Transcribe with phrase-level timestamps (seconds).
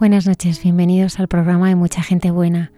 [0.00, 2.72] Buenas noches, bienvenidos al programa de Mucha Gente Buena.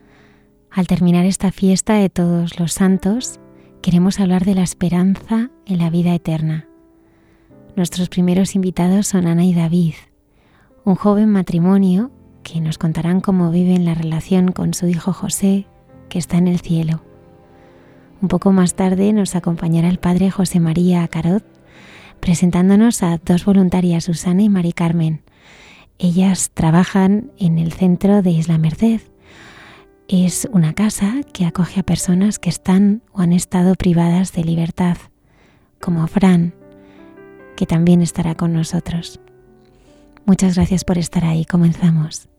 [0.72, 3.38] Al terminar esta fiesta de todos los santos,
[3.80, 6.66] queremos hablar de la esperanza en la vida eterna.
[7.76, 9.94] Nuestros primeros invitados son Ana y David,
[10.84, 12.10] un joven matrimonio
[12.42, 15.68] que nos contarán cómo viven la relación con su hijo José,
[16.08, 17.04] que está en el cielo.
[18.20, 21.44] Un poco más tarde nos acompañará el padre José María Carot,
[22.18, 25.22] presentándonos a dos voluntarias, Susana y Mari Carmen,
[26.02, 29.00] ellas trabajan en el centro de Isla Merced.
[30.08, 34.96] Es una casa que acoge a personas que están o han estado privadas de libertad,
[35.80, 36.54] como Fran,
[37.56, 39.20] que también estará con nosotros.
[40.26, 41.44] Muchas gracias por estar ahí.
[41.44, 42.31] Comenzamos.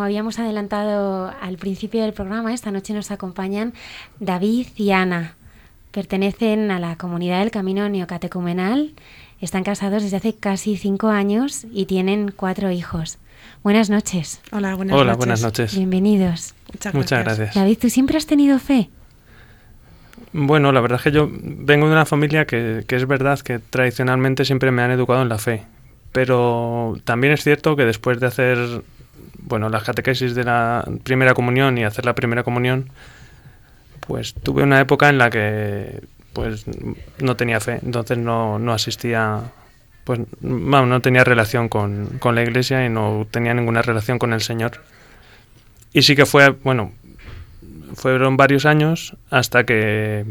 [0.00, 3.74] Como habíamos adelantado al principio del programa, esta noche nos acompañan
[4.18, 5.34] David y Ana.
[5.92, 8.94] Pertenecen a la comunidad del Camino Neocatecumenal,
[9.42, 13.18] están casados desde hace casi cinco años y tienen cuatro hijos.
[13.62, 14.40] Buenas noches.
[14.52, 15.18] Hola, buenas Hola, noches.
[15.18, 15.76] buenas noches.
[15.76, 16.54] Bienvenidos.
[16.72, 17.38] Muchas, Muchas gracias.
[17.38, 17.54] gracias.
[17.56, 18.88] David, ¿tú siempre has tenido fe?
[20.32, 23.58] Bueno, la verdad es que yo vengo de una familia que, que es verdad que
[23.58, 25.64] tradicionalmente siempre me han educado en la fe.
[26.12, 28.82] Pero también es cierto que después de hacer
[29.38, 32.90] bueno, las catequesis de la primera comunión y hacer la primera comunión,
[34.06, 36.64] pues tuve una época en la que pues
[37.20, 39.40] no tenía fe, entonces no, no asistía,
[40.04, 44.40] pues no tenía relación con, con la iglesia y no tenía ninguna relación con el
[44.40, 44.82] Señor.
[45.92, 46.92] Y sí que fue, bueno,
[47.94, 50.24] fueron varios años hasta que,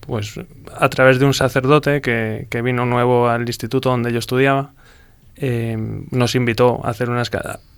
[0.00, 0.38] pues
[0.78, 4.72] a través de un sacerdote que, que vino nuevo al instituto donde yo estudiaba,
[5.36, 5.76] eh,
[6.10, 7.30] nos invitó a hacer unas,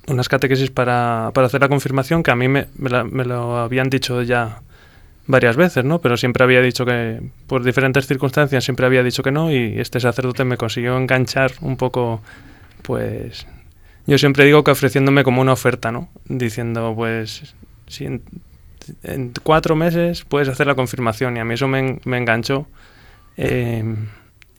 [0.08, 4.22] unas catequesis para, para hacer la confirmación, que a mí me, me lo habían dicho
[4.22, 4.60] ya
[5.26, 6.00] varias veces, ¿no?
[6.00, 9.98] Pero siempre había dicho que, por diferentes circunstancias, siempre había dicho que no, y este
[10.00, 12.20] sacerdote me consiguió enganchar un poco,
[12.82, 13.46] pues,
[14.06, 16.08] yo siempre digo que ofreciéndome como una oferta, ¿no?
[16.26, 17.54] Diciendo, pues,
[17.88, 18.22] si en,
[19.42, 22.68] cuatro meses puedes hacer la confirmación, y a mí eso me, en- me enganchó.
[23.36, 23.82] Eh,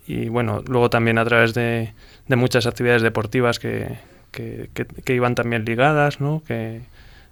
[0.05, 1.93] y bueno, luego también a través de,
[2.27, 3.97] de muchas actividades deportivas que,
[4.31, 6.43] que, que- que iban también ligadas, ¿no?
[6.45, 6.81] que,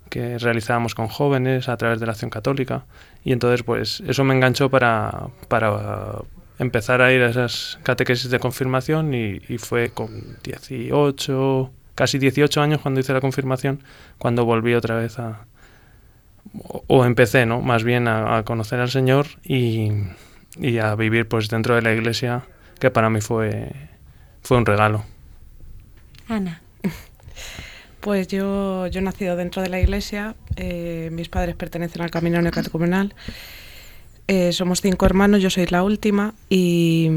[0.09, 2.85] que realizábamos con jóvenes a través de la acción católica.
[3.23, 6.19] Y entonces, pues eso me enganchó para, para
[6.59, 12.81] empezar a ir a esas catequesis de confirmación y, fue con 18, casi 18 años
[12.81, 13.81] cuando hice la confirmación,
[14.17, 15.45] cuando volví otra vez a...
[16.53, 17.61] O, o empecé, ¿no?
[17.61, 19.91] Más bien a, a conocer al Señor y,
[20.59, 22.43] y a vivir pues dentro de la iglesia,
[22.79, 23.71] que para mí fue,
[24.45, 25.03] fue un regalo.
[26.27, 26.61] Ana.
[27.99, 32.39] Pues yo, yo he nacido dentro de la iglesia, eh, mis padres pertenecen al Camino
[32.39, 33.15] Neocatecumenal,
[34.27, 37.09] eh, somos cinco hermanos, yo soy la última y,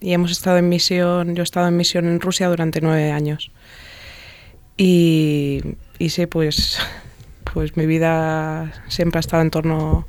[0.00, 3.50] y hemos estado en misión, yo he estado en misión en Rusia durante nueve años.
[4.78, 5.60] Y,
[5.98, 6.78] y sí, pues,
[7.52, 10.06] pues mi vida siempre ha estado en torno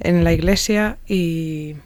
[0.00, 1.76] en la iglesia y,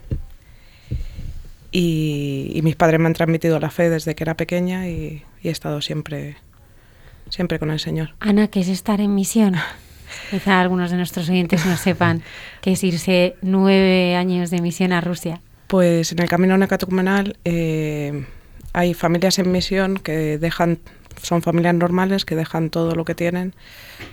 [1.77, 5.49] y, y mis padres me han transmitido la fe desde que era pequeña y, y
[5.49, 6.37] he estado siempre,
[7.27, 8.15] siempre con el Señor.
[8.21, 9.55] Ana, ¿qué es estar en misión?
[10.31, 12.23] Quizá algunos de nuestros oyentes no sepan
[12.61, 15.41] qué es irse nueve años de misión a Rusia.
[15.67, 18.25] Pues en el camino necatecumenal eh,
[18.71, 20.79] hay familias en misión que dejan,
[21.21, 23.53] son familias normales que dejan todo lo que tienen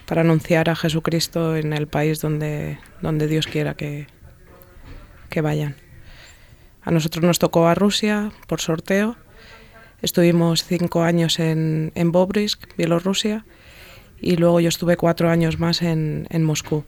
[0.06, 4.08] para anunciar a Jesucristo en el país donde, donde Dios quiera que,
[5.28, 5.76] que vayan.
[6.82, 9.16] A nosotros nos tocó a Rusia por sorteo.
[10.00, 13.44] Estuvimos cinco años en, en Bobrisk, Bielorrusia,
[14.20, 16.84] y luego yo estuve cuatro años más en, en Moscú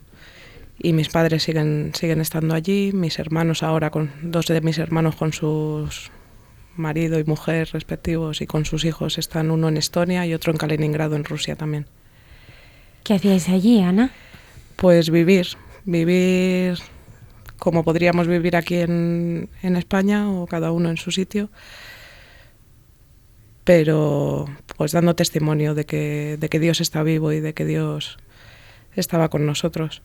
[0.78, 5.16] y mis padres siguen, siguen estando allí, mis hermanos ahora, con dos de mis hermanos
[5.16, 6.10] con sus
[6.76, 10.58] marido y mujer respectivos y con sus hijos están uno en Estonia y otro en
[10.58, 11.86] Kaliningrado, en Rusia también.
[13.04, 14.10] ¿Qué hacíais allí, Ana?
[14.76, 15.46] Pues vivir,
[15.84, 16.78] vivir
[17.64, 21.48] como podríamos vivir aquí en, en España o cada uno en su sitio,
[23.64, 24.44] pero
[24.76, 28.18] pues dando testimonio de que, de que Dios está vivo y de que Dios
[28.94, 30.02] estaba con nosotros.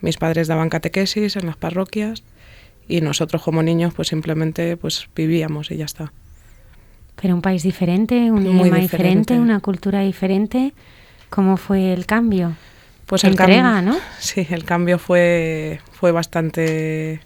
[0.00, 2.24] Mis padres daban catequesis en las parroquias
[2.88, 6.12] y nosotros como niños pues simplemente pues vivíamos y ya está.
[7.22, 9.38] Pero un país diferente, un idioma diferente.
[9.38, 10.72] una cultura diferente.
[11.28, 12.56] ¿Cómo fue el cambio?
[13.10, 13.98] Pues el entrega, ¿no?
[14.20, 17.20] Sí, el cambio fue, fue bastante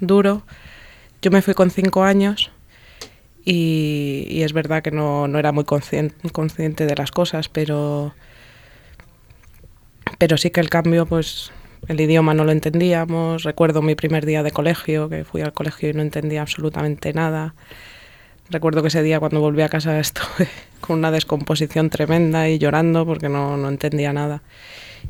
[0.00, 0.42] duro.
[1.22, 2.50] Yo me fui con cinco años
[3.44, 8.16] y, y es verdad que no, no era muy consciente, consciente, de las cosas, pero,
[10.18, 11.52] pero sí que el cambio pues
[11.86, 13.44] el idioma no lo entendíamos.
[13.44, 17.54] Recuerdo mi primer día de colegio, que fui al colegio y no entendía absolutamente nada.
[18.50, 20.48] Recuerdo que ese día cuando volví a casa estuve
[20.80, 24.42] con una descomposición tremenda y llorando porque no, no entendía nada.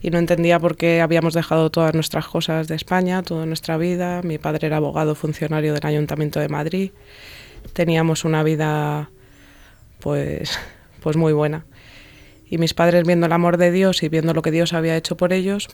[0.03, 4.23] Y no entendía por qué habíamos dejado todas nuestras cosas de España, toda nuestra vida.
[4.23, 6.91] Mi padre era abogado funcionario del Ayuntamiento de Madrid.
[7.73, 9.11] Teníamos una vida
[10.01, 10.59] pues,
[11.03, 11.67] pues muy buena.
[12.49, 15.17] Y mis padres viendo el amor de Dios y viendo lo que Dios había hecho
[15.17, 15.69] por ellos,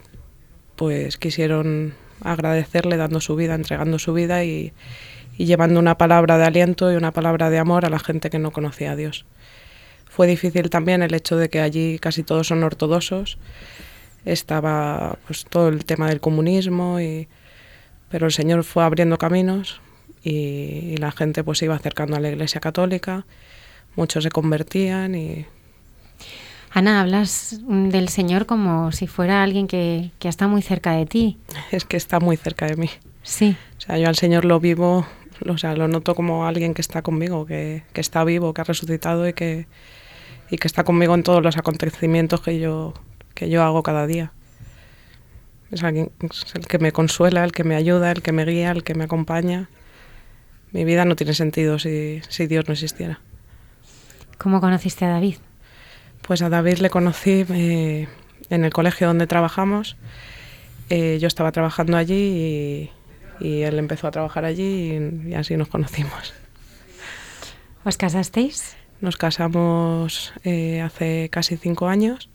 [0.76, 4.72] pues quisieron agradecerle dando su vida, entregando su vida y,
[5.36, 8.52] llevando una palabra de aliento y una palabra de amor a la gente que no
[8.52, 9.26] conocía a Dios.
[10.08, 13.38] Fue difícil también el hecho de que allí casi todos son ortodoxos,
[14.24, 17.28] estaba pues todo el tema del comunismo, y,
[18.10, 19.80] pero el Señor fue abriendo caminos
[20.22, 23.26] y, y la gente pues se iba acercando a la Iglesia Católica,
[23.96, 25.46] muchos se convertían y
[26.74, 31.38] Ana, hablas del Señor como si fuera alguien que, que está muy cerca de ti.
[31.70, 32.88] Es que está muy cerca de mí.
[33.22, 33.56] Sí.
[33.76, 35.06] O sea, yo al Señor lo vivo,
[35.46, 38.64] o sea, lo noto como alguien que está conmigo, que, que está vivo, que ha
[38.64, 39.66] resucitado y que,
[40.50, 42.94] y que está conmigo en todos los acontecimientos que yo,
[43.42, 44.32] que yo hago cada día.
[45.72, 48.70] Es, alguien, es el que me consuela, el que me ayuda, el que me guía,
[48.70, 49.68] el que me acompaña.
[50.70, 53.18] Mi vida no tiene sentido si, si Dios no existiera.
[54.38, 55.36] ¿Cómo conociste a David?
[56.22, 58.08] Pues a David le conocí eh,
[58.48, 59.96] en el colegio donde trabajamos.
[60.88, 62.90] Eh, yo estaba trabajando allí
[63.40, 66.32] y, él empezó a trabajar allí y, así nos conocimos.
[67.84, 68.76] ¿Os casasteis?
[69.00, 72.28] Nos casamos eh, hace casi cinco años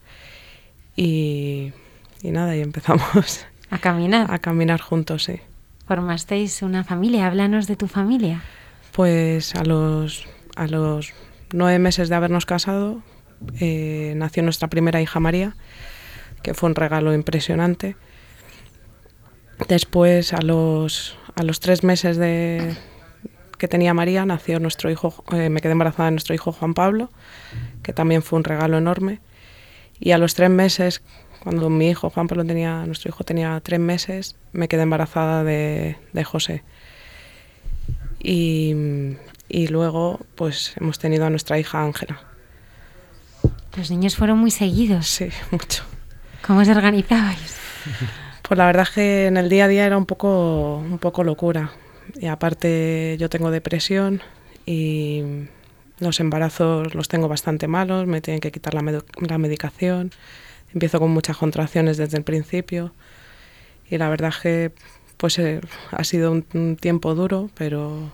[0.97, 1.71] y,
[2.21, 4.29] y nada, y empezamos a caminar.
[4.29, 5.39] A caminar juntos, sí.
[5.87, 7.27] ¿Formasteis una familia?
[7.27, 8.41] Háblanos de tu familia.
[8.91, 10.27] Pues a los,
[10.57, 11.13] a los
[11.53, 13.01] nueve meses de habernos casado,
[13.59, 15.55] eh, nació nuestra primera hija María,
[16.41, 17.95] que fue un regalo impresionante.
[19.69, 22.75] Después, a los, a los tres meses de,
[23.57, 27.11] que tenía María, nació nuestro hijo, eh, me quedé embarazada de nuestro hijo Juan Pablo,
[27.81, 29.19] que también fue un regalo enorme.
[29.99, 31.01] Y a los tres meses,
[31.43, 35.97] cuando mi hijo Juan Pablo tenía, nuestro hijo tenía tres meses, me quedé embarazada de,
[36.13, 36.63] de José.
[38.19, 38.73] Y,
[39.49, 42.21] y luego, pues hemos tenido a nuestra hija Ángela.
[43.75, 45.07] Los niños fueron muy seguidos.
[45.07, 45.83] Sí, mucho.
[46.45, 47.57] ¿Cómo os organizabais?
[48.47, 51.25] Pues la verdad es que en el día a día era un poco, un poco
[51.25, 51.71] locura.
[52.15, 54.21] Y aparte yo tengo depresión
[54.65, 55.21] y
[55.99, 60.11] los embarazos los tengo bastante malos, me tienen que quitar la, la medicación.
[60.73, 62.93] Empiezo con muchas contracciones desde el principio.
[63.89, 64.71] Y la verdad es que
[65.17, 65.61] pues eh,
[65.91, 68.11] ha sido un, un, tiempo duro, pero,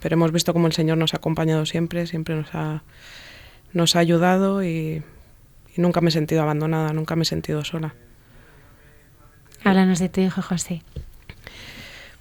[0.00, 2.82] pero hemos visto cómo el Señor nos ha acompañado siempre, siempre nos ha
[3.76, 5.02] nos ha ayudado y,
[5.76, 7.94] nunca me he sentido abandonada, nunca me he sentido sola.
[9.62, 10.82] Háblanos de tu hijo José.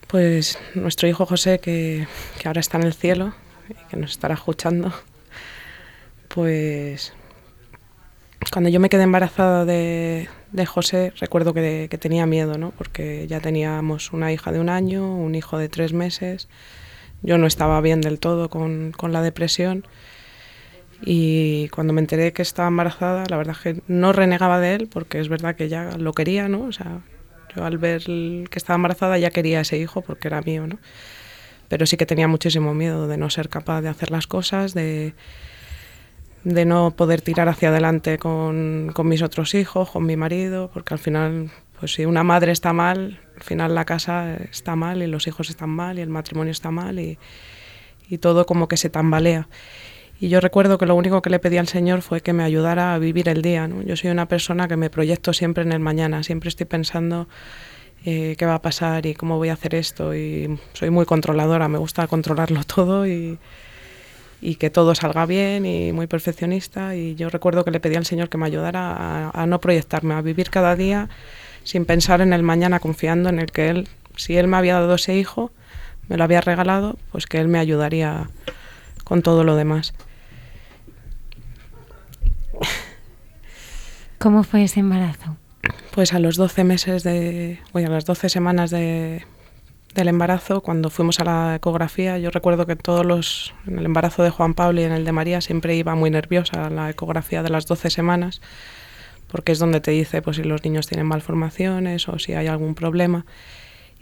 [0.07, 2.07] Pues nuestro hijo José, que,
[2.43, 3.44] ahora está en el cielo y
[3.89, 4.91] que nos estará escuchando,
[6.27, 7.13] pues
[8.51, 10.27] cuando yo me quedé embarazada de,
[10.65, 12.71] José, recuerdo que, tenía miedo, ¿no?
[12.71, 16.47] Porque ya teníamos una hija de un año, un hijo de tres meses.
[17.21, 19.85] Yo no estaba bien del todo con, con la depresión
[21.01, 24.87] y cuando me enteré que estaba embarazada, la verdad es que no renegaba de él,
[24.91, 26.61] porque es verdad que ya lo quería, ¿no?
[26.63, 27.01] O sea,
[27.55, 30.77] yo al ver que estaba embarazada ya quería ese hijo porque era mío, ¿no?
[31.67, 35.13] Pero sí que tenía muchísimo miedo de no ser capaz de hacer las cosas, de,
[36.43, 40.93] de no poder tirar hacia adelante con, con, mis otros hijos, con mi marido, porque
[40.93, 45.07] al final, pues si una madre está mal, al final la casa está mal y
[45.07, 47.17] los hijos están mal y el matrimonio está mal y,
[48.09, 49.47] y todo como que se tambalea.
[50.19, 52.93] Y yo recuerdo que lo único que le pedí al Señor fue que me ayudara
[52.93, 53.67] a vivir el día.
[53.67, 53.81] ¿no?
[53.81, 57.27] Yo soy una persona que me proyecto siempre en el mañana, siempre estoy pensando
[58.05, 60.15] eh, qué va a pasar y cómo voy a hacer esto.
[60.15, 63.39] Y soy muy controladora, me gusta controlarlo todo y,
[64.59, 66.95] que todo salga bien y muy perfeccionista.
[66.95, 70.21] Y yo recuerdo que le pedí al Señor que me ayudara a no proyectarme, a
[70.21, 71.09] vivir cada día
[71.65, 74.95] sin pensar en el mañana, confiando en el que Él, si Él me había dado
[74.95, 75.51] ese hijo,
[76.07, 78.29] me lo había regalado, pues que Él me ayudaría
[79.03, 79.95] con todo lo demás.
[84.19, 85.37] ¿Cómo fue ese embarazo?
[85.95, 89.23] Pues a los 12 meses de, oye, a las 12 semanas de,
[89.93, 94.21] del embarazo, cuando fuimos a la ecografía, yo recuerdo que todos los, en el embarazo
[94.21, 97.49] de Juan Pablo y en el de María siempre iba muy nerviosa la ecografía de
[97.49, 98.41] las 12 semanas,
[99.29, 102.75] porque es donde te dice pues si los niños tienen malformaciones o si hay algún
[102.75, 103.25] problema.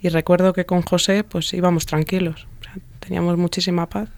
[0.02, 2.48] Y recuerdo que con José pues íbamos tranquilos,
[2.98, 4.08] teníamos muchísima paz.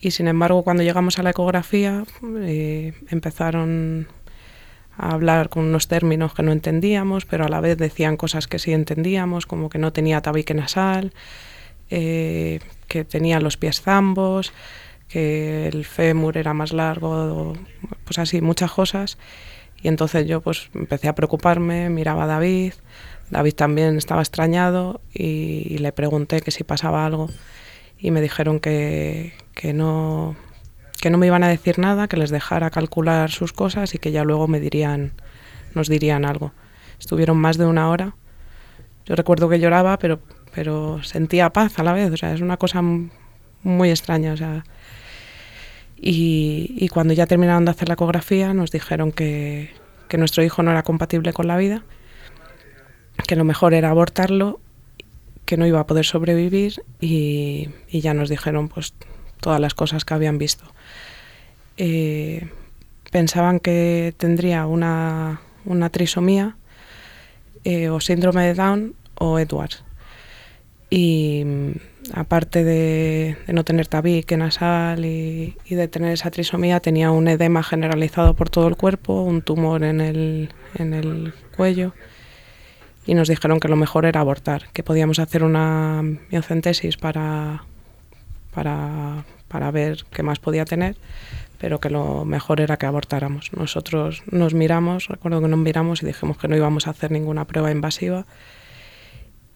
[0.00, 2.02] Y sin embargo, cuando llegamos a la ecografía,
[2.40, 4.08] eh, empezaron
[5.08, 8.72] hablar con unos términos que no entendíamos, pero a la vez decían cosas que sí
[8.72, 11.12] entendíamos, como que no tenía tabique nasal,
[11.90, 14.52] eh, que tenía los pies zambos,
[15.08, 17.54] que el fémur era más largo,
[18.04, 19.18] pues así, muchas cosas.
[19.82, 22.74] Y entonces yo pues empecé a preocuparme, miraba a David,
[23.30, 27.30] David también estaba extrañado y, y le pregunté que si pasaba algo
[27.98, 30.36] y me dijeron que, que no
[31.00, 34.12] que no me iban a decir nada, que les dejara calcular sus cosas y que
[34.12, 35.12] ya luego me dirían,
[35.74, 36.52] nos dirían algo.
[36.98, 38.14] Estuvieron más de una hora.
[39.06, 40.20] Yo recuerdo que lloraba, pero,
[40.54, 42.12] pero sentía paz a la vez.
[42.12, 44.32] O sea, es una cosa muy extraña.
[44.32, 44.64] O sea,
[45.96, 49.70] y, cuando ya terminaron de hacer la ecografía, nos dijeron que,
[50.08, 51.84] que nuestro hijo no era compatible con la vida,
[53.26, 54.60] que lo mejor era abortarlo,
[55.44, 58.94] que no iba a poder sobrevivir y, y ya nos dijeron pues
[59.40, 60.64] todas las cosas que habían visto.
[61.82, 62.46] Eh,
[63.10, 66.54] pensaban que tendría una, una trisomía
[67.64, 69.82] eh, o síndrome de Down o Edwards.
[70.90, 71.70] Y mm,
[72.12, 77.28] aparte de, de, no tener tabique nasal y, y, de tener esa trisomía, tenía un
[77.28, 81.94] edema generalizado por todo el cuerpo, un tumor en el, en el cuello.
[83.06, 87.64] Y nos dijeron que lo mejor era abortar, que podíamos hacer una miocentesis para,
[88.52, 90.96] para, para ver qué más podía tener,
[91.60, 93.52] pero que lo mejor era que abortáramos.
[93.52, 97.44] Nosotros nos miramos, recuerdo que nos miramos y dijimos que no íbamos a hacer ninguna
[97.46, 98.24] prueba invasiva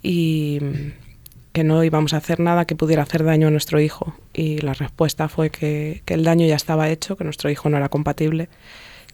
[0.02, 0.60] y
[1.52, 4.14] que no íbamos a hacer nada que pudiera hacer daño a nuestro hijo.
[4.34, 7.78] Y la respuesta fue que, que el daño ya estaba hecho, que nuestro hijo no
[7.78, 8.50] era compatible,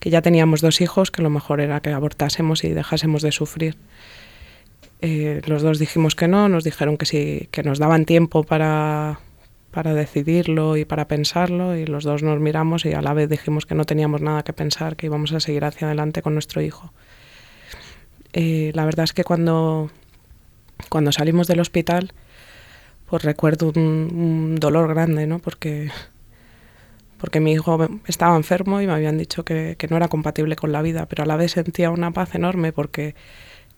[0.01, 3.77] que ya teníamos dos hijos, que lo mejor era que abortásemos y dejásemos de sufrir.
[5.01, 9.21] Eh, los dos dijimos que no, nos dijeron que sí, que nos daban tiempo para,
[9.71, 13.67] para decidirlo y para pensarlo y los dos nos miramos y a la vez dijimos
[13.67, 16.93] que no teníamos nada que pensar, que íbamos a seguir hacia adelante con nuestro hijo.
[18.33, 19.91] Eh, la verdad es que cuando,
[20.89, 22.13] cuando salimos del hospital,
[23.09, 23.79] pues recuerdo un,
[24.15, 25.39] un, dolor grande, ¿no?
[25.39, 25.91] Porque,
[27.19, 30.73] porque mi hijo estaba enfermo y me habían dicho que, que no era compatible con
[30.73, 33.15] la vida, pero a la vez sentía una paz enorme porque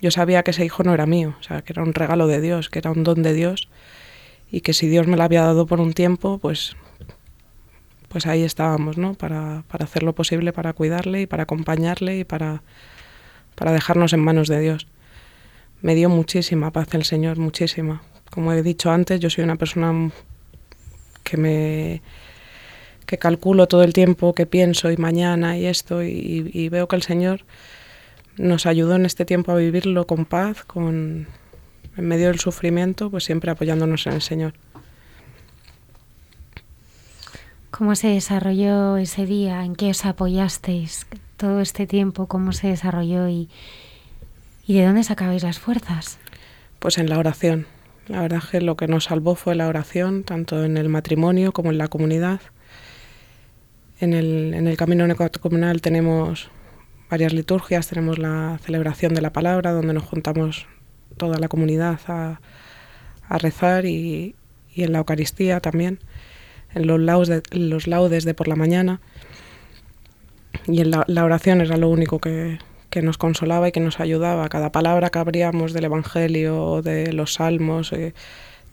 [0.01, 2.41] yo sabía que ese hijo no era mío, o sea, que era un regalo de
[2.41, 3.69] Dios, que era un don de Dios
[4.53, 6.77] y que si Dios me la había dado por un tiempo, pues,
[8.09, 9.15] pues ahí estábamos, ¿no?
[9.15, 12.63] Para, para hacer lo posible para cuidarle y para acompañarle y para,
[13.55, 14.87] para dejarnos en manos de Dios.
[15.81, 18.03] Me dio muchísima paz el Señor, muchísima.
[18.31, 20.11] Como he dicho antes, yo soy una persona
[21.25, 22.03] que me
[23.07, 26.97] que calculo todo el tiempo, que pienso y mañana y esto, y, y veo que
[26.97, 27.45] el Señor
[28.37, 31.27] nos ayudó en este tiempo a vivirlo con paz, con,
[31.97, 34.55] en medio del sufrimiento, pues siempre apoyándonos en el Señor.
[37.71, 39.65] ¿Cómo se desarrolló ese día?
[39.65, 41.07] ¿En qué os apoyasteis
[41.37, 42.27] todo este tiempo?
[42.27, 43.49] ¿Cómo se desarrolló y,
[44.67, 46.19] y de dónde sacabais las fuerzas?
[46.79, 47.67] Pues en la oración.
[48.09, 51.53] La verdad es que lo que nos salvó fue la oración, tanto en el matrimonio
[51.53, 52.41] como en la comunidad.
[54.01, 56.51] En el, en el camino neocatecumenal tenemos
[57.09, 60.67] varias liturgias, tenemos la celebración de la palabra, donde nos juntamos
[61.17, 62.41] toda la comunidad a,
[63.39, 64.35] rezar y,
[64.77, 65.99] en la Eucaristía también,
[66.75, 69.01] en los laudes, de, los laudes de por la mañana.
[70.67, 72.59] Y en la, oración era lo único que,
[73.03, 74.49] nos consolaba y que nos ayudaba.
[74.49, 78.13] Cada palabra que abríamos del Evangelio de los salmos, eh,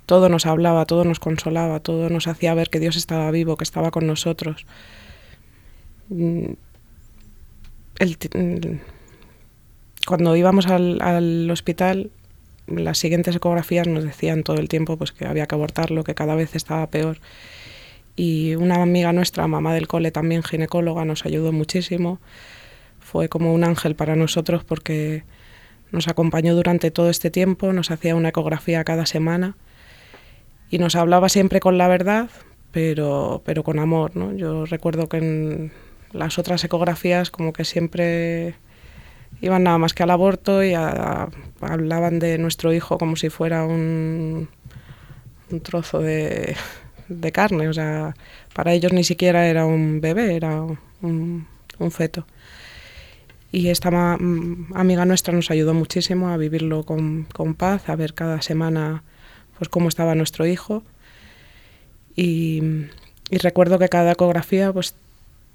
[0.05, 3.63] todo nos hablaba, todo nos consolaba, todo nos hacía ver que Dios estaba vivo, que
[3.63, 4.65] estaba con nosotros.
[6.09, 6.53] Mm,
[10.07, 12.09] cuando íbamos al, hospital,
[12.75, 16.35] las siguientes ecografías nos decían todo el tiempo pues, que había que abortarlo, que cada
[16.35, 17.17] vez estaba peor.
[18.15, 22.19] Y una amiga nuestra, mamá del cole, también ginecóloga, nos ayudó muchísimo.
[22.99, 25.23] Fue como un ángel para nosotros porque
[25.91, 29.55] nos acompañó durante todo este tiempo, nos hacía una ecografía cada semana
[30.69, 32.29] y nos hablaba siempre con la verdad,
[32.71, 34.15] pero, pero con amor.
[34.15, 34.35] ¿no?
[34.35, 35.71] Yo recuerdo que en
[36.11, 38.55] las otras ecografías como que siempre
[39.41, 44.49] iban nada más que al aborto y hablaban de nuestro hijo como si fuera un,
[45.51, 46.55] un trozo de,
[47.07, 47.67] de, carne.
[47.67, 48.15] O sea,
[48.53, 50.61] para ellos ni siquiera era un bebé, era
[51.01, 51.47] un,
[51.79, 52.25] un feto.
[53.51, 58.41] Y esta amiga nuestra nos ayudó muchísimo a vivirlo con, con paz, a ver cada
[58.41, 59.03] semana
[59.57, 60.83] pues cómo estaba nuestro hijo.
[62.15, 62.61] Y,
[63.31, 64.95] recuerdo que cada ecografía pues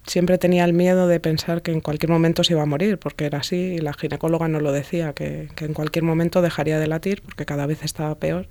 [0.06, 3.26] siempre tenía el miedo de pensar que en cualquier momento se iba a morir, porque
[3.26, 6.86] era así, y la ginecóloga nos lo decía, que, que en cualquier momento dejaría de
[6.86, 8.46] latir porque cada vez estaba peor,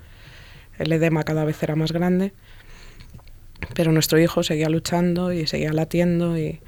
[0.78, 2.34] el edema cada vez era más grande,
[3.76, 6.60] pero nuestro hijo seguía luchando y seguía latiendo y,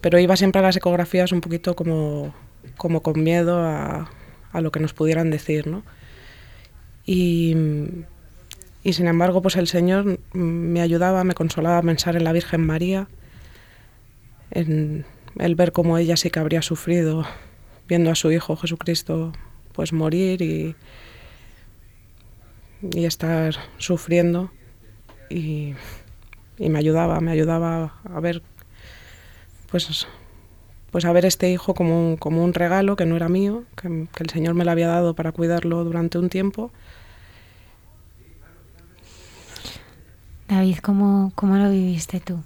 [0.00, 2.34] pero iba siempre a las ecografías un poquito como,
[2.76, 4.10] como con miedo a,
[4.52, 5.82] a lo que nos pudieran decir, ¿no?
[7.04, 7.56] Y,
[8.82, 12.64] y, sin embargo, pues el Señor me ayudaba, me consolaba a pensar en la Virgen
[12.64, 13.08] María,
[14.50, 15.04] en
[15.38, 17.24] el ver cómo ella sí que habría sufrido
[17.88, 19.32] viendo a su Hijo Jesucristo
[19.72, 20.74] pues morir y,
[22.82, 24.50] y estar sufriendo
[25.28, 25.74] y,
[26.58, 28.42] y me ayudaba, me ayudaba a ver
[29.70, 30.06] pues,
[30.90, 34.08] pues a ver este hijo como un, como un regalo que no era mío, que,
[34.18, 36.70] el Señor me lo había dado para cuidarlo durante un tiempo.
[40.48, 42.42] David, ¿cómo, cómo lo viviste tú?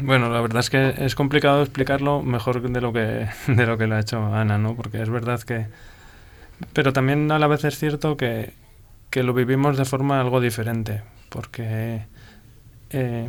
[0.00, 3.86] Bueno, la verdad es que es complicado explicarlo mejor de lo que de lo que
[3.86, 4.74] lo ha hecho Ana, ¿no?
[4.74, 5.66] Porque es verdad que
[6.72, 8.52] pero también a la vez es cierto que,
[9.10, 12.02] que lo vivimos de forma algo diferente, porque
[12.90, 13.28] eh,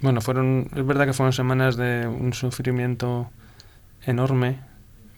[0.00, 3.30] bueno, fueron, es verdad que fueron semanas de un sufrimiento
[4.04, 4.58] enorme,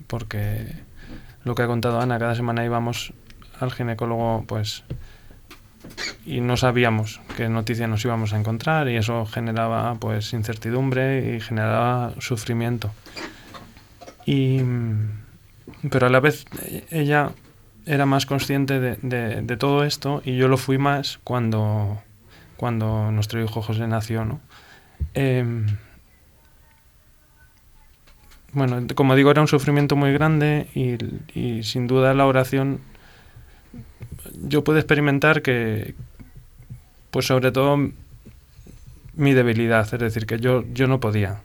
[0.06, 0.74] porque
[1.44, 3.14] lo que ha contado Ana, cada semana íbamos
[3.60, 4.84] al ginecólogo, pues,
[6.26, 11.40] y no sabíamos qué noticia nos íbamos a encontrar, y eso generaba, pues, incertidumbre y
[11.40, 12.90] generaba sufrimiento.
[14.26, 14.60] Y,
[15.90, 16.46] pero a la vez
[16.90, 17.32] ella
[17.86, 22.00] era más consciente de todo esto, y yo lo fui más cuando,
[22.56, 24.40] cuando nuestro hijo José nació, ¿no?
[25.14, 25.66] Em,
[28.52, 32.80] bueno, como digo, era un sufrimiento muy grande y, sin duda la oración
[34.42, 35.94] yo puedo experimentar que,
[37.10, 37.90] pues sobre todo
[39.14, 41.40] mi debilidad, es decir, que yo, yo no podía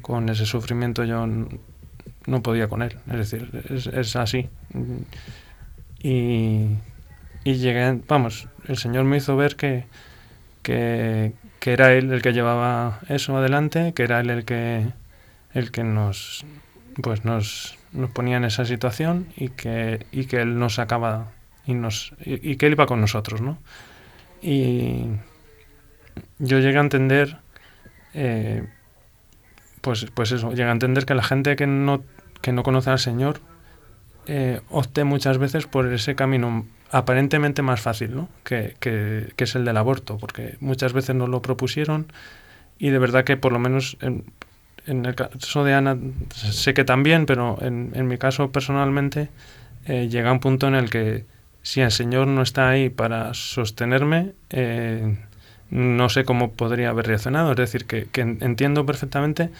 [0.00, 4.48] con ese sufrimiento, yo no podía con él, es decir, es, así.
[6.02, 6.68] Y,
[7.44, 9.84] y llegué, vamos, el Señor me hizo ver que,
[10.62, 14.88] que, que era él el que llevaba eso adelante, que era él el que
[15.54, 16.44] el que nos
[17.02, 21.28] pues nos, nos ponía en esa situación y que, y que él nos sacaba
[21.66, 23.58] y nos y, que él iba con nosotros, ¿no?
[24.40, 25.06] Y
[26.38, 27.38] yo llegué a entender
[28.14, 28.66] eh,
[29.82, 32.02] pues, pues eso, llegué a entender que la gente que no,
[32.40, 33.40] que no conoce al Señor
[34.26, 38.28] eh, opte muchas veces por ese camino aparentemente más fácil, ¿no?
[38.44, 42.06] que, que, es el del aborto, porque muchas veces nos lo propusieron
[42.78, 44.24] y de verdad que por lo menos en,
[44.86, 45.96] en el caso de Ana
[46.34, 49.30] sé que también, pero en, en mi caso personalmente
[49.86, 51.24] eh, llega un punto en el que
[51.62, 55.16] si el Señor no está ahí para sostenerme, eh,
[55.70, 57.50] no sé cómo podría haber reaccionado.
[57.52, 59.50] Es decir, que, entiendo perfectamente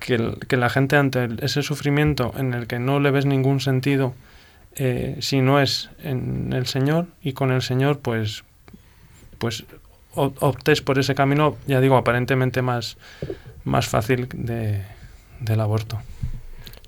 [0.00, 4.14] que, la gente ante ese sufrimiento en el que no le ves ningún sentido
[4.76, 8.44] eh, si no es en el Señor y con el Señor, pues,
[9.38, 9.64] pues
[10.14, 12.96] optes por ese camino, ya digo, aparentemente más,
[13.64, 14.82] más fácil de,
[15.40, 16.00] del aborto.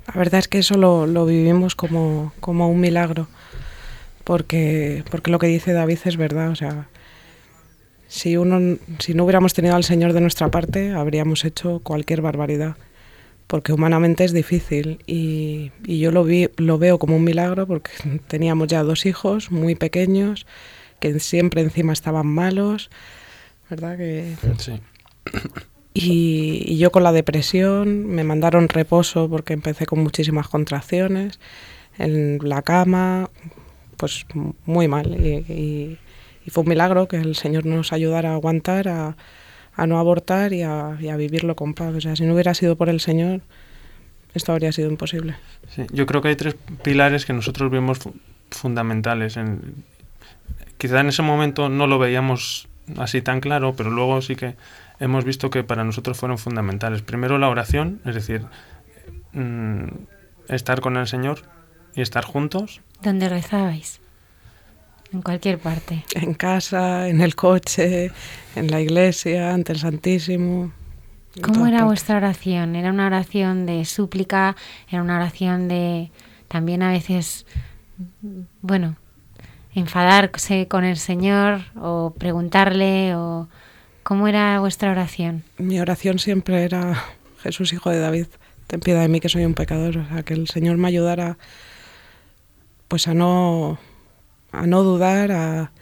[0.07, 3.29] La verdad es que eso lo, lo vivimos como, como, un milagro,
[4.25, 6.89] porque, porque lo que dice David es verdad, o sea,
[8.09, 12.77] si, uno, si no hubiéramos tenido al Señor de nuestra parte, habríamos hecho cualquier barbaridad
[13.53, 17.91] porque humanamente es difícil y, y yo lo, vi, lo veo como un milagro porque
[18.27, 20.47] teníamos ya dos hijos muy pequeños
[21.01, 22.89] que siempre encima estaban malos,
[23.69, 23.99] ¿verdad?
[23.99, 24.37] Que...
[24.57, 24.81] Sí.
[25.93, 31.39] Y, y, yo con la depresión me mandaron reposo porque empecé con muchísimas contracciones
[31.99, 33.29] en la cama,
[34.03, 34.27] pues
[34.67, 35.97] muy mal y,
[36.49, 39.15] fue un milagro que el Señor nos ayudara a aguantar, a,
[39.87, 41.95] no abortar y a, vivirlo con paz.
[41.95, 43.43] O sea, si no hubiera sido por el Señor,
[44.35, 45.37] esto habría sido imposible.
[45.93, 48.01] yo creo que hay tres pilares que nosotros vemos
[48.51, 49.37] fundamentales.
[49.37, 49.85] En,
[50.79, 52.67] quizá en ese momento no lo veíamos
[52.99, 54.57] así tan claro, pero luego sí que
[54.99, 57.03] hemos visto que para nosotros fueron fundamentales.
[57.03, 58.43] Primero la oración, es decir,
[59.33, 59.85] mm,
[60.49, 61.45] estar con el Señor
[61.94, 62.81] y estar juntos.
[63.02, 64.00] ¿Dónde rezabais?
[65.12, 66.05] En cualquier parte.
[66.14, 68.11] En casa, en el coche,
[68.57, 70.72] en la iglesia, ante el Santísimo.
[71.42, 72.76] ¿Cómo era vuestra oración?
[72.76, 74.57] ¿Era una oración de súplica?
[74.90, 76.11] ¿Era una oración de
[76.48, 77.46] también a veces,
[78.61, 78.96] bueno,
[79.74, 83.48] enfadarse con el Señor o preguntarle o
[84.02, 85.44] cómo era vuestra oración?
[85.57, 87.02] Mi oración siempre era
[87.42, 88.26] Jesús, hijo de David,
[88.66, 91.38] ten piedad de mí que soy un pecador, o sea, que el Señor me ayudara
[92.92, 93.78] pues a no
[94.50, 95.72] a no dudar, a,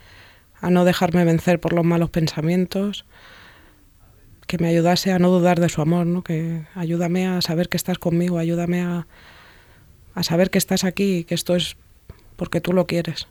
[0.61, 3.05] a no dejarme vencer por los malos pensamientos,
[4.47, 6.23] que me ayudase a no dudar de su amor, ¿no?
[6.23, 9.09] Que ayúdame a saber que estás conmigo, ayúdame a,
[10.15, 11.77] a saber que estás aquí y que esto es
[12.37, 13.27] porque tú lo quieres.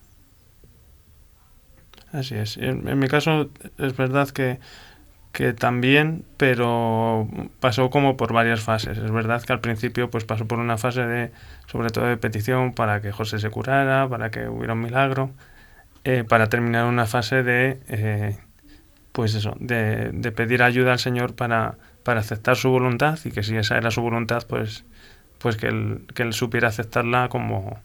[2.11, 2.57] Así es.
[2.57, 4.59] En, mi caso es verdad que,
[5.39, 7.29] que, también, pero
[7.61, 8.97] pasó como por varias fases.
[8.97, 11.31] Es verdad que al principio pues pasó por una fase de,
[11.65, 15.31] sobre todo de petición para que José se curara, para que hubiera un milagro,
[16.03, 18.37] eh, para terminar una fase de, eh,
[19.13, 23.41] pues eso, de, de, pedir ayuda al Señor para, para aceptar su voluntad y que
[23.41, 24.83] si esa era su voluntad, pues,
[25.37, 27.79] pues que, él, que él supiera aceptarla como,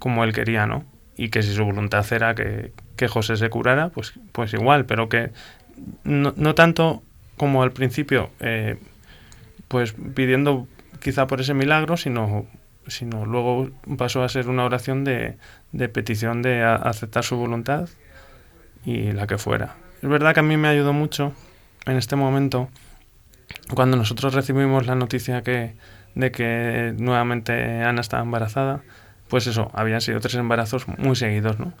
[0.00, 0.84] como él quería, ¿no?
[1.16, 5.08] y que si su voluntad era que, que José se curara, pues, pues igual, pero
[5.08, 5.30] que
[6.04, 7.02] no, no tanto
[7.36, 8.78] como al principio, eh,
[9.68, 10.66] pues pidiendo
[11.00, 12.46] quizá por ese milagro, sino,
[12.86, 15.36] sino luego pasó a ser una oración de,
[15.72, 17.88] de petición de aceptar su voluntad
[18.84, 19.76] y la que fuera.
[20.02, 21.32] Es verdad que a mí me ayudó mucho
[21.86, 22.68] en este momento
[23.74, 25.74] cuando nosotros recibimos la noticia que,
[26.14, 28.82] de que nuevamente Ana estaba embarazada
[29.28, 31.72] pues eso, habían sido tres embarazos muy seguidos, ¿no?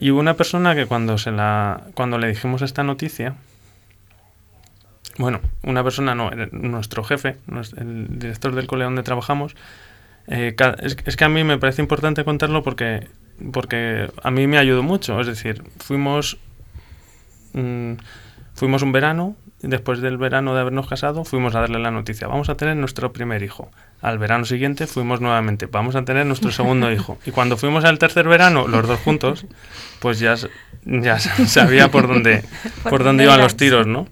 [0.00, 3.36] Y hubo una persona que cuando, se la, cuando le dijimos esta noticia,
[5.18, 7.36] bueno, una persona no, nuestro jefe,
[7.76, 9.54] el director del colegio donde trabajamos,
[10.26, 13.06] eh, es, que a mí me parece importante contarlo porque,
[13.52, 15.20] porque a mí me ayudó mucho.
[15.20, 16.38] Es decir, fuimos,
[17.52, 17.92] mm,
[18.54, 19.36] fuimos un verano,
[19.68, 23.12] después del verano de habernos casado, fuimos a darle la noticia, vamos a tener nuestro
[23.12, 23.70] primer hijo.
[24.00, 27.18] Al verano siguiente fuimos nuevamente, vamos a tener nuestro segundo hijo.
[27.24, 29.46] Y cuando fuimos al tercer verano, los dos juntos,
[30.00, 30.36] pues ya,
[30.84, 32.44] ya sabía por dónde,
[32.88, 34.06] por dónde iban los tiros, ¿no?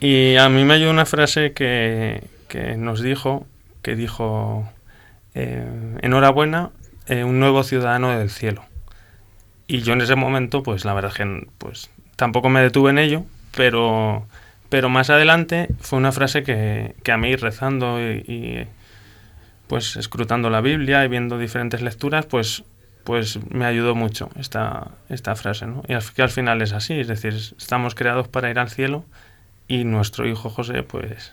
[0.00, 3.46] Y a mí me ayudó una frase que, que nos dijo,
[3.82, 4.68] que dijo,
[5.34, 5.64] eh,
[6.02, 6.70] enhorabuena,
[7.06, 8.64] eh, un nuevo ciudadano del cielo.
[9.66, 13.24] Y yo en ese momento, pues la verdad que pues, tampoco me detuve en ello,
[13.54, 14.26] pero
[14.70, 18.66] pero más adelante fue una frase que, que a mí rezando y,
[19.66, 22.64] pues escrutando la Biblia y viendo diferentes lecturas, pues,
[23.04, 25.66] pues me ayudó mucho esta, esta frase.
[25.66, 25.82] ¿no?
[25.88, 29.04] Y que al final es así, es decir, estamos creados para ir al cielo
[29.66, 31.32] y nuestro hijo José pues,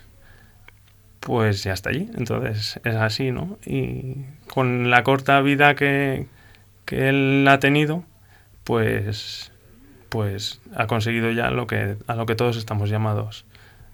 [1.20, 2.10] pues ya está allí.
[2.16, 3.58] Entonces es así, ¿no?
[3.64, 6.26] Y con la corta vida que,
[6.84, 8.04] que él ha tenido,
[8.64, 9.52] pues
[10.08, 13.44] pues ha conseguido ya lo que, a lo que todos estamos llamados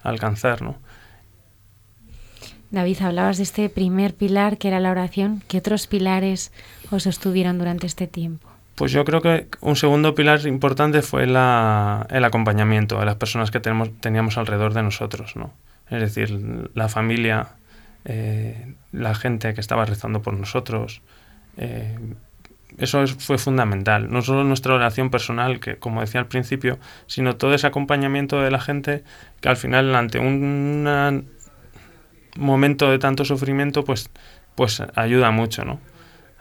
[0.03, 0.75] a alcanzar, ¿no?
[2.71, 5.41] David, hablabas de este primer pilar que era la oración.
[5.47, 6.51] ¿Qué otros pilares
[6.91, 8.49] os sostuvieron durante este tiempo?
[8.75, 13.49] Pues yo creo que un segundo pilar importante fue la, el acompañamiento de las personas
[13.49, 15.53] que tenemos, teníamos alrededor de nosotros, ¿no?
[15.89, 17.49] Es decir, la familia,
[18.03, 21.01] eh, la gente que estaba rezando por nosotros,
[21.57, 21.97] eh,
[22.77, 24.11] eso fue fundamental.
[24.11, 28.51] No solo nuestra oración personal, que como decía al principio, sino todo ese acompañamiento de
[28.51, 29.03] la gente
[29.41, 31.27] que al final ante un
[32.37, 34.09] momento de tanto sufrimiento, pues,
[34.55, 35.79] pues ayuda mucho, ¿no?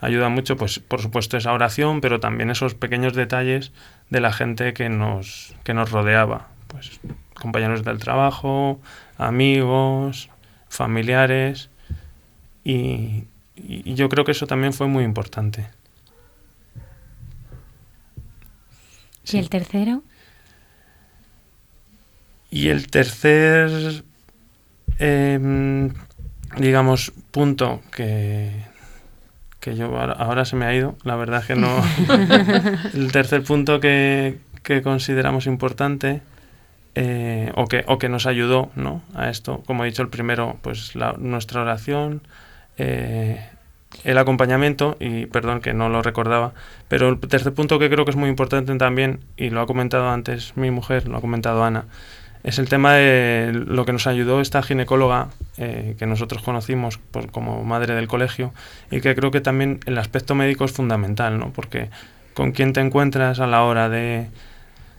[0.01, 3.73] Ayuda mucho, pues por supuesto esa oración, pero también esos pequeños detalles
[4.11, 6.49] de la gente que nos, que nos rodeaba.
[6.67, 7.01] Pues
[7.41, 8.81] compañeros del trabajo,
[9.19, 10.31] amigos,
[10.69, 11.71] familiares.
[12.65, 13.25] y
[13.95, 15.69] yo creo que eso también fue muy importante.
[19.31, 20.03] ¿Y el tercero?
[22.51, 24.05] Y el tercer,
[24.99, 25.93] em,
[26.57, 28.53] digamos, punto que,
[29.61, 31.83] que yo ahora, se me ha ido, la verdad es que no.
[32.95, 36.23] el tercer punto que, que consideramos importante
[36.95, 39.03] eh, o, que, o que nos ayudó ¿no?
[39.15, 42.23] a esto, como he dicho, el primero, pues la, nuestra oración,
[42.79, 43.45] eh,
[44.03, 46.53] el acompañamiento, y perdón que no lo recordaba,
[46.89, 50.09] pero el tercer punto que creo que es muy importante también, y lo ha comentado
[50.09, 51.85] antes mi mujer, lo ha comentado Ana,
[52.45, 57.31] es el tema de lo que nos ayudó esta ginecóloga eh, que nosotros conocimos por,
[57.31, 58.53] como madre del colegio
[58.91, 61.53] y que creo que también el aspecto médico es fundamental, ¿no?
[61.55, 61.89] Porque
[62.35, 64.27] con quién te encuentras a la hora de,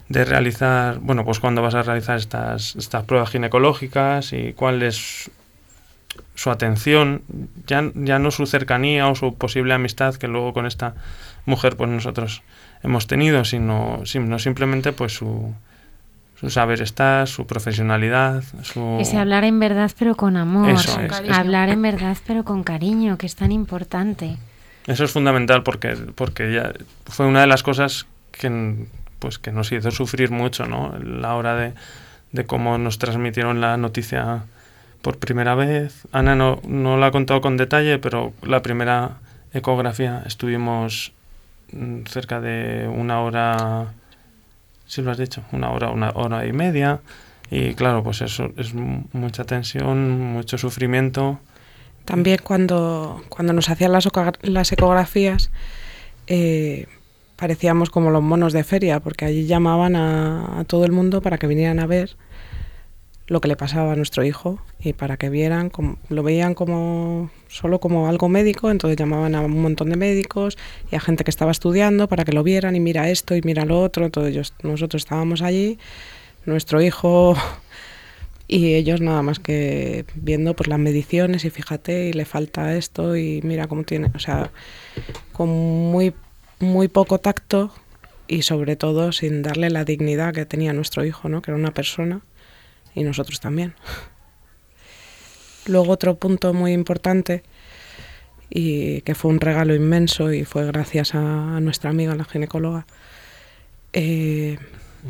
[0.08, 5.30] de realizar, bueno, pues cuando vas a realizar estas, estas pruebas ginecológicas y cuál es
[6.36, 7.22] su atención,
[7.66, 10.94] ya, ya no su cercanía o su posible amistad que luego con esta
[11.46, 12.42] mujer pues nosotros
[12.82, 15.54] hemos tenido, sino, sino simplemente pues su,
[16.38, 18.98] su saber estar, su profesionalidad, su...
[19.00, 21.30] Ese hablar en verdad pero con amor, Eso es.
[21.30, 24.36] hablar en verdad pero con cariño, que es tan importante.
[24.86, 26.72] Eso es fundamental porque, porque ya
[27.06, 28.86] fue una de las cosas que,
[29.18, 30.94] pues, que nos hizo sufrir mucho, ¿no?
[30.98, 31.72] La hora de,
[32.32, 34.44] de cómo nos transmitieron la noticia
[35.06, 36.02] por primera vez.
[36.10, 39.18] Ana no, no la ha contado con detalle, pero la primera
[39.52, 41.12] ecografía estuvimos
[41.70, 43.92] mm, cerca de una hora,
[44.88, 46.98] si lo has dicho, una hora, una hora y media.
[47.52, 51.38] Y claro, pues eso es mu- mucha tensión, mucho sufrimiento.
[52.04, 54.08] También cuando, cuando nos hacían las,
[54.42, 55.52] las ecografías,
[56.26, 56.88] eh,
[57.36, 61.38] parecíamos como los monos de feria, porque allí llamaban a, a todo el mundo para
[61.38, 62.16] que vinieran a ver
[63.28, 67.30] lo que le pasaba a nuestro hijo y para que vieran, como, lo veían como
[67.48, 70.56] solo como algo médico, entonces llamaban a un montón de médicos
[70.92, 73.64] y a gente que estaba estudiando para que lo vieran y mira esto y mira
[73.64, 75.78] lo otro, entonces ellos- nosotros estábamos allí,
[76.44, 77.34] nuestro hijo
[78.48, 83.16] y ellos nada más que viendo pues las mediciones y fíjate y le falta esto
[83.16, 84.50] y mira cómo tiene, o sea,
[85.32, 86.14] con muy
[86.60, 87.70] muy poco tacto
[88.28, 91.42] y sobre todo sin darle la dignidad que tenía nuestro hijo, ¿no?
[91.42, 92.20] Que era una persona
[92.96, 93.74] y nosotros también.
[95.66, 97.44] Luego otro punto muy importante
[98.50, 102.86] y que fue un regalo inmenso y fue gracias a, nuestra amiga la ginecóloga
[103.92, 104.58] eh,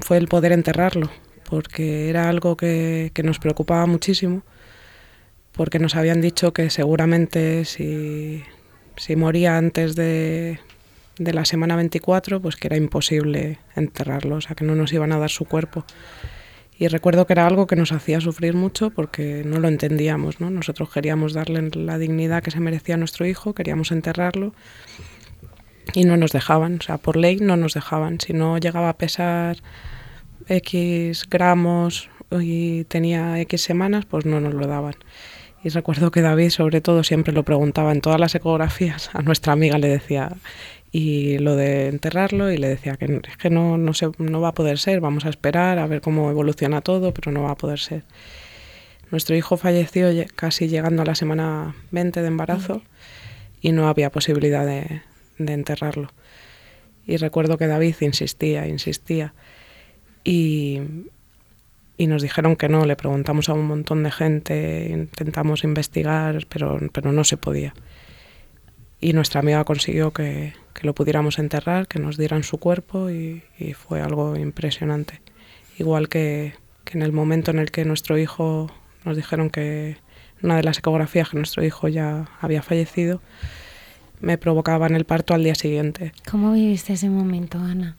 [0.01, 1.11] fue el poder enterrarlo
[1.49, 4.43] porque era algo que, que nos preocupaba muchísimo
[5.53, 8.43] porque nos habían dicho que seguramente si,
[8.97, 10.59] si moría antes de,
[11.19, 15.13] de la semana 24 pues que era imposible enterrarlo, o sea que no nos iban
[15.13, 15.85] a dar su cuerpo.
[16.79, 20.51] Y recuerdo que era algo que nos hacía sufrir mucho porque no lo entendíamos, ¿no?
[20.51, 24.53] Nosotros queríamos darle la dignidad que se merecía a nuestro hijo, queríamos enterrarlo
[25.95, 28.21] y no nos dejaban, o sea, por ley no nos dejaban.
[28.21, 29.59] Si no llegaba a pesar
[30.49, 34.97] X gramos y tenía X semanas, pues no nos lo daban.
[35.65, 39.11] Y recuerdo que David, sobre todo, siempre lo preguntaba en todas las ecografías.
[39.15, 40.31] A nuestra amiga le decía,
[40.93, 44.49] y lo de enterrarlo, y le decía que, es que no, no, se, no va
[44.49, 47.57] a poder ser, vamos a esperar a ver cómo evoluciona todo, pero no va a
[47.57, 48.03] poder ser.
[49.11, 52.83] Nuestro hijo falleció lle- casi llegando a la semana 20 de embarazo
[53.61, 55.03] y no había posibilidad de,
[55.39, 56.11] de enterrarlo.
[57.07, 59.33] Y recuerdo que David insistía, insistía.
[60.25, 60.81] Y,
[61.97, 66.81] y nos dijeron que no, le preguntamos a un montón de gente, intentamos investigar, pero,
[66.93, 67.75] pero no se podía.
[69.01, 73.43] Y nuestra amiga consiguió que, que lo pudiéramos enterrar, que nos dieran su cuerpo y,
[73.59, 75.21] y fue algo impresionante.
[75.79, 76.55] Igual que,
[76.85, 78.71] que en el momento en el que nuestro hijo
[79.05, 79.99] nos dijeron que
[80.43, 83.21] una de las ecografías que nuestro hijo ya había fallecido,
[84.21, 86.13] me provocaban el parto al día siguiente.
[86.31, 87.97] ¿Cómo viviste ese momento, Ana?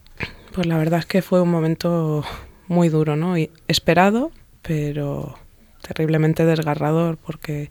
[0.52, 2.24] Pues la verdad es que fue un momento
[2.66, 3.38] muy duro, ¿no?
[3.38, 4.32] Y esperado,
[4.62, 5.38] pero
[5.82, 7.70] terriblemente desgarrador, porque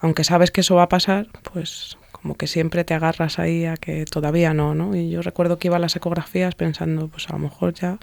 [0.00, 3.76] aunque sabes que eso va a pasar, pues como que siempre te agarras ahí a
[3.76, 4.94] que todavía no, ¿no?
[4.94, 7.98] Y yo recuerdo que iba a las ecografías pensando, pues a lo mejor ya,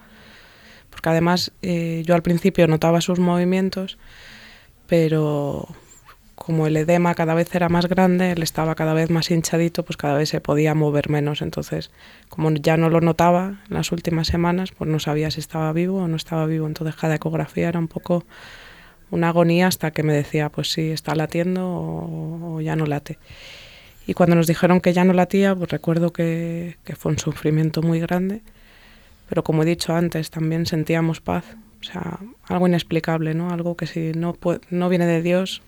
[0.89, 3.97] porque además eh, yo al principio notaba sus movimientos,
[4.87, 5.67] pero
[6.33, 9.97] como el edema cada vez era más grande, él estaba cada vez más hinchadito, pues
[9.97, 11.41] cada vez se podía mover menos.
[11.41, 11.91] Entonces,
[12.29, 16.03] como ya no lo notaba en las últimas semanas, pues no sabía si estaba vivo
[16.03, 16.67] o no estaba vivo.
[16.67, 18.23] Entonces cada ecografía era un poco
[19.11, 23.17] una agonía hasta que me decía, pues sí, está latiendo o, ya no late.
[24.05, 27.99] Y cuando nos dijeron que ya no latía, pues recuerdo que, fue un sufrimiento muy
[27.99, 28.41] grande.
[29.27, 31.43] Pero como he dicho antes, también sentíamos paz.
[31.81, 33.51] O sea, algo inexplicable, ¿no?
[33.51, 34.37] Algo que si no,
[34.69, 35.61] no viene de Dios,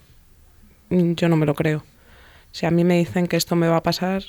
[0.90, 1.84] yo no me lo creo.
[2.52, 4.24] Si a mí me dicen que esto me va a pasar,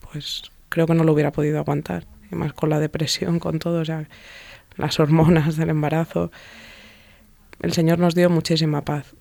[0.00, 2.06] pues creo que no lo hubiera podido aguantar.
[2.30, 4.08] Y más con la depresión, con todo, o sea,
[4.76, 6.30] las hormonas del embarazo.
[7.62, 9.14] El Señor nos dio muchísima paz.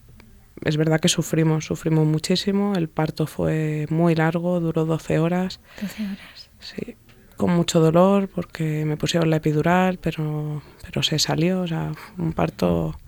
[0.65, 2.73] Es verdad que sufrimos, sufrimos muchísimo.
[2.75, 5.59] El parto fue muy largo, duró 12 horas.
[5.79, 6.49] 12 horas.
[6.59, 6.95] Sí,
[7.37, 12.33] con mucho dolor porque me pusieron la epidural, pero, pero se salió, o sea, un
[12.33, 12.99] parto,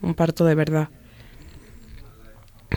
[0.00, 0.88] un parto de verdad.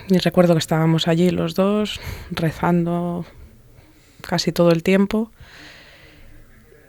[0.08, 3.24] y recuerdo que estábamos allí los dos rezando
[4.20, 5.30] casi todo el tiempo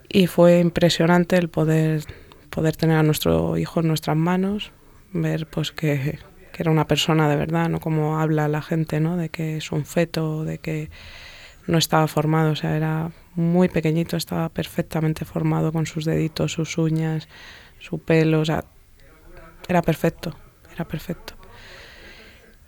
[0.09, 2.03] y fue impresionante el poder
[2.51, 4.71] poder tener a nuestro hijo en nuestras manos,
[5.13, 6.19] ver pues que,
[6.51, 9.17] que, era una persona de verdad, no como habla la gente, ¿no?
[9.17, 10.91] De que es un feto, de que
[11.65, 16.77] no estaba formado, o sea, era muy pequeñito, estaba perfectamente formado con sus deditos, sus
[16.77, 17.27] uñas,
[17.79, 18.45] su pelo, o
[19.67, 20.35] era perfecto,
[20.73, 21.33] era perfecto.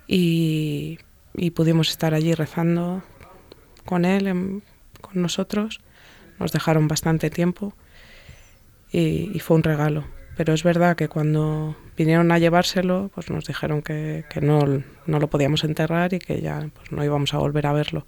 [0.07, 0.99] Y,
[1.35, 3.03] y pudimos estar allí rezando
[3.85, 4.61] con él,
[5.01, 5.81] con nosotros,
[6.39, 7.73] nos dejaron bastante tiempo
[8.93, 10.05] y, fue un regalo.
[10.37, 15.19] Pero es verdad que cuando vinieron a llevárselo, pues nos dijeron que, que no, no,
[15.19, 18.05] lo podíamos enterrar y que ya pues, no íbamos a volver a verlo.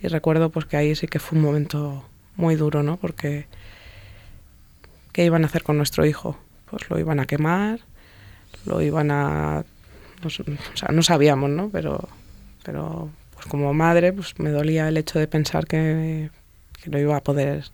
[0.00, 2.04] Y recuerdo pues que ahí sí que fue un momento
[2.36, 2.96] muy duro, ¿no?
[2.96, 3.46] Porque
[5.12, 6.38] ¿qué iban a hacer con nuestro hijo?
[6.70, 7.80] Pues lo iban a quemar,
[8.66, 9.64] lo iban a...
[10.24, 11.68] O sea, no sabíamos, ¿no?
[11.70, 12.08] Pero,
[12.64, 16.30] pero pues como madre pues me dolía el hecho de pensar que,
[16.82, 17.64] que no iba a poder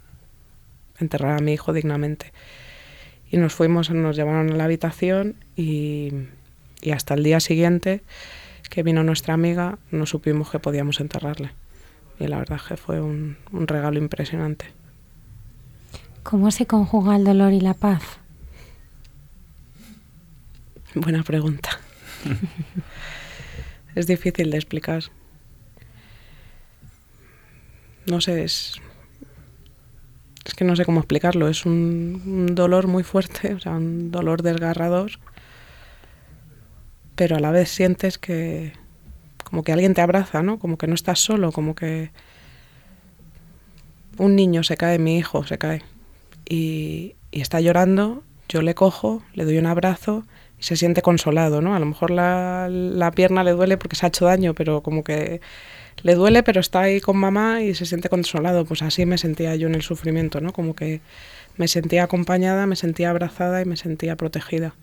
[1.01, 2.33] enterrar a mi hijo dignamente.
[3.31, 6.13] Y nos fuimos, nos llevaron a la habitación y,
[6.83, 8.03] y hasta el día siguiente
[8.69, 11.51] que vino nuestra amiga no supimos que podíamos enterrarle.
[12.19, 14.67] Y la verdad que fue un, un regalo impresionante.
[16.23, 18.03] ¿Cómo se conjuga el dolor y la paz?
[20.95, 21.71] Buena pregunta.
[23.95, 25.05] es difícil de explicar.
[28.07, 28.81] No sé, es,
[30.51, 34.43] es que no sé cómo explicarlo, es un, dolor muy fuerte, o sea, un dolor
[34.43, 35.13] desgarrador,
[37.15, 38.73] pero a la vez sientes que
[39.45, 40.59] como que alguien te abraza, ¿no?
[40.59, 42.11] Como que no estás solo, como que
[44.19, 45.83] un niño se cae, mi hijo se cae,
[46.49, 50.25] y, y está llorando, yo le cojo, le doy un abrazo
[50.59, 51.77] y se siente consolado, ¿no?
[51.77, 55.05] A lo mejor la, la pierna le duele porque se ha hecho daño, pero como
[55.05, 55.41] que
[56.03, 58.65] le duele, pero está ahí con mamá y se siente consolado.
[58.65, 60.53] Pues así me sentía yo en el sufrimiento, ¿no?
[60.53, 61.01] Como que
[61.57, 64.75] me sentía acompañada, me sentía abrazada y me sentía protegida.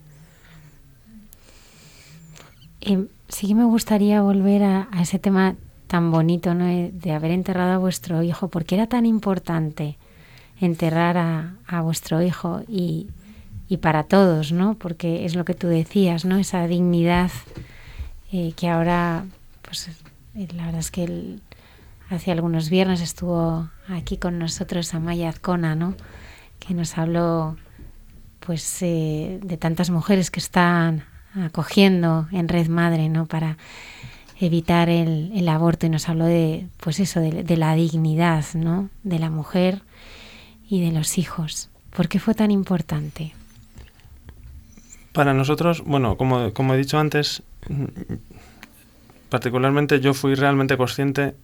[2.80, 5.56] Y sí que me gustaría volver a, ese tema
[5.88, 6.66] tan bonito, ¿no?
[6.66, 8.48] De haber enterrado a vuestro hijo.
[8.48, 9.96] ¿Por qué era tan importante
[10.60, 12.62] enterrar a, vuestro hijo?
[12.68, 13.08] Y,
[13.68, 14.74] y, para todos, ¿no?
[14.74, 16.36] Porque es lo que tú decías, ¿no?
[16.36, 17.32] Esa dignidad
[18.30, 19.24] eh, que ahora
[19.62, 19.90] pues
[20.34, 21.38] la verdad es que
[22.10, 25.94] hace algunos viernes estuvo aquí con nosotros Amaya Azcona, ¿no?
[26.58, 27.56] que nos habló
[28.40, 33.26] pues eh, de tantas mujeres que están acogiendo en Red Madre ¿no?
[33.26, 33.56] para
[34.40, 38.88] evitar el, aborto y nos habló de pues eso de, la dignidad ¿no?
[39.02, 39.82] de la mujer
[40.68, 41.70] y de los hijos.
[41.94, 43.34] ¿Por qué fue tan importante?
[45.12, 47.42] Para nosotros, bueno, como, como he dicho antes,
[49.28, 51.34] particularmente yo fui realmente consciente,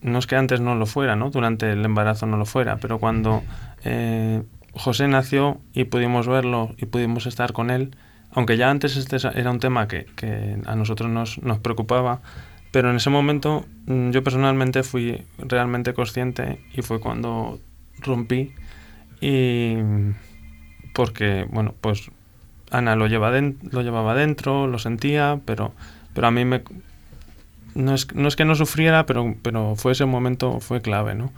[0.00, 1.30] no es que antes no lo fuera, ¿no?
[1.30, 3.42] Durante el embarazo no lo fuera, pero cuando
[3.84, 7.96] eh, José nació y pudimos verlo y pudimos estar con él,
[8.32, 12.20] aunque ya antes este era un tema que, que a nosotros nos, nos, preocupaba,
[12.72, 17.60] pero en ese momento mm, yo personalmente fui realmente consciente y fue cuando
[18.00, 18.52] rompí
[19.20, 19.76] y
[20.92, 22.10] porque, bueno, pues
[22.70, 25.72] Ana lo, lleva lo llevaba dentro, lo sentía, pero,
[26.14, 26.62] pero a mí me,
[27.74, 31.32] no es, no es que no sufriera, pero, pero fue ese momento, fue clave, ¿no?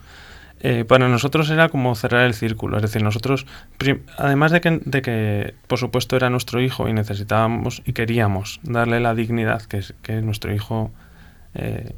[0.61, 3.47] Eh, para nosotros era como cerrar el círculo, es decir, nosotros,
[4.17, 9.01] además de que, de que, por supuesto era nuestro hijo y necesitábamos y queríamos darle
[9.01, 10.91] la dignidad que, que nuestro hijo
[11.55, 11.95] eh,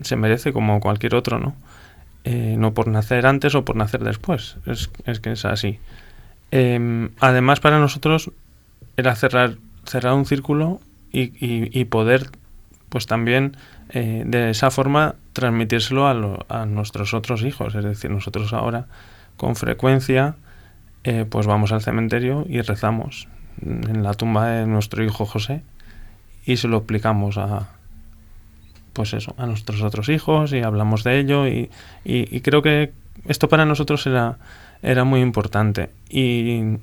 [0.00, 1.54] se merece como cualquier otro, ¿no?
[2.24, 5.78] Eh, no por nacer antes o por nacer después, es, es que es así.
[6.50, 8.30] Em, además para nosotros
[8.96, 10.80] era cerrar, cerrar un círculo
[11.12, 12.30] y, y, y poder
[12.88, 13.56] pues también
[13.90, 16.06] eh, de esa forma transmitírselo
[16.48, 17.74] a, nuestros otros hijos.
[17.74, 18.86] Es decir, nosotros ahora
[19.36, 20.36] con frecuencia
[21.04, 23.28] eh, pues vamos al cementerio y rezamos
[23.64, 25.62] en la tumba de nuestro hijo José
[26.44, 27.68] y se lo explicamos a
[28.92, 31.70] pues eso, a nuestros otros hijos y hablamos de ello y,
[32.04, 32.92] y, creo que
[33.26, 34.38] esto para nosotros era,
[34.82, 36.78] era muy importante y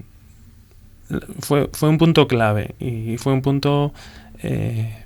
[1.39, 3.93] fue, fue un punto clave y fue un punto
[4.43, 5.03] eh,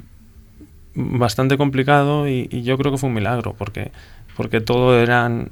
[1.00, 3.92] bastante complicado y, yo creo que fue un milagro porque,
[4.36, 5.50] porque todo eran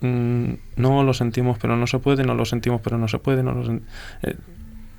[0.00, 3.42] mm, no lo sentimos pero no se puede, no lo sentimos pero no se puede,
[3.42, 3.80] no lo
[4.22, 4.36] eh,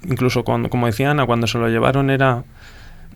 [0.04, 2.44] incluso cuando, como decía Ana, cuando se lo llevaron era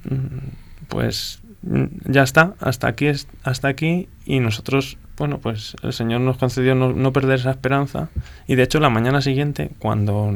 [0.09, 5.93] mm, pues mm, ya está, hasta aquí es, hasta aquí y nosotros, bueno, pues el
[5.93, 8.09] Señor nos concedió no, no perder esa esperanza
[8.47, 10.35] y de hecho la mañana siguiente cuando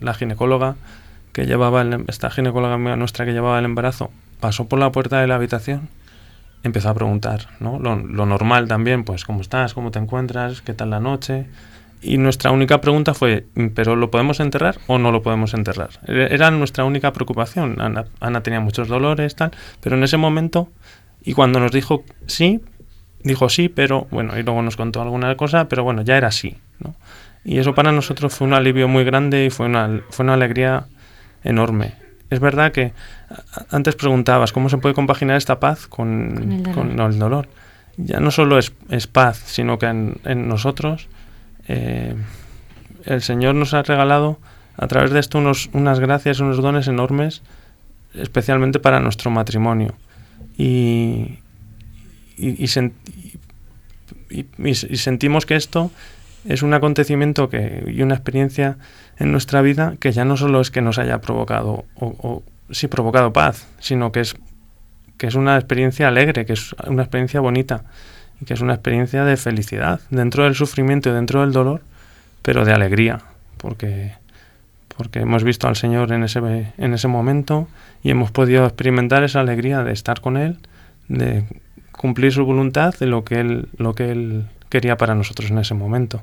[0.00, 0.76] la ginecóloga
[1.32, 4.10] que llevaba el, esta ginecóloga nuestra que llevaba el embarazo
[4.40, 5.88] pasó por la puerta de la habitación
[6.62, 7.78] empezó a preguntar, ¿no?
[7.78, 9.74] Lo, lo normal también, pues, ¿cómo estás?
[9.74, 10.60] ¿Cómo te encuentras?
[10.60, 11.46] ¿Qué tal la noche?
[12.00, 15.90] Y nuestra única pregunta fue, ¿pero lo podemos enterrar o no lo podemos enterrar?
[16.06, 17.80] E-, era nuestra única preocupación.
[17.80, 20.68] Ana, Ana, tenía muchos dolores, tal, pero en ese momento,
[21.22, 22.60] y cuando nos dijo sí,
[23.22, 26.56] dijo sí, pero bueno, y luego nos contó alguna cosa, pero bueno, ya era sí,
[26.78, 26.94] ¿no?
[27.44, 30.86] Y eso para nosotros fue un alivio muy grande y fue una, fue una alegría
[31.44, 31.94] enorme.
[32.30, 32.92] Es verdad que
[33.70, 36.74] antes preguntabas cómo se puede compaginar esta paz con, con, el, dolor.
[36.74, 37.48] Con el, dolor.
[37.96, 41.08] Ya no solo es, es paz, sino que en, en nosotros
[41.66, 42.14] eh,
[43.04, 44.38] el Señor nos ha regalado
[44.76, 47.42] a través de esto unos, unas gracias, unos dones enormes,
[48.14, 49.94] especialmente para nuestro matrimonio.
[50.56, 51.38] Y,
[52.36, 52.94] y, y, sent,
[54.30, 55.90] y, sentimos que esto
[56.44, 58.78] es un acontecimiento que, y una experiencia
[59.18, 62.88] en nuestra vida que ya no solo es que nos haya provocado, o, o sí
[62.88, 64.36] provocado paz, sino que es,
[65.16, 67.84] que es una experiencia alegre, que es una experiencia bonita
[68.40, 71.82] y que es una experiencia de felicidad, dentro del sufrimiento y dentro del dolor,
[72.42, 73.20] pero de alegría,
[73.56, 74.12] porque,
[74.96, 76.38] porque hemos visto al Señor en ese,
[76.76, 77.68] en ese momento
[78.02, 80.58] y hemos podido experimentar esa alegría de estar con Él,
[81.08, 81.44] de
[81.92, 85.74] cumplir su voluntad, de lo que Él, lo que él quería para nosotros en ese
[85.74, 86.22] momento.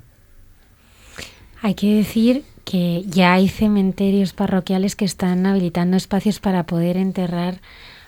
[1.61, 7.61] Hay que decir que ya hay cementerios parroquiales que están habilitando espacios para poder enterrar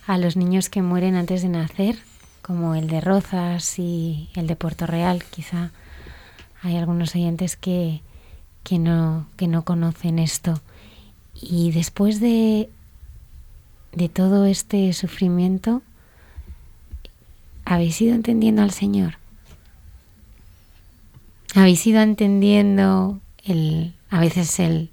[0.08, 1.96] a los niños que mueren antes de nacer
[2.42, 5.24] como el de Rozas y el de Puerto Real.
[5.30, 5.72] Quizá
[6.64, 8.02] hay algunos oyentes que,
[8.64, 10.60] que, no, que no conocen esto.
[11.36, 12.70] Y después de,
[13.92, 15.84] de todo este sufrimiento,
[17.64, 19.18] ¿habéis ido entendiendo al Señor?
[21.54, 24.90] ¿Habéis ido entendiendo el, a veces el,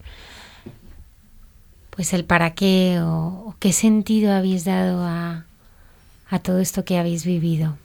[1.90, 5.44] pues el para qué o, qué sentido habéis dado a,
[6.30, 7.76] a todo esto que habéis vivido?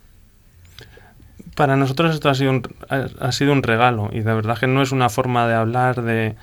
[1.55, 4.81] Para nosotros esto ha sido un, ha, sido un regalo y de verdad que no
[4.81, 6.35] es una forma de hablar de...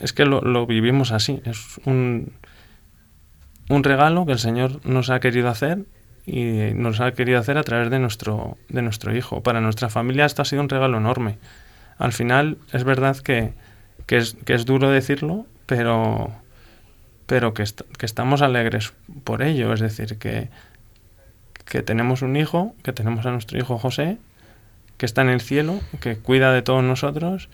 [0.00, 2.32] Es que lo, lo vivimos así, es un,
[3.68, 5.84] un regalo que el Señor nos ha querido hacer
[6.26, 9.42] y nos ha querido hacer a través de nuestro, de nuestro hijo.
[9.42, 11.38] Para nuestra familia esto ha sido un regalo enorme.
[11.98, 13.54] Al final es verdad que,
[14.06, 16.30] que, es, que es duro decirlo, pero,
[17.26, 17.64] pero que,
[17.98, 18.92] que estamos alegres
[19.24, 19.72] por ello.
[19.72, 20.48] Es decir, que,
[21.64, 24.18] que tenemos un hijo, que tenemos a nuestro hijo José,
[24.98, 27.48] que está en el cielo, que cuida de todos nosotros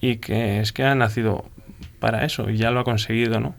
[0.00, 1.44] y que es que ha nacido
[1.98, 3.54] para eso y ya lo ha conseguido, ¿no?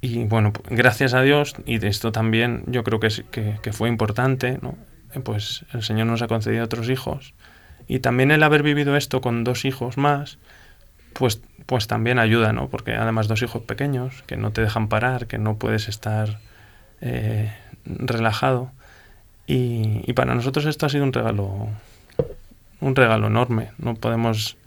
[0.00, 3.88] Y bueno, gracias a Dios, y de esto también yo creo que, que, que fue
[3.88, 4.76] importante, ¿no?
[5.24, 7.34] Pues el Señor nos ha concedido otros hijos.
[7.88, 10.38] Y también el haber vivido esto con dos hijos más,
[11.14, 12.68] pues, pues también ayuda, ¿no?
[12.68, 16.38] Porque además dos hijos pequeños, que no te dejan parar, que no puedes estar
[17.00, 17.52] eh,
[17.84, 18.70] relajado.
[19.46, 21.68] Y, y, para nosotros esto ha sido un regalo,
[22.80, 23.70] un regalo enorme.
[23.78, 24.58] No podemos,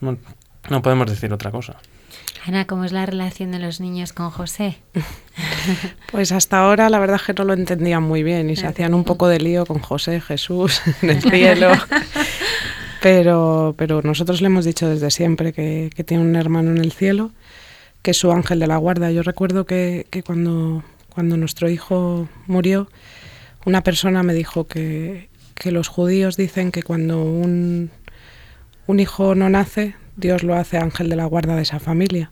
[0.00, 0.18] no,
[0.68, 1.76] no podemos decir otra cosa.
[2.46, 4.78] Ana, ¿cómo es la relación de los niños con José?
[6.12, 8.94] Pues hasta ahora la verdad es que no lo entendían muy bien y se hacían
[8.94, 11.72] un poco de lío con José, Jesús en el cielo.
[13.02, 17.32] Pero, pero nosotros le hemos dicho desde siempre que, tiene un hermano en el cielo,
[18.02, 19.10] que es su ángel de la guarda.
[19.10, 20.84] Yo recuerdo que, que cuando
[21.16, 22.88] cuando nuestro hijo murió,
[23.64, 27.90] una persona me dijo que, que los judíos dicen que cuando un,
[28.86, 32.30] un hijo no nace, Dios lo hace ángel de la guarda de esa familia.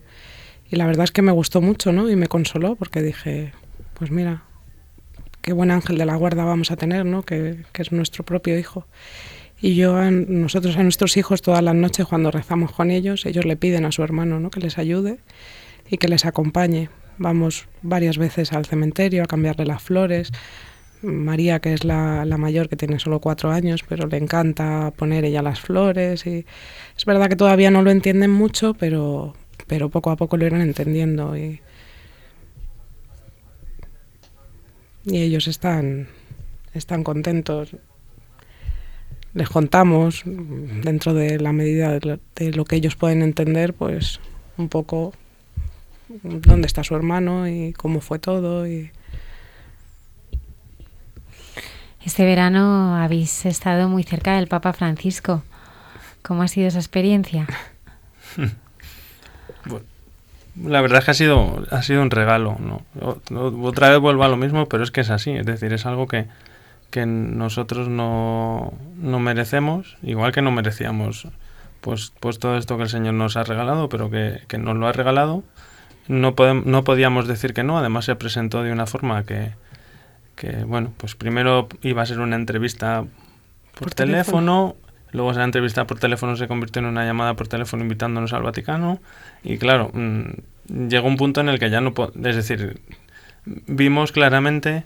[0.75, 2.11] Y la verdad es que me gustó mucho, ¿no?
[2.11, 3.53] Y me consoló porque dije,
[3.97, 4.43] pues mira,
[5.41, 7.23] qué buen ángel de la guarda vamos a tener, ¿no?
[7.23, 8.89] Que, es nuestro propio hijo.
[9.61, 13.45] Y yo, a nosotros, a nuestros hijos, todas las noches cuando rezamos con ellos, ellos
[13.45, 14.51] le piden a su hermano, ¿no?
[14.51, 15.21] Que les ayude
[15.89, 16.89] y que les acompañe.
[17.19, 20.33] Vamos varias veces al cementerio a cambiarle las flores.
[21.03, 25.25] María, que es la, la, mayor, que tiene solo cuatro años, pero le encanta poner
[25.25, 26.27] ella las flores.
[26.27, 26.45] Y
[26.97, 29.35] es verdad que todavía no lo entienden mucho, pero,
[29.67, 31.37] pero poco a poco lo irán entendiendo.
[31.37, 31.61] Y,
[35.05, 36.09] y ellos están,
[36.73, 37.77] están contentos.
[39.33, 44.21] Les contamos, dentro de la medida de lo, de lo que ellos pueden entender, pues
[44.57, 45.13] un poco
[46.23, 48.67] dónde está su hermano y cómo fue todo.
[48.67, 48.91] Y...
[52.05, 55.43] Este verano habéis estado muy cerca del Papa Francisco.
[56.23, 57.47] ¿Cómo ha sido esa experiencia?
[60.63, 62.57] La verdad es que ha sido, ha sido un regalo.
[62.61, 62.83] ¿no?
[63.63, 65.33] Otra vez vuelvo a lo mismo, pero es que es así.
[65.33, 66.27] Es decir, es algo que,
[66.91, 71.29] que nosotros no, no merecemos, igual que no merecíamos
[71.81, 74.87] pues, pues todo esto que el Señor nos ha regalado, pero que, que nos lo
[74.87, 75.43] ha regalado
[76.09, 79.53] no, podemos, no podíamos decir que no, además se presentó de una forma que,
[80.37, 83.05] que bueno, pues primero iba a ser una entrevista
[83.79, 84.77] por, teléfono,
[85.15, 89.01] luego esa entrevista por teléfono se convirtió en una llamada por teléfono invitándonos al Vaticano.
[89.43, 91.95] Y claro, mm, llegó un punto en el que ya no,
[92.25, 92.81] es decir,
[93.47, 94.85] vimos claramente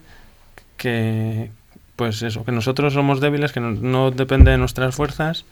[0.76, 1.50] que
[1.96, 5.44] pues eso, que nosotros somos débiles, que no, no depende de nuestras fuerzas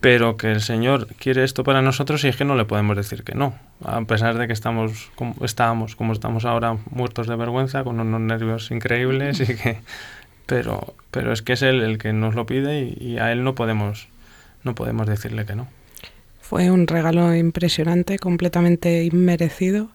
[0.00, 3.22] pero que el Señor quiere esto para nosotros y es que no le podemos decir
[3.22, 3.54] que no,
[3.84, 8.20] a pesar de que estamos como, estábamos como estamos ahora muertos de vergüenza, con unos
[8.20, 9.80] nervios increíbles y que
[10.50, 13.54] pero pero es que es él el que nos lo pide y, a él no
[13.54, 14.08] podemos
[14.64, 15.68] no podemos decirle que no.
[16.42, 19.90] Fue un regalo impresionante, completamente inmerecido,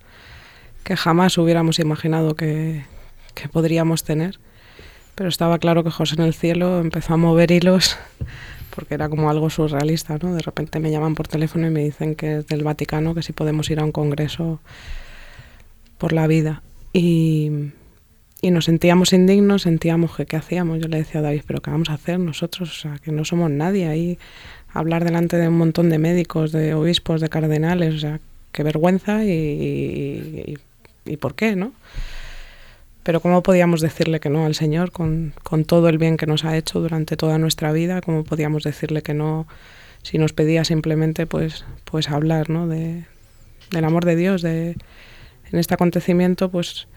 [0.85, 2.85] que jamás hubiéramos imaginado que,
[3.33, 4.39] que podríamos tener.
[5.15, 7.97] Pero estaba claro que José en el cielo empezó a mover hilos
[8.73, 10.33] porque era como algo surrealista, ¿no?
[10.33, 13.33] De repente me llaman por teléfono y me dicen que es del Vaticano, que si
[13.33, 14.59] podemos ir a un congreso
[15.97, 16.61] por la vida.
[16.93, 17.71] Y,
[18.45, 20.79] y nos sentíamos indignos, sentíamos que qué hacíamos.
[20.79, 22.69] Yo le decía a David, pero ¿qué vamos a hacer nosotros?
[22.69, 24.19] O sea, que no somos nadie ahí.
[24.71, 28.19] Hablar delante de un montón de médicos, de obispos, de cardenales, o sea,
[28.51, 30.57] qué vergüenza y, y,
[31.05, 31.71] y por qué, ¿no?
[33.01, 35.33] Pero ¿cómo podíamos decirle que no al Señor con,
[35.65, 38.01] todo el bien que nos ha hecho durante toda nuestra vida?
[38.01, 39.47] ¿Cómo podíamos decirle que no
[40.03, 42.67] si nos pedía simplemente pues, pues hablar ¿no?
[42.67, 43.05] de,
[43.71, 44.75] del amor de Dios, de,
[45.51, 46.87] en este acontecimiento, pues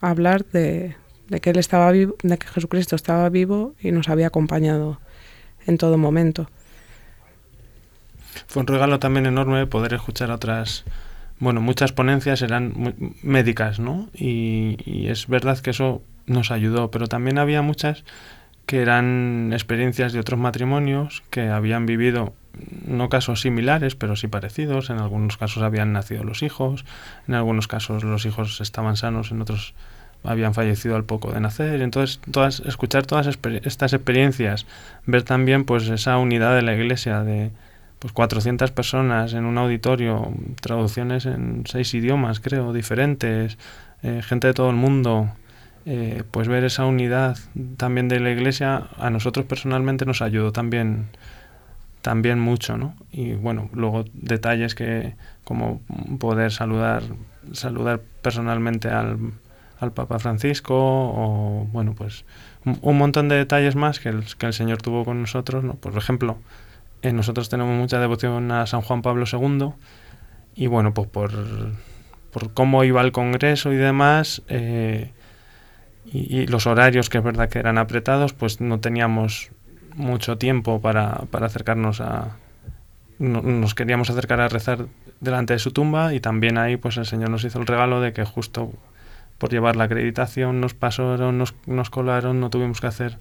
[0.00, 0.96] hablar de,
[1.28, 5.00] de que Él estaba vivo, de que Jesucristo estaba vivo y nos había acompañado
[5.66, 6.48] en todo momento.
[8.46, 10.84] Fue un regalo también enorme poder escuchar otras
[11.40, 14.08] bueno, muchas ponencias eran médicas, ¿no?
[14.14, 18.04] Y, es verdad que eso nos ayudó, pero también había muchas
[18.66, 22.34] que eran experiencias de otros matrimonios que habían vivido
[22.86, 24.90] no casos similares, pero sí parecidos.
[24.90, 26.84] En algunos casos habían nacido los hijos,
[27.28, 29.74] en algunos casos los hijos estaban sanos, en otros
[30.24, 31.80] habían fallecido al poco de nacer.
[31.82, 33.26] Entonces, todas, escuchar todas
[33.64, 34.66] estas experiencias,
[35.06, 37.50] ver también pues esa unidad de la iglesia de
[37.98, 43.58] pues 400 personas en un auditorio, traducciones en seis idiomas, creo, diferentes,
[44.02, 45.30] eh, gente de todo el mundo,
[45.84, 47.36] eh, pues ver esa unidad
[47.76, 51.08] también de la iglesia a nosotros personalmente nos ayudó también
[52.02, 52.94] también mucho, ¿no?
[53.12, 55.80] Y bueno, luego detalles que como
[56.18, 57.02] poder saludar
[57.52, 59.18] saludar personalmente al,
[59.80, 62.24] al Papa Francisco o bueno, pues
[62.64, 65.74] un, montón de detalles más que el, que el Señor tuvo con nosotros, ¿no?
[65.74, 66.38] Por ejemplo,
[67.02, 69.72] eh, nosotros tenemos mucha devoción a San Juan Pablo II
[70.54, 71.32] y bueno, pues por,
[72.30, 75.12] por cómo iba el Congreso y demás, eh,
[76.04, 79.50] y, los horarios que es verdad que eran apretados, pues no teníamos
[79.94, 82.36] mucho tiempo para, para acercarnos a...
[83.18, 84.86] nos queríamos acercar a rezar
[85.20, 88.12] delante de su tumba y también ahí pues el Señor nos hizo el regalo de
[88.12, 88.72] que justo
[89.38, 93.18] por llevar la acreditación nos pasaron, nos, nos colaron, no tuvimos que hacer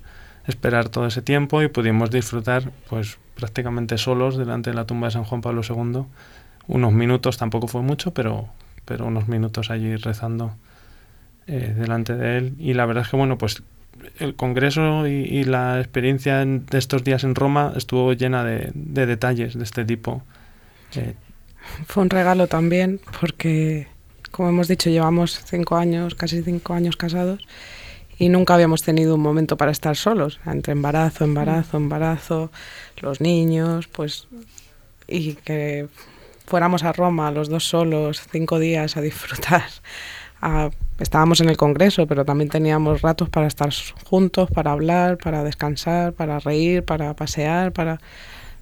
[0.47, 5.11] esperar todo ese tiempo y pudimos disfrutar pues prácticamente solos delante de la tumba de
[5.11, 6.03] San Juan Pablo II.
[6.67, 8.47] Unos minutos, tampoco fue mucho, pero,
[8.85, 10.55] pero unos minutos allí rezando
[11.47, 12.55] eh, delante de él.
[12.59, 13.63] Y la verdad es que, bueno, pues
[14.19, 19.63] el congreso y, la experiencia de estos días en Roma estuvo llena de, detalles de
[19.63, 20.23] este tipo.
[20.95, 21.15] Eh,
[21.87, 23.87] fue un regalo también porque,
[24.31, 27.45] como hemos dicho, llevamos cinco años, casi cinco años casados
[28.17, 32.51] y nunca habíamos tenido un momento para estar solos, entre embarazo, embarazo, embarazo,
[32.97, 34.27] los niños, pues,
[35.07, 35.87] y que
[36.45, 39.63] fuéramos a Roma los dos solos, cinco días a disfrutar.
[40.99, 43.69] Estábamos en el Congreso, pero también teníamos ratos para estar
[44.05, 47.99] juntos, para hablar, para descansar, para reír, para pasear, para...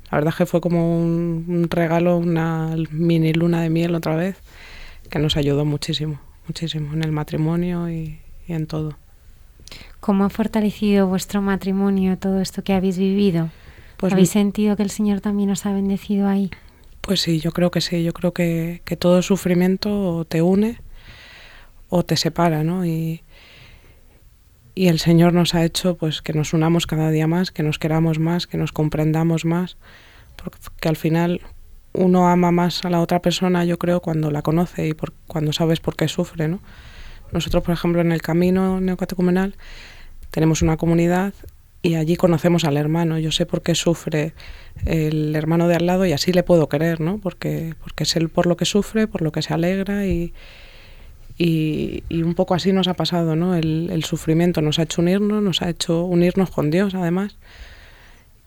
[0.09, 4.38] La verdad es que fue como un, regalo, una mini luna de miel otra vez,
[5.09, 8.95] que nos ayudó muchísimo, muchísimo en el matrimonio y en todo.
[9.99, 13.49] ¿Cómo ha fortalecido vuestro matrimonio todo esto que habéis vivido?
[13.97, 16.51] Pues ¿Habéis sentido que el Señor también os ha bendecido ahí?
[17.01, 18.03] Pues sí, yo creo que sí.
[18.03, 20.80] Yo creo que, todo sufrimiento te une
[21.89, 22.85] o te separa, ¿no?
[22.85, 23.21] Y,
[24.75, 27.79] y el Señor nos ha hecho pues que nos unamos cada día más, que nos
[27.79, 29.77] queramos más, que nos comprendamos más,
[30.35, 31.41] porque al final
[31.93, 35.51] uno ama más a la otra persona, yo creo, cuando la conoce y por, cuando
[35.51, 36.59] sabes por qué sufre, ¿no?
[37.31, 39.55] Nosotros, por ejemplo, en el camino neocatecumenal
[40.29, 41.33] tenemos una comunidad
[41.81, 43.17] y allí conocemos al hermano.
[43.17, 44.33] Yo sé por qué sufre
[44.85, 47.17] el hermano de al lado y así le puedo querer, ¿no?
[47.17, 50.33] Porque, porque es él por lo que sufre, por lo que se alegra y,
[51.38, 53.55] y, un poco así nos ha pasado, ¿no?
[53.55, 57.35] El, sufrimiento nos ha hecho unirnos, nos ha hecho unirnos con Dios, además.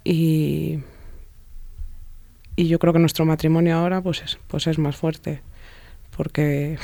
[0.02, 0.80] Y,
[2.56, 5.40] y yo creo que nuestro matrimonio ahora pues es, pues es más fuerte,
[6.16, 6.78] porque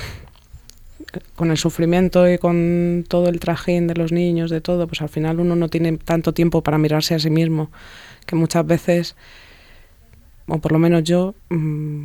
[1.35, 5.09] con el sufrimiento y con todo el trajín de los niños, de todo, pues al
[5.09, 7.71] final uno no tiene tanto tiempo para mirarse a sí mismo,
[8.27, 9.17] que muchas veces,
[10.47, 12.05] o por lo menos yo, mm,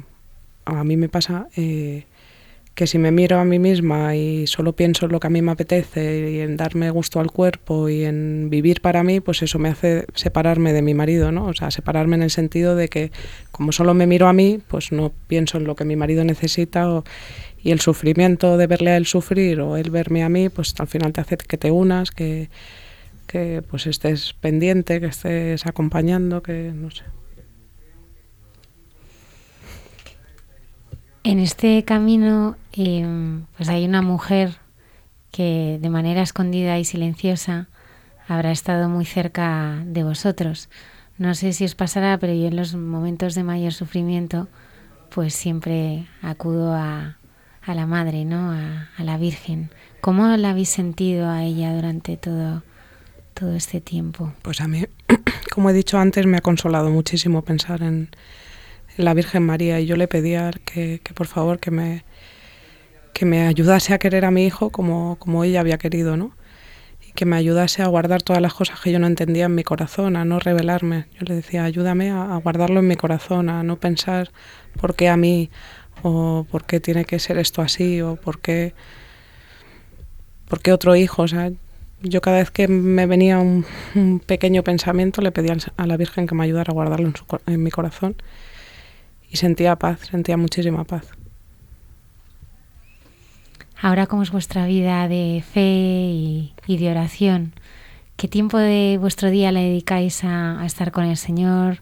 [0.65, 2.05] a mí me pasa eh,
[2.81, 5.43] que si me miro a mí misma y solo pienso en lo que a mí
[5.43, 9.59] me apetece y en darme gusto al cuerpo y en vivir para mí, pues eso
[9.59, 11.45] me hace separarme de mi marido, ¿no?
[11.45, 13.11] O sea, separarme en el sentido de que
[13.51, 16.91] como solo me miro a mí, pues no pienso en lo que mi marido necesita
[16.91, 17.03] o,
[17.61, 20.87] y el sufrimiento de verle a él sufrir o él verme a mí, pues al
[20.87, 22.49] final te hace que te unas, que,
[23.27, 27.03] que pues estés pendiente, que estés acompañando, que no sé.
[31.23, 33.05] En este camino eh,
[33.55, 34.57] pues hay una mujer
[35.31, 37.67] que de manera escondida y silenciosa
[38.27, 40.69] habrá estado muy cerca de vosotros.
[41.19, 44.47] No sé si os pasará, pero yo en los momentos de mayor sufrimiento
[45.13, 47.17] pues siempre acudo a,
[47.61, 48.51] a la Madre, ¿no?
[48.51, 49.69] A, a, la Virgen.
[49.99, 52.63] ¿Cómo la habéis sentido a ella durante todo,
[53.35, 54.33] todo este tiempo?
[54.41, 54.85] Pues a mí,
[55.53, 58.09] como he dicho antes, me ha consolado muchísimo pensar en,
[58.97, 62.03] la Virgen María y yo le pedía que, por favor que me,
[63.13, 66.35] que me ayudase a querer a mi hijo como, como ella había querido, ¿no?
[67.07, 69.63] Y que me ayudase a guardar todas las cosas que yo no entendía en mi
[69.63, 71.05] corazón, a no revelarme.
[71.19, 74.31] Yo le decía, ayúdame a, guardarlo en mi corazón, a no pensar
[74.79, 75.49] por qué a mí
[76.03, 78.73] o por qué tiene que ser esto así o por qué,
[80.47, 81.23] por qué otro hijo.
[81.23, 81.51] O sea,
[82.01, 83.65] yo cada vez que me venía un,
[83.95, 87.11] un pequeño pensamiento le pedía a la Virgen que me ayudara a guardarlo
[87.45, 88.15] en mi corazón
[89.31, 91.07] y sentía paz, sentía muchísima paz.
[93.81, 97.53] Ahora, ¿cómo es vuestra vida de fe y, de oración?
[98.15, 101.79] ¿Qué tiempo de vuestro día le dedicáis a, estar con el Señor?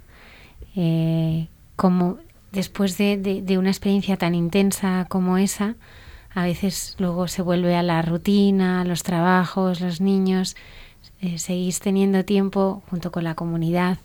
[0.76, 2.20] Eh, como
[2.54, 5.76] después de, de, de, una experiencia tan intensa como esa,
[6.34, 10.56] a veces luego se vuelve a la rutina, los trabajos, los niños.
[11.22, 13.98] Eh, seguís teniendo tiempo junto con la comunidad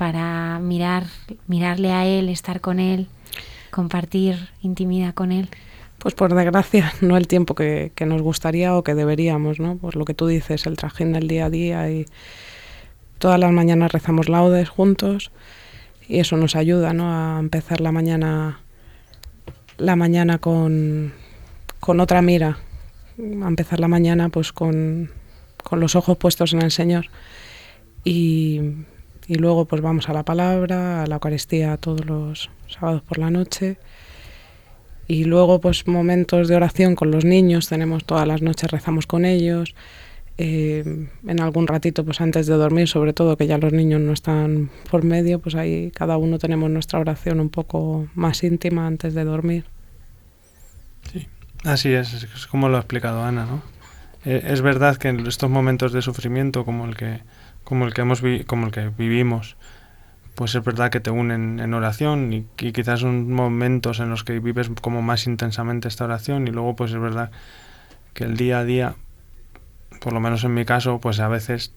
[0.00, 1.04] para mirar,
[1.46, 3.06] mirarle a él, estar con él,
[3.70, 5.50] compartir intimidad con él?
[5.98, 9.76] Pues por desgracia, no el tiempo que, nos gustaría o que deberíamos, ¿no?
[9.76, 12.06] Por lo que tú dices, el trajín del día a día y
[13.18, 15.32] todas las mañanas rezamos laudes juntos
[16.08, 17.12] y eso nos ayuda, ¿no?
[17.12, 18.60] A empezar la mañana,
[19.76, 21.12] la mañana con,
[21.78, 22.56] con otra mira,
[23.18, 25.10] a empezar la mañana pues con,
[25.62, 27.08] con los ojos puestos en el Señor
[28.02, 28.62] y,
[29.30, 33.30] y luego pues vamos a la palabra, a la Eucaristía todos los sábados por la
[33.30, 33.76] noche
[35.06, 39.24] y luego pues momentos de oración con los niños, tenemos todas las noches rezamos con
[39.24, 39.76] ellos,
[40.36, 44.12] eh, en algún ratito pues antes de dormir sobre todo que ya los niños no
[44.12, 49.14] están por medio, pues ahí cada uno tenemos nuestra oración un poco más íntima antes
[49.14, 49.64] de dormir.
[51.12, 51.28] Sí,
[51.62, 53.62] así es, es como lo ha explicado Ana, ¿no?
[54.24, 57.20] Eh, es verdad que en estos momentos de sufrimiento como el que
[57.64, 59.56] como el que hemos vi como el que vivimos
[60.34, 64.38] pues es verdad que te unen en oración y, quizás son momentos en los que
[64.40, 67.30] vives como más intensamente esta oración y luego pues es verdad
[68.14, 68.94] que el día a día
[70.00, 71.74] por lo menos en mi caso pues a veces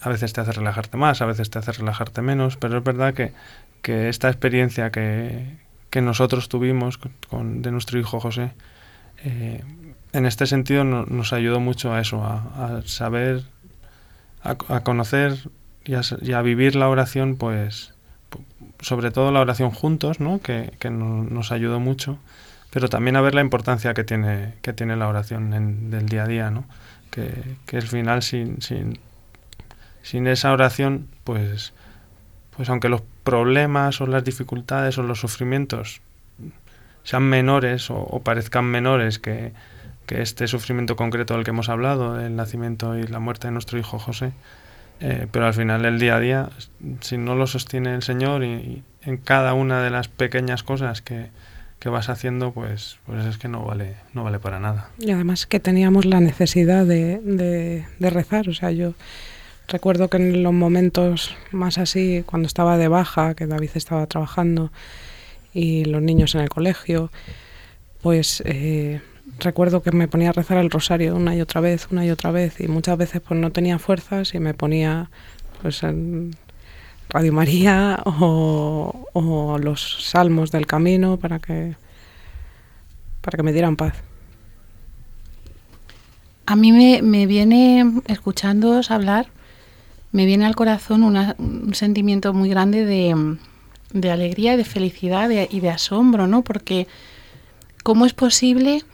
[0.00, 3.14] a veces te hace relajarte más a veces te hace relajarte menos pero es verdad
[3.14, 3.32] que,
[3.80, 5.56] que esta experiencia que,
[5.88, 6.98] que nosotros tuvimos
[7.30, 8.52] con, de nuestro hijo José
[9.24, 9.64] eh,
[10.12, 13.53] en este sentido no, nos ayudó mucho a eso a saber
[14.44, 15.50] a, a conocer
[15.84, 17.94] y a, y a, vivir la oración, pues
[18.80, 20.40] sobre todo la oración juntos, ¿no?
[20.40, 22.18] que, que no, nos ayudó mucho,
[22.70, 26.24] pero también a ver la importancia que tiene, que tiene la oración en, del día
[26.24, 26.64] a día, ¿no?
[27.10, 27.32] que,
[27.66, 28.98] que al final sin, sin,
[30.02, 31.72] sin esa oración, pues,
[32.56, 36.02] pues aunque los problemas o las dificultades o los sufrimientos
[37.04, 39.52] sean menores o parezcan menores que,
[40.06, 43.78] que este sufrimiento concreto del que hemos hablado, el nacimiento y la muerte de nuestro
[43.78, 44.32] hijo José,
[45.00, 46.50] eh, pero al final el día a día,
[47.00, 51.26] si no lo sostiene el Señor y, en cada una de las pequeñas cosas que,
[51.78, 54.88] que, vas haciendo, pues, pues es que no vale, no vale para nada.
[54.98, 58.94] Y además que teníamos la necesidad de, de, de rezar, o sea, yo
[59.68, 64.72] recuerdo que en los momentos más así, cuando estaba de baja, que David estaba trabajando
[65.52, 67.10] y los niños en el colegio,
[68.00, 68.42] pues...
[68.46, 69.00] Eh,
[69.38, 72.30] recuerdo que me ponía a rezar el rosario una y otra vez, una y otra
[72.30, 75.10] vez, y muchas veces pues no tenía fuerzas y me ponía
[75.62, 76.36] pues en
[77.08, 81.76] Radio María o, o los salmos del camino para que
[83.20, 83.94] para que me dieran paz.
[86.46, 89.28] A mí me, me viene, escuchándoos hablar,
[90.12, 93.38] me viene al corazón una, un sentimiento muy grande de,
[93.94, 96.42] de alegría, de felicidad y de asombro, ¿no?
[96.42, 96.86] Porque
[97.82, 98.84] ¿cómo es posible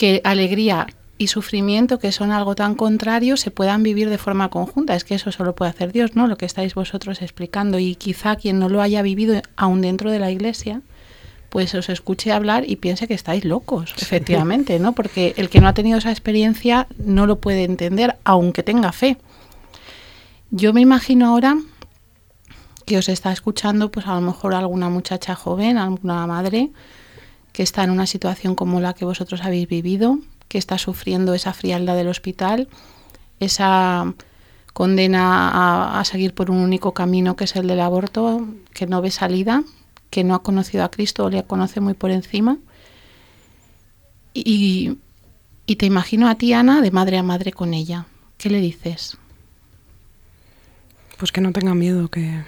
[0.00, 0.86] que alegría
[1.18, 4.94] y sufrimiento, que son algo tan contrario, se puedan vivir de forma conjunta.
[4.96, 6.26] Es que eso solo puede hacer Dios, ¿no?
[6.26, 7.78] Lo que estáis vosotros explicando.
[7.78, 10.80] Y quizá quien no lo haya vivido aún dentro de la iglesia,
[11.50, 14.94] pues os escuche hablar y piense que estáis locos, efectivamente, ¿no?
[14.94, 19.18] Porque el que no ha tenido esa experiencia no lo puede entender, aunque tenga fe.
[20.50, 21.58] Yo me imagino ahora
[22.86, 26.70] que os está escuchando, pues a lo mejor alguna muchacha joven, alguna madre
[27.52, 31.52] que está en una situación como la que vosotros habéis vivido, que está sufriendo esa
[31.52, 32.68] frialdad del hospital,
[33.38, 34.14] esa
[34.72, 39.10] condena a, seguir por un único camino que es el del aborto, que no ve
[39.10, 39.62] salida,
[40.10, 42.58] que no ha conocido a Cristo o le conoce muy por encima.
[44.32, 44.96] Y
[45.66, 48.06] te imagino a ti, Ana, de madre a madre con ella.
[48.38, 49.18] ¿Qué le dices?
[51.18, 52.42] Pues que no tenga miedo, que,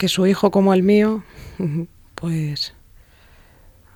[0.00, 1.22] que su hijo como el mío,
[2.14, 2.72] pues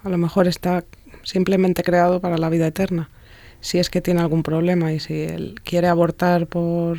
[0.02, 0.84] a lo mejor está
[1.22, 3.09] simplemente creado para la vida eterna,
[3.62, 6.98] si es que tiene algún problema y si él quiere abortar por,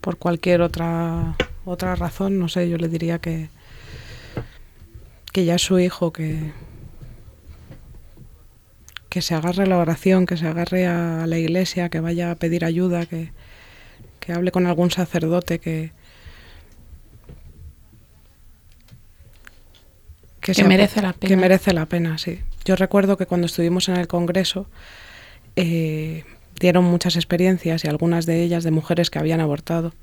[0.00, 1.36] por cualquier otra,
[1.66, 3.50] otra razón, no sé, yo le diría que,
[5.30, 6.52] que ya es su hijo, que,
[9.10, 12.36] que se agarre a la oración, que se agarre a la iglesia, que vaya a
[12.36, 13.30] pedir ayuda, que,
[14.20, 15.92] que hable con algún sacerdote, que,
[20.40, 21.28] que, que merece la pena.
[21.28, 22.40] Que merece la pena, sí.
[22.64, 24.66] Yo recuerdo que cuando estuvimos en el Congreso
[25.56, 26.24] eh,
[26.58, 29.94] dieron muchas experiencias y algunas de ellas de mujeres que habían abortado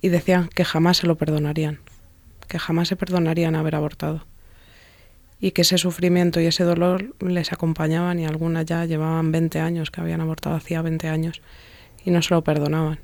[0.00, 1.80] y decían que jamás se lo perdonarían,
[2.46, 4.24] que jamás se perdonarían haber abortado
[5.40, 9.90] y que ese sufrimiento y ese dolor les acompañaban y algunas ya llevaban 20 años,
[9.90, 11.42] que habían abortado hacía 20 años
[12.04, 12.98] y no se lo perdonaban.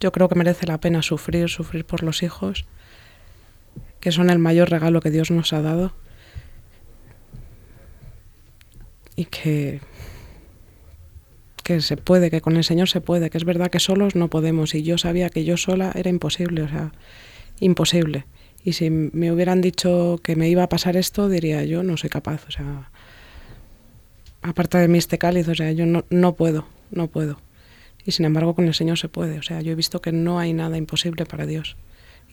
[0.00, 2.64] Yo creo que merece la pena sufrir, sufrir por los hijos
[4.04, 5.94] que son el mayor regalo que Dios nos ha dado
[9.16, 9.80] y que
[11.62, 14.28] que se puede, que con el Señor se puede, que es verdad que solos no
[14.28, 16.92] podemos y yo sabía que yo sola era imposible, o sea,
[17.60, 18.26] imposible.
[18.62, 22.10] Y si me hubieran dicho que me iba a pasar esto, diría yo no soy
[22.10, 22.90] capaz, o sea,
[24.42, 27.40] aparte de mí este cáliz, o sea, yo no, no puedo, no puedo.
[28.04, 30.38] Y sin embargo con el Señor se puede, o sea, yo he visto que no
[30.38, 31.78] hay nada imposible para Dios.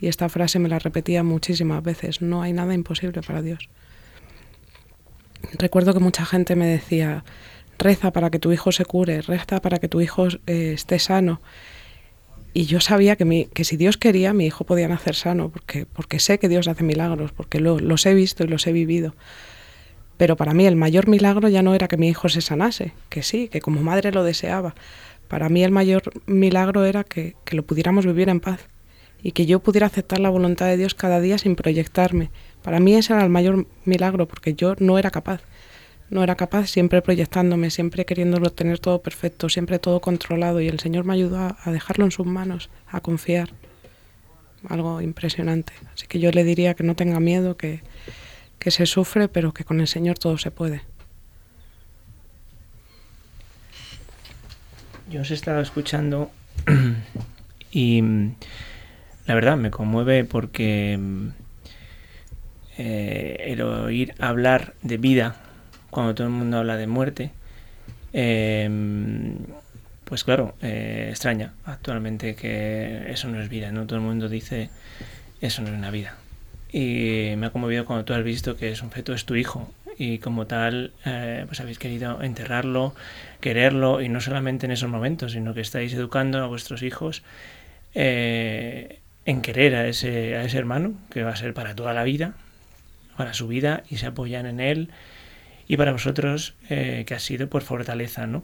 [0.02, 3.70] Y esta frase me la repetía muchísimas veces, no hay nada imposible para Dios.
[5.54, 7.24] Recuerdo que mucha gente me decía,
[7.78, 11.39] reza para que tu hijo se cure, reza para que tu hijo eh, esté sano.
[12.54, 16.20] Y yo sabía que, que si Dios quería, mi hijo podía nacer sano, porque, porque
[16.20, 19.16] sé que Dios hace milagros, porque lo, los he visto y los he vivido.
[20.18, 23.22] Pero para mí el mayor milagro ya no era que mi hijo se sanase, que
[23.22, 24.74] sí, que como madre lo deseaba.
[25.28, 28.70] Para mí el mayor milagro era que, que lo pudiéramos vivir en paz
[29.24, 32.32] y que yo pudiera aceptar la voluntad de Dios cada día sin proyectarme.
[32.63, 35.41] Para mí ese era el mayor milagro porque yo no era capaz.
[36.09, 40.80] No era capaz siempre proyectándome, siempre queriéndolo tener todo perfecto, siempre todo controlado y el
[40.80, 43.49] Señor me ayudó a, dejarlo en sus manos, a confiar.
[44.67, 45.74] Algo impresionante.
[45.93, 47.82] Así que yo le diría que no tenga miedo, que,
[48.59, 50.82] que se sufre, pero que con el Señor todo se puede.
[55.09, 56.30] Yo os he estado escuchando
[57.72, 58.03] y
[59.28, 61.28] la verdad me conmueve porque mm,
[62.78, 65.36] eh, el oír hablar de vida
[65.89, 67.32] cuando todo el mundo habla de muerte,
[68.13, 69.36] em,
[70.05, 73.86] pues claro, eh, extraña actualmente que eso no es vida, ¿no?
[73.86, 74.69] Todo el mundo dice
[75.41, 76.15] eso no es una vida.
[76.72, 79.69] Y me ha conmovido cuando tú has visto que es un feto, es tu hijo,
[79.97, 82.95] y como tal, eh, pues habéis querido enterrarlo,
[83.41, 87.24] quererlo, y no solamente en esos momentos, sino que estáis educando a vuestros hijos
[89.26, 92.34] en querer a ese, a ese hermano, que va a ser para toda la vida,
[93.17, 94.89] para su vida, y se apoyan en él,
[95.67, 98.43] y para vosotros, eh, que ha sido por fortaleza, ¿no?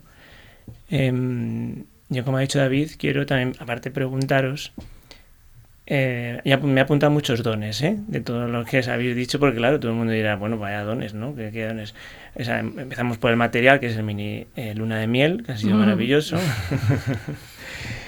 [0.90, 4.72] Em, yo, como ha dicho David, quiero también, aparte, preguntaros,
[5.90, 7.96] eh, ya me ha apuntado muchos dones, ¿eh?
[8.08, 10.84] De todo lo que os habéis dicho, porque claro, todo el mundo dirá, bueno, vaya
[10.84, 11.34] dones, ¿no?
[11.36, 11.96] ¿Qué, dones?
[12.36, 15.78] empezamos por el material, que es el mini eh, luna de miel, que ha sido
[15.78, 16.38] maravilloso.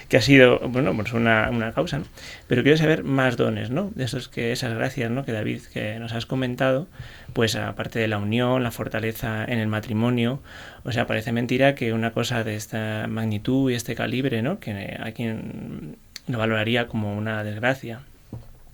[0.09, 2.05] que ha sido, bueno, pues una, una causa, ¿no?
[2.47, 3.91] Pero quiero saber más dones, ¿no?
[3.93, 5.23] De esos que, esas gracias, ¿no?
[5.23, 6.87] Que David, que nos has comentado,
[7.33, 10.41] pues aparte de la unión, la fortaleza en el matrimonio,
[10.83, 14.59] o sea, parece mentira que una cosa de esta magnitud y este calibre, ¿no?
[14.59, 15.97] Que hay quien
[16.27, 18.01] lo valoraría como una desgracia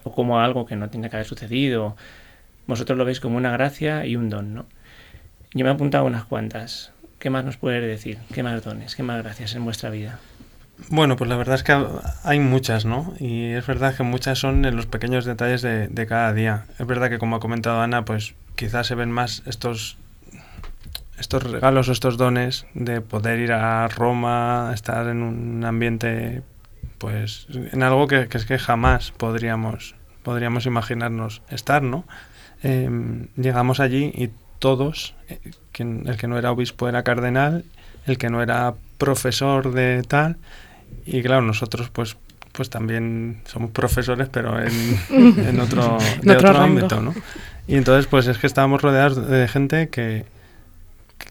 [0.04, 1.98] o como algo que no tiene que haber sucedido.
[2.66, 4.66] Vosotros lo veis como una gracia y un don, ¿no?
[5.54, 6.94] Yo me he apuntado unas cuantas.
[7.20, 8.20] ¿Qué más nos puedes decir?
[8.34, 8.96] ¿Qué más dones?
[8.96, 10.20] ¿Qué más gracias en vuestra vida?
[10.90, 11.78] Bueno, pues la verdad es que
[12.24, 13.14] hay muchas, ¿no?
[13.20, 16.66] Y es verdad que muchas son en los pequeños detalles de, de cada día.
[16.78, 19.98] Es verdad que como ha comentado Ana, pues quizás se ven más estos
[21.20, 26.42] estos regalos o estos dones de poder ir a Roma, estar en un ambiente,
[26.98, 32.06] pues, en algo que, es que jamás podríamos, podríamos imaginarnos estar, ¿no?
[32.64, 35.40] Em, llegamos allí y todos, eh,
[35.78, 37.64] el que no era obispo era cardenal,
[38.06, 40.38] el que no era profesor de tal,
[41.06, 42.18] y claro, nosotros pues
[42.56, 44.72] pues también somos profesores, pero en,
[45.10, 47.14] en otro, de otro, ámbito, ¿no?
[47.68, 50.26] Y entonces, pues es que estábamos rodeados de gente que,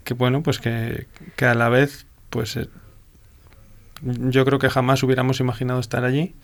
[0.04, 2.68] que, bueno, pues que, que, a la vez, pues eh,
[4.02, 6.34] yo creo que jamás hubiéramos imaginado estar allí,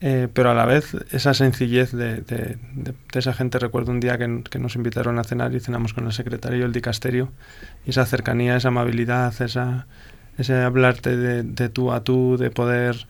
[0.00, 2.56] eh, pero a la vez esa sencillez de, de,
[3.12, 6.62] esa gente, recuerdo un día que, nos invitaron a cenar y cenamos con el secretario
[6.62, 7.32] del dicasterio,
[7.84, 9.86] y esa cercanía, esa amabilidad, esa,
[10.40, 13.06] ese hablarte de, tú a tú, de poder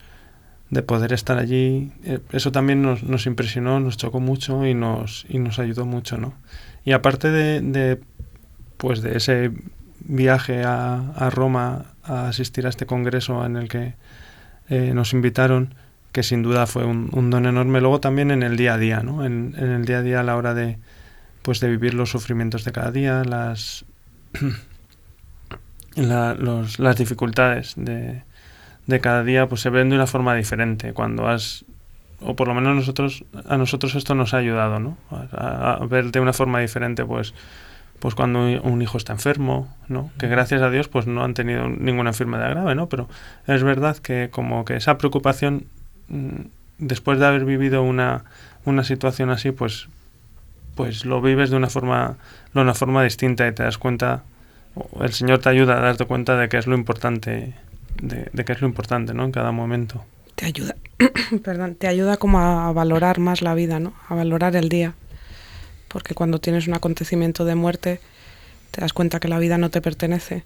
[0.69, 5.25] de poder estar allí, eh, eso también nos, nos, impresionó, nos chocó mucho y nos,
[5.27, 6.33] y nos ayudó mucho, ¿no?
[6.85, 7.99] Y aparte de, de
[8.77, 9.51] pues de ese
[9.99, 13.93] viaje a, Roma a asistir a este congreso en el que
[14.69, 15.75] eh, nos invitaron,
[16.11, 17.79] que sin duda fue un, don enorme.
[17.79, 19.23] Luego también en el día a día, ¿no?
[19.23, 20.77] En, el día a día a la hora de,
[21.43, 23.85] pues de vivir los sufrimientos de cada día, las,
[25.95, 28.23] las dificultades de,
[28.87, 30.93] de cada día, pues se ven de una forma diferente.
[30.93, 31.65] Cuando has
[32.23, 34.95] o por lo menos nosotros a nosotros esto nos ha ayudado ¿no?
[35.09, 37.33] a, a, ver de una forma diferente pues
[38.01, 40.09] pues cuando un hijo está enfermo, ¿no?
[40.17, 42.89] Que gracias a Dios pues no han tenido ninguna enfermedad grave, ¿no?
[42.89, 43.07] Pero
[43.45, 45.65] es verdad que como que esa preocupación
[46.07, 46.47] mm,
[46.79, 48.23] después de haber vivido una,
[48.65, 49.87] una situación así, pues
[50.73, 52.17] pues lo vives de una forma
[52.55, 54.23] de una forma distinta y te das cuenta
[54.99, 57.53] el Señor te ayuda a darte cuenta de que es lo importante
[58.01, 59.25] de, es lo importante, ¿no?
[59.25, 60.03] En cada momento.
[60.35, 60.75] Te ayuda,
[61.43, 63.93] perdón, te ayuda como a valorar más la vida, ¿no?
[64.07, 64.95] A valorar el día
[65.91, 67.99] porque cuando tienes un acontecimiento de muerte
[68.71, 70.43] te das cuenta que la vida no te pertenece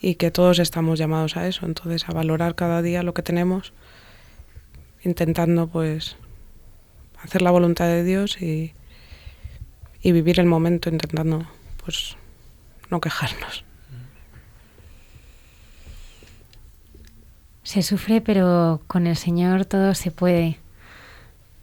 [0.00, 3.72] y que todos estamos llamados a eso, entonces a valorar cada día lo que tenemos,
[5.02, 6.16] intentando pues
[7.22, 8.72] hacer la voluntad de Dios y,
[10.02, 11.48] y vivir el momento, intentando
[11.84, 12.16] pues
[12.90, 13.64] no quejarnos.
[17.62, 20.58] Se sufre, pero con el Señor todo se puede.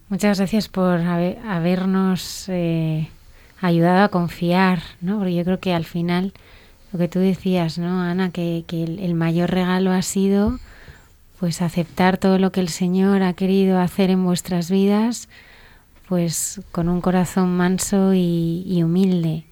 [0.09, 3.07] Muchas gracias por habernos eh,
[3.61, 5.19] ayudado a confiar, ¿no?
[5.19, 6.33] Porque yo creo que al final,
[6.91, 8.31] lo que tú decías, ¿no, Ana?
[8.31, 10.59] Que, el, mayor regalo ha sido
[11.39, 15.29] pues aceptar todo lo que el Señor ha querido hacer en vuestras vidas,
[16.09, 19.45] pues con un corazón manso y humilde.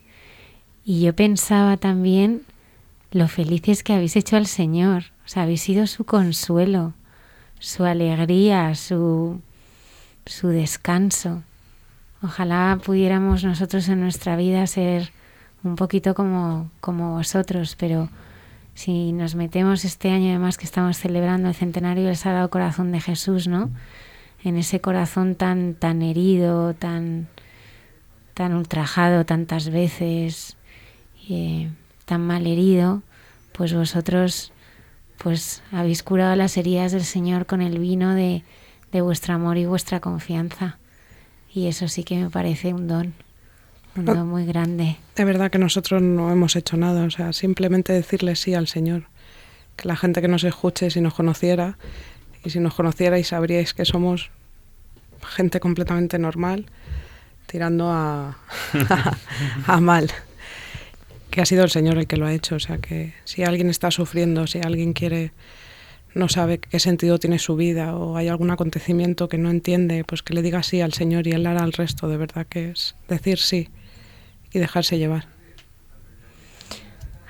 [0.89, 2.41] Y yo pensaba también
[3.11, 6.93] lo felices que habéis hecho al Señor, o sea, habéis sido su consuelo,
[7.59, 9.39] su alegría, su
[10.25, 11.43] su descanso.
[12.23, 15.11] Ojalá pudiéramos nosotros en nuestra vida ser
[15.63, 18.09] un poquito como, como vosotros, pero
[18.73, 22.99] si nos metemos este año además que estamos celebrando el centenario del Sagrado Corazón de
[22.99, 23.69] Jesús, ¿no?
[24.43, 27.27] En ese corazón tan, tan herido, tan,
[28.33, 30.55] tan ultrajado tantas veces,
[31.29, 31.69] eh,
[32.05, 33.01] tan mal herido,
[33.51, 34.51] pues vosotros
[35.17, 38.43] pues habéis curado las heridas del Señor con el vino de,
[38.91, 40.77] de vuestro amor y vuestra confianza.
[41.53, 43.13] Y eso sí que me parece un don,
[43.95, 44.97] un don muy grande.
[45.15, 49.07] De verdad que nosotros no hemos hecho nada, o sea, simplemente decirle sí al Señor.
[49.75, 51.77] Que la gente que nos escuche, si nos conociera,
[52.43, 54.31] y si nos conocierais sabríais que somos
[55.21, 56.67] gente completamente normal,
[57.45, 58.37] tirando a,
[59.67, 60.09] a mal.
[61.29, 63.69] Que ha sido el Señor el que lo ha hecho, o sea que si alguien
[63.69, 65.31] está sufriendo, si alguien quiere
[66.15, 70.23] no sabe qué sentido tiene su vida o hay algún acontecimiento que no entiende, pues
[70.23, 72.95] que le diga sí al Señor y Él hará el resto, de verdad que es
[73.07, 73.69] decir sí
[74.51, 75.27] y dejarse llevar.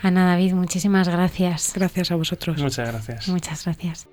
[0.02, 1.74] Ana David, muchísimas gracias.
[1.76, 2.58] Gracias a vosotros.
[2.58, 3.28] Muchas gracias.
[3.28, 4.08] Muchas gracias.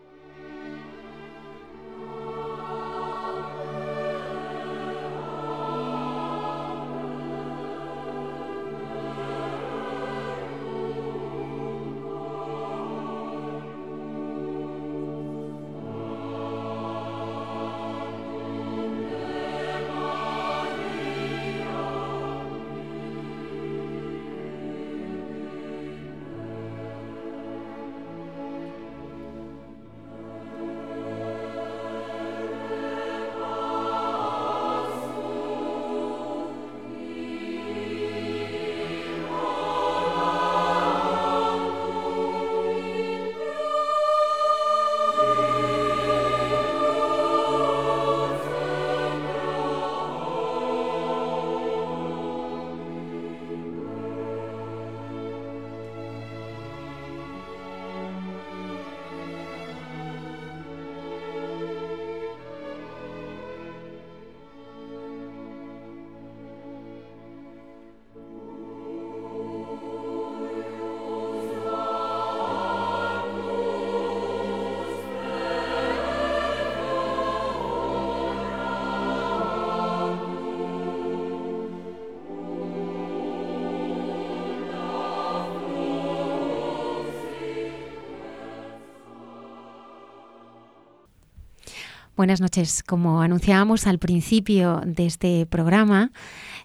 [92.27, 92.83] Buenas noches.
[92.83, 96.11] Como anunciábamos al principio de este programa,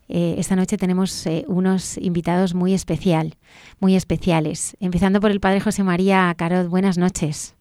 [0.10, 3.36] eh, esta noche tenemos eh, unos invitados muy especial,
[3.80, 4.76] muy especiales.
[4.80, 6.68] Empezando por el padre José María Carot.
[6.68, 7.54] Buenas noches.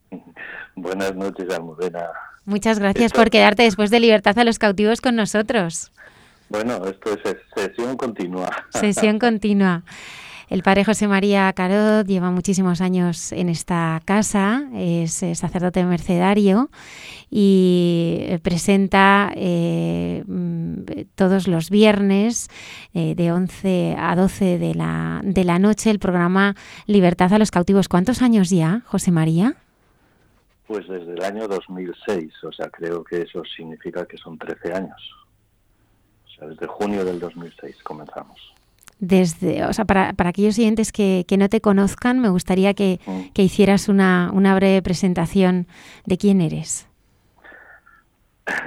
[0.76, 2.07] Buenas noches, Almudena.
[2.46, 5.92] Muchas gracias por quedarte después de Libertad a los cautivos con nosotros.
[6.48, 8.48] Bueno, esto es sesión continua.
[8.70, 9.82] Sesión continua.
[10.51, 16.70] El padre José María Carot lleva muchísimos años en esta casa, es eh, sacerdote mercedario
[17.30, 22.48] y eh, presenta eh, mm, todos los viernes
[22.92, 27.86] de 11 a 12 de la, de la noche el programa Libertad a los cautivos.
[27.86, 29.55] ¿Cuántos años ya, José María?
[30.66, 35.14] Pues desde el año 2006, o sea, creo que eso significa que son 13 años.
[36.26, 38.53] O sea, desde junio del 2006 comenzamos
[39.01, 43.01] desde, o sea, para, para aquellos oyentes que, que, no te conozcan, me gustaría que,
[43.07, 43.32] mm.
[43.32, 45.66] que hicieras una, una, breve presentación
[46.05, 46.86] de quién eres.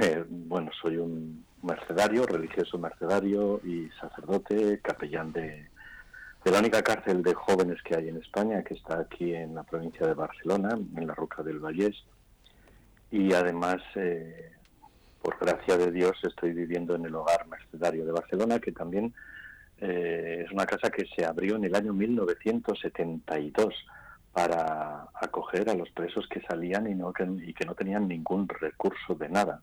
[0.01, 5.69] Eh, bueno, soy un mercedario, religioso mercedario y sacerdote, capellán de,
[6.43, 9.63] de, la única cárcel de jóvenes que hay en España, que está aquí en la
[9.63, 11.95] provincia de Barcelona, en la Roca del Vallés.
[13.11, 14.51] Y además, eh,
[15.21, 19.13] por gracia de Dios, estoy viviendo en el hogar mercedario de Barcelona, que también
[19.85, 23.73] eh, es una casa que se abrió en el año 1972
[24.31, 29.27] para acoger a los presos que salían y, no, que, no tenían ningún recurso de
[29.27, 29.61] nada.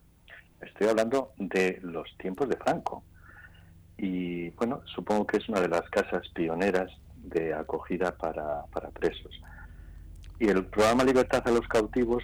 [0.61, 3.03] Estoy hablando de los tiempos de Franco.
[3.97, 9.41] Y bueno, supongo que es una de las casas pioneras de acogida para, para presos.
[10.39, 12.23] Y el programa Libertad a los cautivos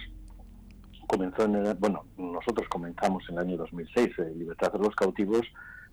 [1.08, 5.42] comenzó en el, bueno, nosotros comenzamos en el año 2006, eh, Libertad a los cautivos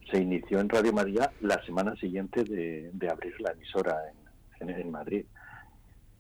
[0.10, 3.97] se inició en Radio María la semana siguiente de, abrir la emisora
[4.60, 5.26] en, Madrid.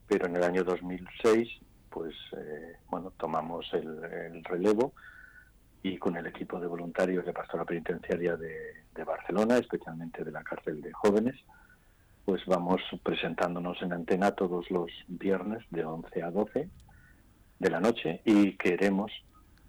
[0.07, 1.49] Pero en el año 2006,
[1.89, 4.93] pues eh, bueno, tomamos el, relevo
[5.83, 10.81] y con el equipo de voluntarios de Pastora Penitenciaria de, Barcelona, especialmente de la cárcel
[10.81, 11.35] de jóvenes,
[12.23, 16.69] pues vamos presentándonos en antena todos los viernes de 11 a 12
[17.59, 19.11] de la noche y queremos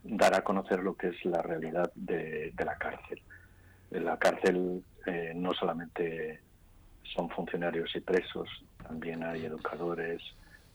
[0.04, 3.20] dar a conocer lo que es la realidad de la cárcel
[3.90, 6.40] en la cárcel eh, no solamente
[7.14, 8.48] son funcionarios y presos,
[8.82, 10.22] también hay educadores,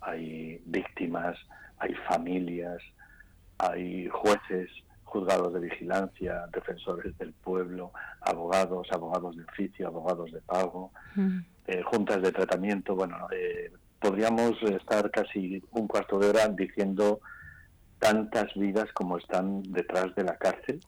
[0.02, 1.38] hay víctimas,
[1.78, 2.82] hay familias,
[3.58, 4.70] hay jueces,
[5.04, 7.92] juzgados de vigilancia, defensores del pueblo,
[8.22, 11.40] abogados, abogados de oficio, abogados de pago, mm.
[11.68, 12.96] eh, juntas de tratamiento.
[12.96, 17.20] Bueno, eh, podríamos estar casi un cuarto de hora diciendo
[18.00, 20.80] tantas vidas como están detrás de la cárcel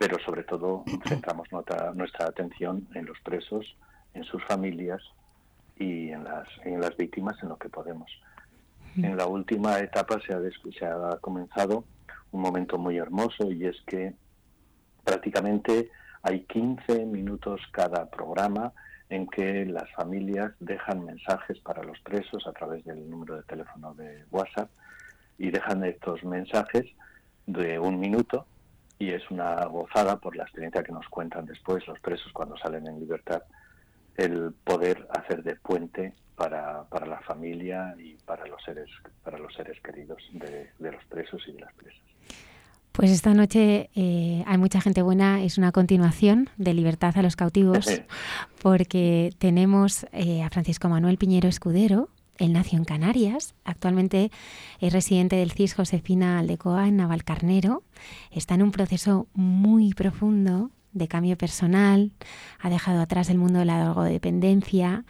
[0.00, 3.76] pero sobre todo centramos nuestra atención en los presos,
[4.14, 5.02] en sus familias
[5.76, 8.10] y en las, en las víctimas en lo que podemos.
[8.96, 10.40] En la última etapa se ha,
[10.76, 11.84] se ha comenzado
[12.32, 14.14] un momento muy hermoso y es que
[15.04, 15.90] prácticamente
[16.22, 18.72] hay 15 minutos cada programa
[19.10, 23.92] en que las familias dejan mensajes para los presos a través del número de teléfono
[23.94, 24.70] de WhatsApp
[25.36, 26.86] y dejan estos mensajes
[27.46, 28.46] de un minuto
[29.00, 32.86] y es una gozada por la experiencia que nos cuentan después los presos cuando salen
[32.86, 33.42] en libertad,
[34.16, 38.90] el poder hacer de puente para, para la familia y para los seres,
[39.24, 41.98] para los seres queridos de, los presos y de las presas.
[42.92, 47.36] Pues esta noche eh, hay mucha gente buena, es una continuación de Libertad a los
[47.36, 48.02] cautivos,
[48.62, 52.10] porque tenemos eh, a Francisco Manuel Piñero Escudero,
[52.40, 54.30] él nació en Canarias, actualmente
[54.80, 57.84] es residente del CIS Josefina Aldecoa en Navalcarnero.
[58.30, 62.10] Está en un proceso muy profundo de cambio personal,
[62.58, 65.04] ha dejado atrás el mundo de la drogodependencia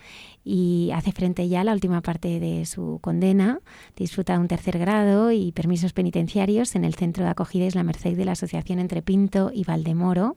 [0.45, 3.61] y hace frente ya a la última parte de su condena.
[3.97, 8.17] Disfruta de un tercer grado y permisos penitenciarios en el centro de acogida la Merced
[8.17, 10.37] de la Asociación entre Pinto y Valdemoro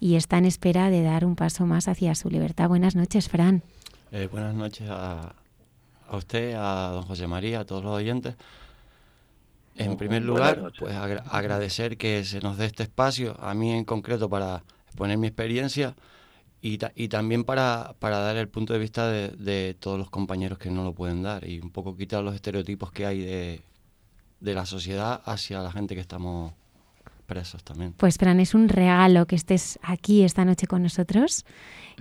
[0.00, 2.68] y está en espera de dar un paso más hacia su libertad.
[2.68, 3.62] Buenas noches, Fran.
[4.12, 5.34] Eh, buenas noches a,
[6.14, 8.36] a usted, a don José María, a todos los oyentes.
[9.76, 14.28] En primer lugar, pues agradecer que se nos dé este espacio, a mí en concreto
[14.28, 15.96] para exponer mi experiencia
[16.62, 20.58] y, y también para, para, dar el punto de vista de, de, todos los compañeros
[20.58, 23.62] que no lo pueden dar y un poco quitar los estereotipos que hay de,
[24.38, 26.52] de la sociedad hacia la gente que estamos
[27.26, 27.94] presos también.
[27.94, 31.44] Pues Fran, es un regalo que estés aquí esta noche con nosotros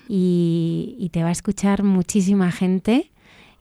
[0.07, 3.11] y, y te va a escuchar muchísima gente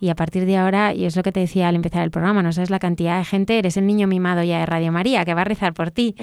[0.03, 2.43] y a partir de ahora, y es lo que te decía al empezar el programa,
[2.43, 5.33] no sabes la cantidad de gente, eres el niño mimado ya de Radio María, que
[5.33, 6.17] va a rezar por ti.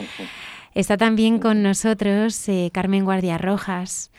[0.76, 4.12] Está también con nosotros eh, Carmen Guardia Rojas,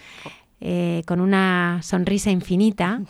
[0.63, 3.03] eh, con una sonrisa infinita,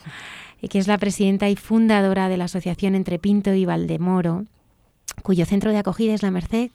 [0.68, 4.46] que es la presidenta y fundadora de la Asociación Entre Pinto y Valdemoro
[5.22, 6.70] cuyo centro de acogida es La Merced,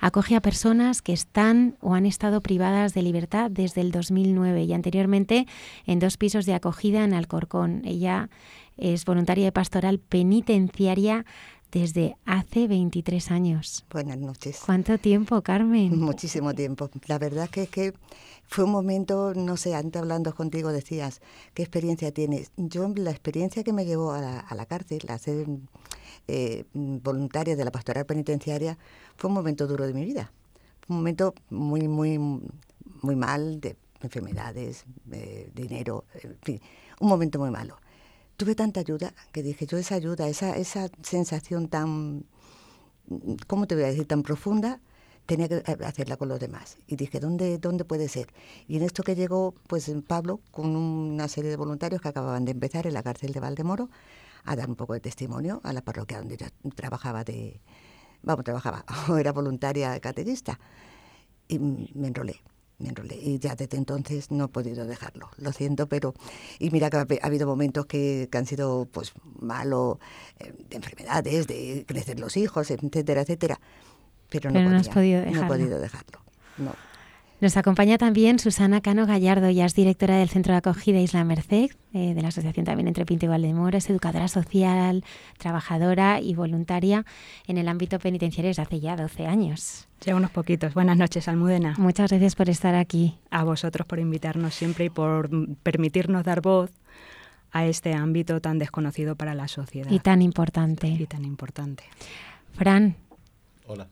[0.00, 4.72] acoge a personas que están o han estado privadas de libertad desde el 2009 y
[4.72, 5.46] anteriormente
[5.86, 7.82] en dos pisos de acogida en Alcorcón.
[7.84, 8.30] Ella
[8.76, 11.24] es voluntaria de pastoral penitenciaria
[11.72, 13.84] desde hace 23 años.
[13.90, 14.60] Buenas noches.
[14.64, 15.98] ¿Cuánto tiempo, Carmen?
[16.00, 16.90] Muchísimo tiempo.
[17.06, 17.94] La verdad que es que
[18.44, 21.22] fue un momento, no sé, antes hablando contigo decías,
[21.54, 22.52] ¿qué experiencia tienes?
[22.58, 25.46] Yo, la experiencia que me llevó a la, cárcel, a ser
[26.28, 28.76] eh, voluntaria de la pastoral penitenciaria,
[29.16, 30.30] fue un momento duro de mi vida.
[30.88, 36.60] Un momento muy, muy, muy mal de enfermedades, de dinero, en fin,
[37.00, 37.78] un momento muy malo
[38.42, 42.24] tuve tanta ayuda que dije, yo esa ayuda, esa, esa sensación tan,
[43.46, 44.80] ¿cómo te voy a decir?, tan profunda,
[45.26, 46.78] tenía que hacerla con los demás.
[46.88, 48.32] Y dije, ¿dónde, dónde puede ser?
[48.66, 52.50] Y en esto que llegó, pues Pablo, con una serie de voluntarios que acababan de
[52.50, 53.90] empezar en la cárcel de Valdemoro,
[54.42, 57.60] a dar un poco de testimonio a la parroquia donde yo trabajaba de,
[58.24, 60.58] vamos, trabajaba, o era voluntaria catequista.
[61.46, 62.40] Y me enrolé
[62.78, 65.30] me enrolé y ya desde entonces no he podido dejarlo.
[65.36, 66.14] Lo siento, pero
[66.58, 69.98] y mira que ha, habido momentos que, han sido pues malos,
[70.40, 73.60] eh, de enfermedades, de crecer los hijos, etcétera, etcétera.
[74.28, 75.40] Pero no, has podido dejarlo.
[75.40, 76.20] No he podido dejarlo.
[76.58, 76.74] No.
[77.42, 81.72] Nos acompaña también Susana Cano Gallardo, ya es directora del Centro de Acogida Isla Merced,
[81.92, 85.02] eh, de la Asociación también Entre Pinto y Valdemoro, es educadora social,
[85.38, 87.04] trabajadora y voluntaria
[87.48, 89.88] en el ámbito penitenciario desde hace ya 12 años.
[90.02, 90.72] Ya unos poquitos.
[90.74, 91.74] Buenas noches, Almudena.
[91.78, 93.18] Muchas gracias por estar aquí.
[93.32, 95.28] A vosotros por invitarnos siempre y por
[95.64, 96.70] permitirnos dar voz
[97.50, 99.90] a este ámbito tan desconocido para la sociedad.
[99.90, 100.86] Y tan importante.
[100.86, 101.82] Y tan importante.
[102.52, 102.94] Fran.
[103.66, 103.88] Hola.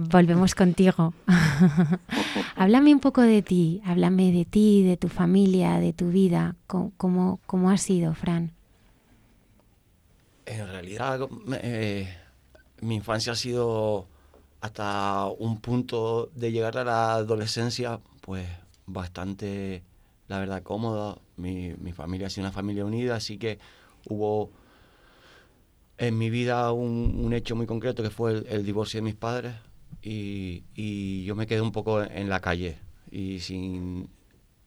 [0.00, 1.12] Volvemos contigo.
[2.54, 6.54] háblame un poco de ti, háblame de ti, de tu familia, de tu vida.
[6.68, 8.52] ¿Cómo, cómo, ha sido, Fran?
[10.46, 11.28] En realidad,
[11.64, 12.16] eh,
[12.80, 14.06] mi infancia ha sido
[14.60, 18.46] hasta un punto de llegar a la adolescencia, pues
[18.86, 19.82] bastante,
[20.28, 21.18] la verdad, cómoda.
[21.36, 23.58] Mi, mi familia ha sido una familia unida, así que
[24.08, 24.52] hubo
[25.96, 29.54] en mi vida un, hecho muy concreto que fue el divorcio de mis padres
[30.02, 32.78] y, yo me quedé un poco en la calle
[33.10, 34.08] y sin,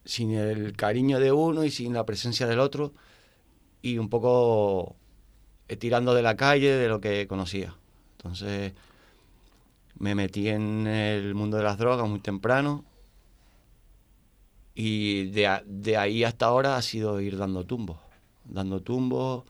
[0.06, 2.94] sin el cariño de uno y sin la presencia del otro
[3.82, 4.96] y un poco
[5.68, 7.76] eh, tirando de la calle de lo que conocía.
[8.18, 8.74] Entonces
[9.98, 12.84] me metí en el mundo de las drogas muy temprano
[14.74, 17.98] y de, ahí hasta ahora ha sido ir dando tumbos,
[18.46, 19.44] dando tumbos,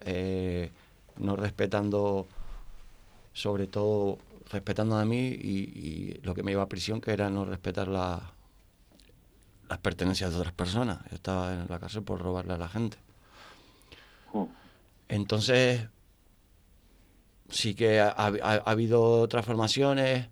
[0.00, 0.70] eh,
[1.18, 2.26] no respetando
[3.32, 4.18] sobre todo
[4.50, 8.32] respetando a mí y, lo que me iba a prisión, que era no respetar la,
[9.68, 10.98] las pertenencias de otras personas.
[11.10, 12.98] Yo estaba en la cárcel por robarle a la gente.
[14.32, 14.48] Oh.
[15.08, 15.88] Entonces,
[17.48, 20.28] sí que ha, habido transformaciones,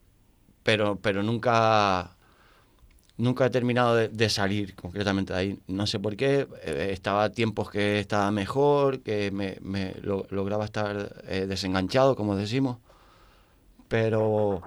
[0.62, 2.16] pero, pero nunca,
[3.16, 5.60] nunca he terminado de, salir concretamente de ahí.
[5.66, 6.48] No sé por qué.
[6.62, 12.78] Eh, estaba tiempos que estaba mejor, que me, lograba estar eh, desenganchado, como decimos
[13.88, 14.62] pero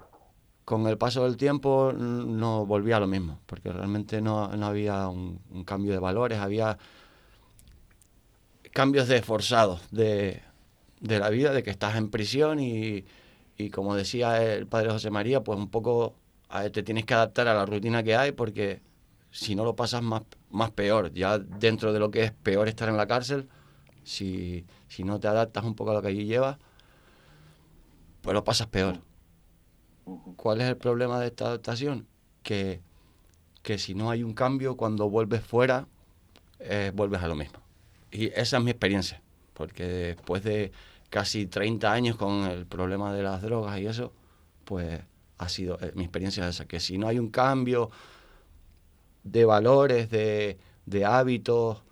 [0.67, 5.93] con el paso del tiempo no volvía lo mismo, porque realmente no, había un, cambio
[5.93, 6.77] de valores, había
[8.73, 10.41] cambios de forzados de,
[10.99, 13.05] la vida, de que estás en prisión y,
[13.71, 16.15] como decía el padre José María, pues un poco
[16.73, 18.81] te tienes que adaptar a la rutina que hay porque
[19.31, 22.89] si no lo pasas más, más peor, ya dentro de lo que es peor estar
[22.89, 23.47] en la cárcel,
[24.03, 26.57] si, si no te adaptas un poco a lo que allí llevas,
[28.21, 29.06] pues lo pasas peor.
[30.35, 32.07] ¿Cuál es el problema de esta adaptación?
[32.43, 32.81] Que,
[33.61, 35.87] que si no hay un cambio, cuando vuelves fuera,
[36.59, 37.59] eh, vuelves a lo mismo.
[38.11, 39.21] Y esa es mi experiencia,
[39.53, 40.71] porque después de
[41.09, 44.13] casi 30 años con el problema de las drogas y eso,
[44.65, 45.01] pues
[45.37, 47.89] ha sido eh, mi experiencia esa, que si no hay un cambio
[49.23, 51.83] de valores, de, de hábitos,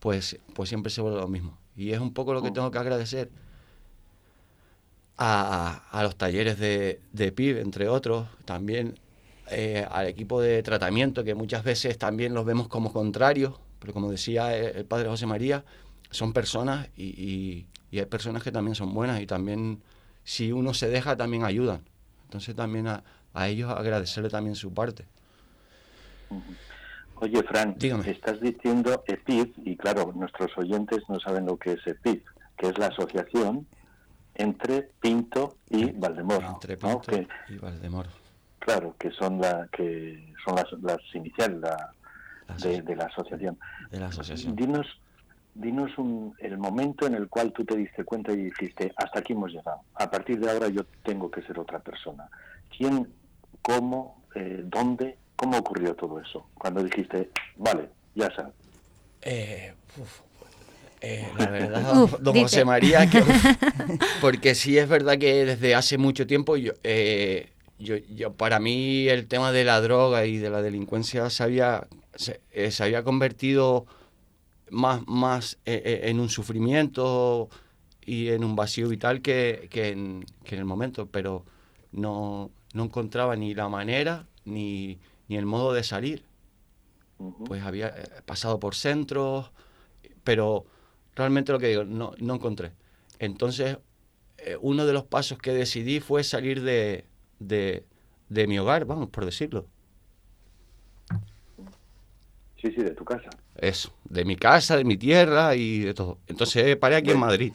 [0.00, 1.58] pues, pues siempre se vuelve lo mismo.
[1.76, 3.30] Y es un poco lo que tengo que agradecer
[5.18, 8.94] a, los talleres de, de PIB, entre otros, también
[9.50, 14.10] eh, al equipo de tratamiento, que muchas veces también los vemos como contrarios, pero como
[14.10, 15.64] decía el, padre José María,
[16.10, 19.82] son personas y, hay personas que también son buenas y también
[20.24, 21.82] si uno se deja también ayudan.
[22.24, 23.02] Entonces también a,
[23.46, 25.04] ellos agradecerle también su parte.
[27.16, 27.76] Oye, Fran,
[28.06, 32.20] estás diciendo EPID, y claro, nuestros oyentes no saben lo que es EPID,
[32.56, 33.66] que es la asociación
[34.34, 36.48] entre Pinto y Valdemoro.
[36.48, 37.12] Entre Pinto
[37.48, 38.10] y Valdemoro.
[38.58, 43.58] Claro, que son la que son las, las iniciales de, la asociación.
[43.90, 44.54] De la asociación.
[44.54, 44.86] Dinos,
[45.54, 45.90] dinos
[46.38, 49.80] el momento en el cual tú te diste cuenta y dijiste, hasta aquí hemos llegado.
[49.94, 52.28] A partir de ahora yo tengo que ser otra persona.
[52.76, 53.12] ¿Quién,
[53.62, 56.46] cómo, eh, dónde, cómo ocurrió todo eso?
[56.54, 58.54] Cuando dijiste, vale, ya sabes.
[59.22, 59.74] Eh,
[61.02, 63.08] eh, la verdad, don José María,
[64.20, 66.72] porque sí es verdad que desde hace mucho tiempo yo,
[67.78, 71.88] yo, yo, para mí el tema de la droga y de la delincuencia se había,
[72.14, 72.40] se,
[72.82, 73.86] había convertido
[74.70, 77.50] más, más en un sufrimiento
[78.04, 81.44] y en un vacío vital que, que, en, que en el momento, pero
[81.92, 84.98] no, no encontraba ni la manera ni,
[85.28, 86.24] ni el modo de salir.
[87.46, 89.52] Pues había eh, pasado por centros,
[90.24, 90.66] pero
[91.14, 92.72] realmente lo que digo, no, no encontré.
[93.18, 93.78] Entonces,
[94.38, 97.04] eh, uno de los pasos que decidí fue salir de,
[97.38, 97.84] de,
[98.28, 99.66] de mi hogar, vamos, por decirlo.
[102.60, 103.30] Sí, sí, de tu casa.
[103.56, 106.18] Eso, de mi casa, de mi tierra y de todo.
[106.26, 107.52] Entonces paré aquí en Madrid.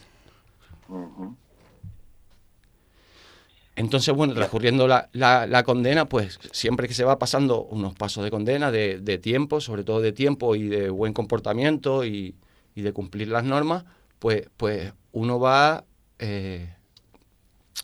[3.76, 8.32] Entonces, bueno, transcurriendo la, la, condena, pues siempre que se va pasando unos pasos de
[8.32, 12.36] condena, de, de tiempo, sobre todo de tiempo y de buen comportamiento y,
[12.78, 13.86] y de cumplir las normas,
[14.20, 15.84] pues, pues uno va
[16.20, 16.76] eh,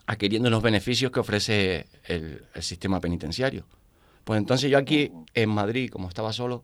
[0.06, 3.66] adquiriendo los beneficios que ofrece el, sistema penitenciario.
[4.24, 6.64] Pues entonces yo aquí en Madrid, como estaba solo,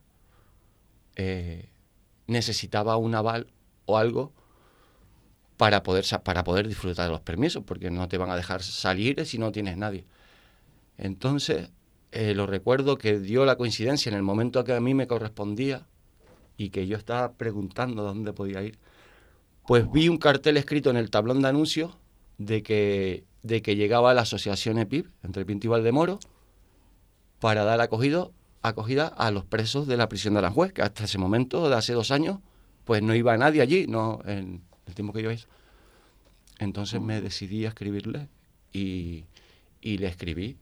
[1.15, 1.69] eh,
[2.27, 3.47] necesitaba un aval
[3.85, 4.31] o algo
[5.57, 9.26] para poder, para poder disfrutar de los permisos, porque no te van a dejar salir
[9.26, 10.06] si no tienes nadie.
[10.99, 11.72] Entonces,
[12.11, 15.88] eh, lo recuerdo que dio la coincidencia en el momento que a mí me correspondía
[16.60, 18.77] y que yo estaba preguntando dónde podía ir,
[19.65, 21.98] pues vi un cartel escrito en el tablón de anuncios
[22.38, 26.19] de que, de que llegaba la asociación EPIP entre Pinto y Valdemoro
[27.40, 31.18] para dar acogido, acogida a los presos de la prisión de Aranjuez, que hasta ese
[31.18, 32.40] momento, de hace dos años,
[32.84, 35.48] pues no iba nadie allí, no en, el tiempo que yo hice.
[36.57, 38.27] Entonces me decidí a escribirle
[38.73, 39.23] y,
[39.81, 40.57] le escribí.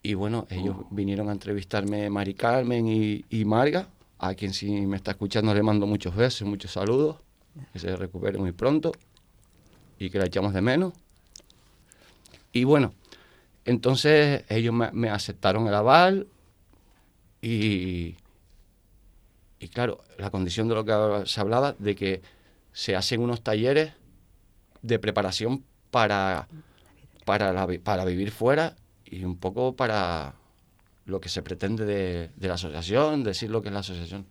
[0.00, 4.96] Y bueno, ellos vinieron a entrevistarme Mari Carmen y, y, Marga, a quien si me
[4.96, 7.16] está escuchando le mando muchos besos, muchos saludos,
[7.72, 8.92] que se recupere muy pronto
[9.98, 10.92] y que la echamos de menos.
[12.52, 12.92] Y bueno,
[13.64, 16.26] entonces ellos me, aceptaron el aval
[17.42, 18.16] y,
[19.58, 22.22] y claro, la condición de lo que se hablaba, de que
[22.72, 23.92] se hacen unos talleres
[24.82, 26.48] de preparación para,
[27.24, 30.34] para, para vivir fuera y un poco para
[31.06, 34.26] lo que se pretende de, la asociación, decir lo que es la asociación.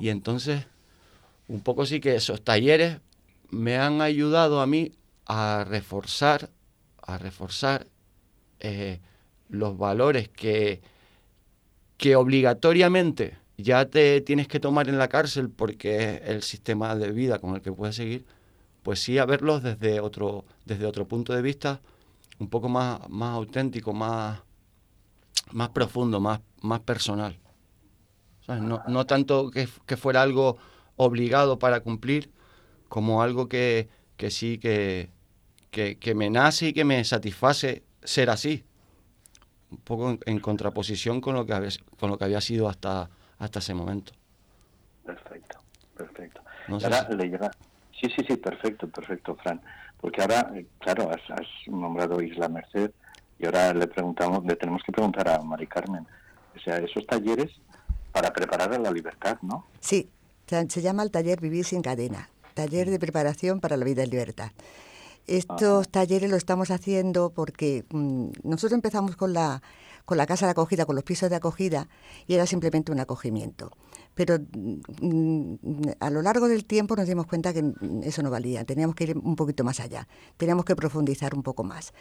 [0.00, 0.66] Y entonces,
[1.48, 3.00] un poco sí que esos talleres
[3.50, 4.92] me han ayudado a mí
[5.26, 6.48] a reforzar,
[7.02, 7.86] a reforzar
[8.60, 9.00] eh,
[9.48, 10.80] los valores que,
[11.96, 17.10] que obligatoriamente ya te tienes que tomar en la cárcel porque es el sistema de
[17.10, 18.24] vida con el que puedes seguir,
[18.82, 21.80] pues sí a verlos desde otro, desde otro punto de vista
[22.38, 24.40] un poco más, más auténtico, más,
[25.52, 27.38] más profundo, más, más personal.
[28.46, 30.56] No, no, tanto que, fuera algo
[30.96, 32.30] obligado para cumplir,
[32.88, 35.10] como algo que, que sí que,
[35.70, 38.64] que, me nace y que me satisface ser así.
[39.70, 41.68] Un poco en, contraposición con lo que había,
[42.00, 44.12] con lo que había sido hasta, hasta ese momento.
[45.04, 45.58] Perfecto,
[45.96, 46.40] perfecto.
[46.68, 47.50] ahora le llega...
[48.00, 49.60] Sí, sí, sí, perfecto, perfecto, Fran.
[50.00, 52.92] Porque ahora, eh, claro, has, nombrado Isla Merced
[53.38, 56.06] y ahora le preguntamos, le tenemos que preguntar a Mari Carmen.
[56.56, 57.50] O sea, esos talleres
[58.12, 59.66] para preparar a la libertad, ¿no?
[59.80, 60.10] Sí,
[60.46, 64.50] se llama el taller Vivir sin cadena, taller de preparación para la vida en libertad.
[65.26, 69.62] Estos talleres lo estamos haciendo porque mm, nosotros empezamos con la
[70.06, 71.86] con la casa de acogida, con los pisos de acogida,
[72.26, 73.72] y era simplemente un acogimiento.
[74.14, 75.54] Pero mm,
[76.00, 77.62] a lo largo del tiempo nos dimos cuenta que
[78.04, 80.08] eso no valía, teníamos que ir un poquito más allá,
[80.38, 81.92] teníamos que profundizar un poco más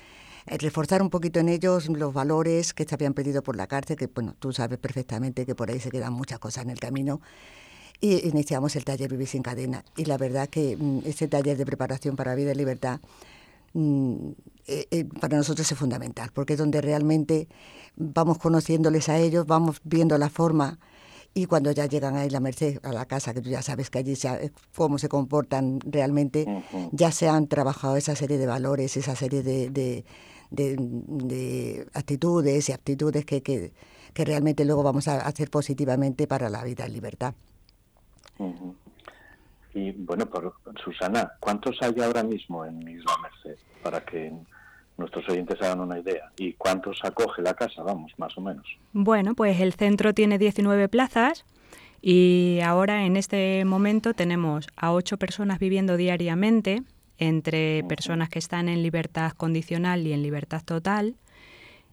[0.47, 4.07] reforzar un poquito en ellos los valores que se habían pedido por la cárcel, que
[4.07, 7.21] bueno, tú sabes perfectamente que por ahí se quedan muchas cosas en el camino.
[7.99, 9.83] Y iniciamos el taller Vivir sin cadena.
[9.95, 12.99] Y la verdad que ese taller de preparación para vida y libertad
[13.73, 14.31] Mm,
[14.65, 17.47] eh, eh, para nosotros es fundamental, porque es donde realmente
[17.95, 20.79] vamos conociéndoles a ellos, vamos viendo la forma
[21.35, 23.99] y cuando ya llegan a la Merced, a la casa, que tú ya sabes que
[23.99, 26.47] allí eh, cómo se comportan realmente,
[26.91, 30.05] ya se han trabajado esa serie de valores, esa serie de, de,
[31.93, 33.71] actitudes y aptitudes que, que,
[34.25, 37.33] realmente luego vamos a hacer positivamente para la vida en libertad.
[39.73, 43.59] Y bueno, por Susana, ¿cuántos hay ahora mismo en Isla Merced?
[43.83, 44.33] Para que
[44.97, 46.31] nuestros oyentes hagan una idea.
[46.37, 48.65] ¿Y cuántos acoge la casa, vamos, más o menos?
[48.93, 51.45] Bueno, pues el centro tiene 19 plazas
[52.01, 56.83] Y ahora en este momento tenemos a ocho personas viviendo diariamente,
[57.17, 61.15] entre personas que están en libertad condicional y en libertad total.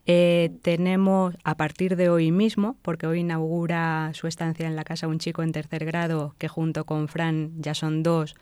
[0.07, 5.09] Eh, tenemos a partir de hoy mismo, porque hoy inaugura su estancia en la casa
[5.09, 8.35] un chico en tercer grado, que junto con Fran ya son dos,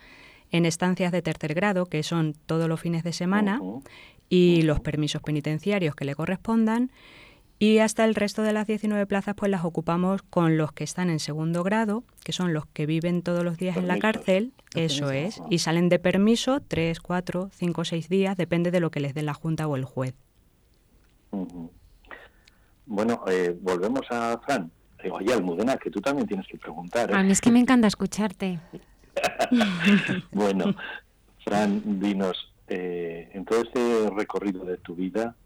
[0.50, 3.60] en estancias de tercer grado, que son todos los fines de semana,
[4.28, 6.90] y los permisos penitenciarios que le correspondan.
[7.62, 11.10] Y hasta el resto de las 19 plazas pues las ocupamos con los que están
[11.10, 15.12] en segundo grado, que son los que viven todos los días en la cárcel, eso
[15.12, 19.14] es, y salen de permiso tres, cuatro, cinco, seis días, depende de lo que les
[19.14, 20.16] dé la Junta o el juez.
[22.84, 24.68] Bueno, eh, volvemos a Fran.
[25.08, 27.12] Oye, Almudena, que tú también tienes que preguntar.
[27.12, 27.14] ¿eh?
[27.14, 28.58] A mí es que me encanta escucharte.
[30.32, 30.74] bueno,
[31.44, 35.36] Fran, dinos, eh, en todo este recorrido de tu vida,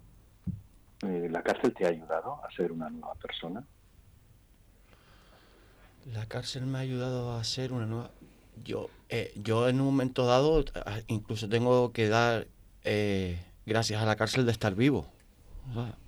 [1.02, 3.64] eh, ¿la cárcel te ha ayudado a ser una nueva persona?
[6.12, 8.10] La cárcel me ha ayudado a ser una nueva...
[8.64, 10.64] Yo, eh, yo en un momento dado
[11.08, 12.46] incluso tengo que dar
[12.84, 15.06] eh, gracias a la cárcel de estar vivo,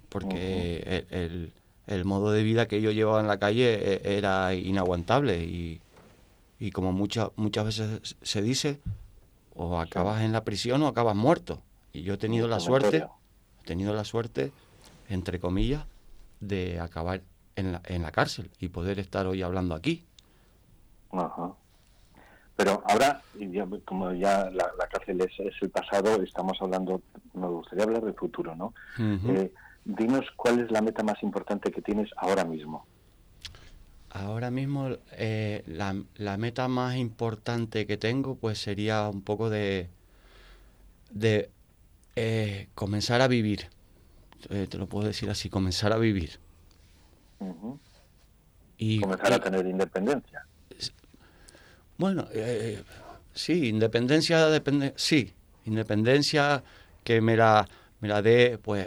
[0.09, 1.53] porque el,
[1.87, 5.83] el, modo de vida que yo llevaba en la calle era inaguantable y,
[6.59, 8.81] y como muchas muchas veces se dice,
[9.55, 11.61] o acabas en la prisión o acabas muerto.
[11.93, 13.07] Y yo he tenido la suerte,
[13.63, 14.53] he tenido la suerte
[15.09, 15.85] entre comillas,
[16.41, 17.23] de acabar
[17.57, 20.05] en la, en la cárcel y poder estar hoy hablando aquí.
[21.11, 21.55] Ajá.
[22.59, 23.23] Pero ahora,
[23.85, 25.31] como ya la, cárcel es,
[25.63, 27.01] el pasado, estamos hablando,
[27.33, 28.75] me gustaría hablar del futuro, ¿no?
[28.99, 29.53] Eh,
[29.85, 32.85] dinos cuál es la meta más importante que tienes ahora mismo.
[34.11, 39.89] Ahora mismo eh, la, la, meta más importante que tengo pues sería un poco de,
[41.13, 41.51] de
[42.17, 43.69] eh, comenzar a vivir
[44.51, 46.39] eh, te lo puedo decir así, comenzar a vivir.
[48.77, 50.47] y, comenzar a tener independencia.
[51.97, 52.83] Bueno, eh,
[53.33, 55.33] sí, independencia depende, sí,
[55.65, 56.63] independencia
[57.03, 57.69] que me la,
[58.01, 58.87] me la dé, pues,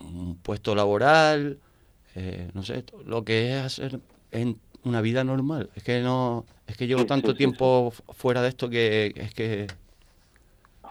[0.00, 1.58] un puesto laboral,
[2.14, 4.00] eh, no sé, lo que es hacer
[4.32, 5.70] en una vida normal.
[5.74, 9.66] Es que no, es que llevo tanto tiempo fuera de esto que es que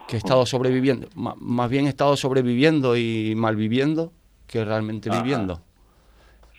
[0.08, 4.12] que he estado sobreviviendo, más bien he estado sobreviviendo y malviviendo
[4.48, 5.62] que realmente viviendo.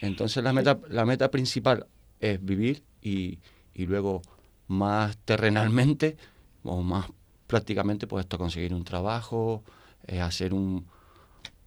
[0.00, 1.86] Entonces la meta, la meta principal
[2.20, 3.38] es vivir y,
[3.76, 4.22] luego
[4.68, 6.16] más terrenalmente
[6.64, 7.06] o más
[7.46, 9.62] prácticamente pues esto conseguir un trabajo,
[10.06, 10.86] eh, hacer un,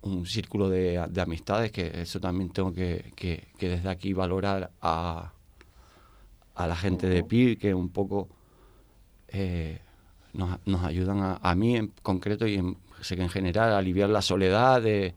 [0.01, 5.31] un círculo de, amistades, que eso también tengo que, que, desde aquí valorar a,
[6.55, 8.27] a la gente de PIR, que un poco
[9.29, 9.79] eh,
[10.39, 13.77] nos, nos ayudan a, a, mí en concreto y en, sé que en general a
[13.77, 15.13] aliviar la soledad de,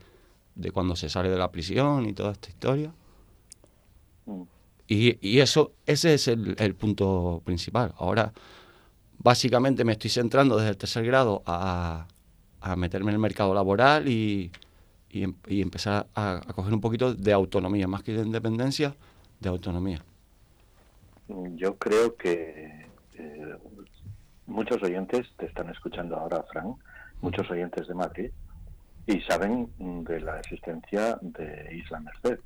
[0.54, 2.92] de cuando se sale de la prisión y toda esta historia.
[4.26, 4.42] Mm.
[4.88, 7.94] Y, y, eso, ese es el, el, punto principal.
[7.96, 8.32] Ahora,
[9.18, 12.06] básicamente me estoy centrando desde el tercer grado a,
[12.60, 14.50] a meterme en el mercado laboral y,
[15.08, 18.94] y, em, y empezar a, a, coger un poquito de autonomía, más que de independencia,
[19.40, 20.04] de autonomía.
[21.56, 23.56] Yo creo que eh,
[24.52, 26.76] muchos oyentes te están escuchando ahora, Frank,
[27.20, 28.30] muchos oyentes de Madrid,
[29.06, 32.38] y saben de la existencia de Isla Merced.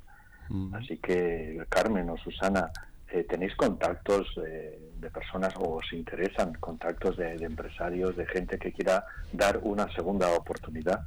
[0.73, 2.71] Así que, Carmen o Susana,
[3.11, 9.05] eh, ¿tenéis contactos de personas o os interesan contactos de, empresarios, de gente que quiera
[9.31, 11.01] dar una segunda oportunidad?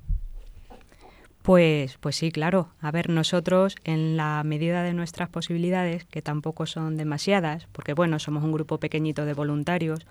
[1.42, 2.68] Pues, pues sí, claro.
[2.80, 8.18] A ver, nosotros, en la medida de nuestras posibilidades, que tampoco son demasiadas, porque bueno,
[8.18, 10.06] somos un grupo pequeñito de voluntarios,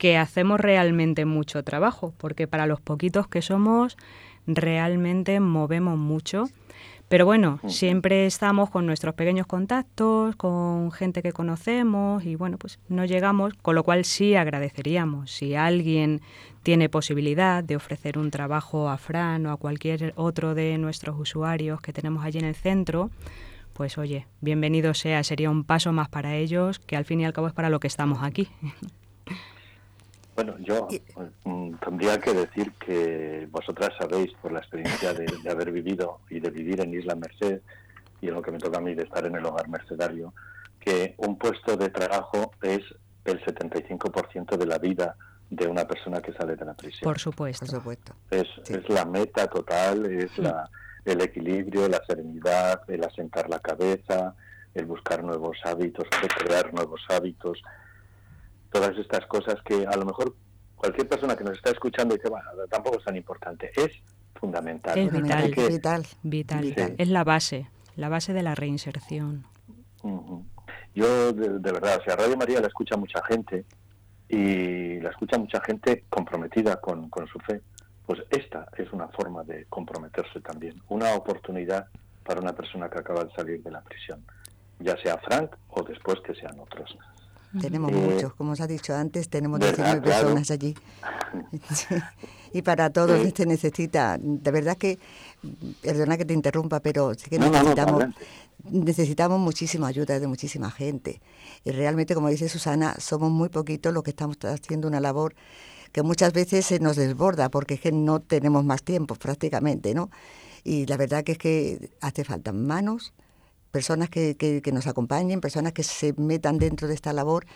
[0.00, 3.98] que hacemos realmente mucho trabajo, porque para los poquitos que somos
[4.46, 6.46] realmente movemos mucho.
[7.08, 12.78] Pero bueno, siempre estamos con nuestros pequeños contactos, con gente que conocemos y bueno, pues
[12.88, 16.22] no llegamos, con lo cual sí agradeceríamos si alguien
[16.62, 21.82] tiene posibilidad de ofrecer un trabajo a Fran o a cualquier otro de nuestros usuarios
[21.82, 23.10] que tenemos allí en el centro,
[23.74, 27.34] pues oye, bienvenido sea, sería un paso más para ellos, que al fin y al
[27.34, 28.48] cabo es para lo que estamos aquí.
[30.42, 30.88] Bueno, yo
[31.44, 36.48] mm, tendría que decir que vosotras sabéis, por la experiencia de, haber vivido y de
[36.48, 37.60] vivir en Isla Merced,
[38.22, 40.32] y en lo que me toca a mí de estar en el hogar mercedario,
[40.78, 42.80] que un puesto de trabajo es
[43.26, 45.14] el 75% de la vida
[45.50, 47.02] de una persona que sale de la prisión.
[47.02, 48.14] Por supuesto.
[48.30, 50.70] Es, es la meta total, es la,
[51.04, 54.34] el equilibrio, la serenidad, el asentar la cabeza,
[54.72, 57.60] el buscar nuevos hábitos, el crear nuevos hábitos,
[58.70, 60.34] todas estas cosas que a lo mejor
[60.76, 63.70] cualquier persona que nos está escuchando dice, bueno, tampoco es tan importante.
[63.76, 63.92] Es
[64.34, 64.98] fundamental.
[64.98, 66.94] Es vital, vital, vital.
[66.96, 69.44] Es la base, la base de la reinserción.
[70.94, 73.64] Yo, de, verdad, o sea, Radio María la escucha mucha gente
[74.28, 77.60] y la escucha mucha gente comprometida con, con su fe.
[78.06, 81.86] Pues esta es una forma de comprometerse también, una oportunidad
[82.24, 84.24] para una persona que acaba de salir de la prisión,
[84.78, 86.96] ya sea Frank o después que sean otros.
[87.58, 90.74] Tenemos muchos, como os ha dicho antes, tenemos 19 personas allí.
[92.52, 94.98] y para todos se necesita, de verdad que,
[95.82, 98.04] perdona que te interrumpa, pero sí que necesitamos,
[98.64, 101.20] necesitamos muchísima ayuda de muchísima gente.
[101.64, 105.34] Y realmente, como dice Susana, somos muy poquitos los que estamos haciendo una labor
[105.92, 110.10] que muchas veces se nos desborda porque es que no tenemos más tiempo prácticamente, ¿no?
[110.62, 113.12] Y la verdad que es que hace falta manos,
[113.70, 117.46] personas que, que, nos acompañen, personas que se metan dentro de esta labor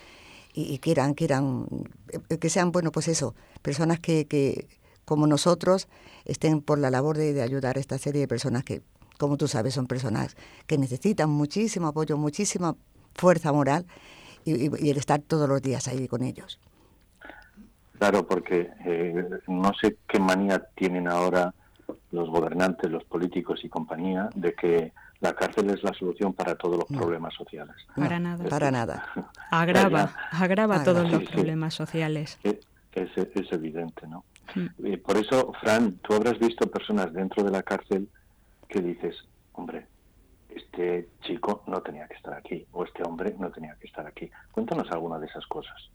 [0.52, 1.66] y, quieran, quieran,
[2.30, 4.68] eh, que sean, bueno, pues eso, personas que, que
[5.04, 5.88] como nosotros
[6.24, 8.82] estén por la labor de, ayudar a esta serie de personas que,
[9.18, 10.36] como tú sabes, son personas
[10.66, 12.76] que necesitan muchísimo apoyo, muchísima
[13.14, 13.86] fuerza moral
[14.44, 16.60] y, el estar todos los días ahí con ellos.
[17.98, 21.54] Claro, porque eh, no sé qué manía tienen ahora
[22.10, 24.92] los gobernantes, los políticos y compañía de que
[25.24, 27.74] la cárcel es la solución para todos los problemas sociales.
[27.96, 28.44] Para nada.
[28.44, 29.06] Para nada.
[29.50, 32.38] Agrava, agrava todos los problemas sociales.
[32.44, 32.60] E,
[32.92, 34.24] es, es, evidente, ¿no?
[34.54, 34.98] Mm.
[34.98, 38.08] por eso, Fran, tú habrás visto personas dentro de la cárcel
[38.68, 39.16] que dices,
[39.54, 39.86] hombre,
[40.50, 44.30] este chico no tenía que estar aquí, o este hombre no tenía que estar aquí.
[44.52, 45.90] Cuéntanos alguna de esas cosas.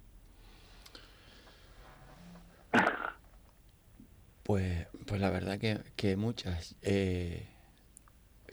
[4.43, 6.75] Pues, pues la verdad que, que muchas.
[6.81, 7.47] Eh,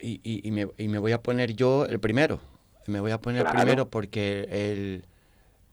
[0.01, 2.39] y, y, me, y, me, voy a poner yo el primero.
[2.87, 5.05] Me voy a poner el primero porque el,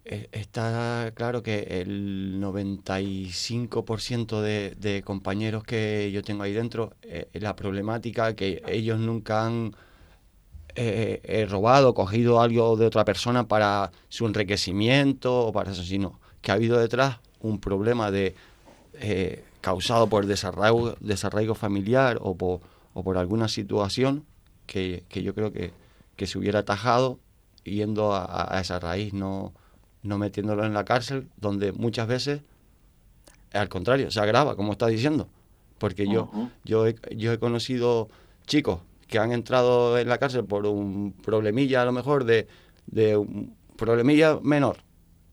[0.05, 7.28] e, está claro que el 95% de, de compañeros que yo tengo ahí dentro, eh,
[7.32, 9.74] la problemática que ellos nunca han
[10.74, 16.20] eh, eh, robado, cogido algo de otra persona para su enriquecimiento o para eso, sino
[16.42, 18.34] que ha habido detrás un problema de
[19.60, 22.60] causado por desarraigo, desarraigo familiar o por,
[22.94, 24.24] o por alguna situación
[24.66, 25.72] que, yo creo que,
[26.26, 27.18] se hubiera atajado
[27.64, 29.52] yendo a, esa raíz, no,
[30.02, 32.40] no metiéndolo en la cárcel, donde muchas veces,
[33.52, 35.28] al contrario, se agrava, como está diciendo.
[35.78, 36.30] Porque yo,
[36.64, 38.08] yo, he, yo he conocido
[38.46, 42.46] chicos que han entrado en la cárcel por un problemilla, a lo mejor, de,
[42.86, 44.78] de un problemilla menor,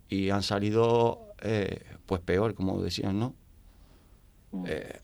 [0.09, 3.35] y han salido, eh, pues peor, como decían, ¿no?
[4.65, 4.99] Eh,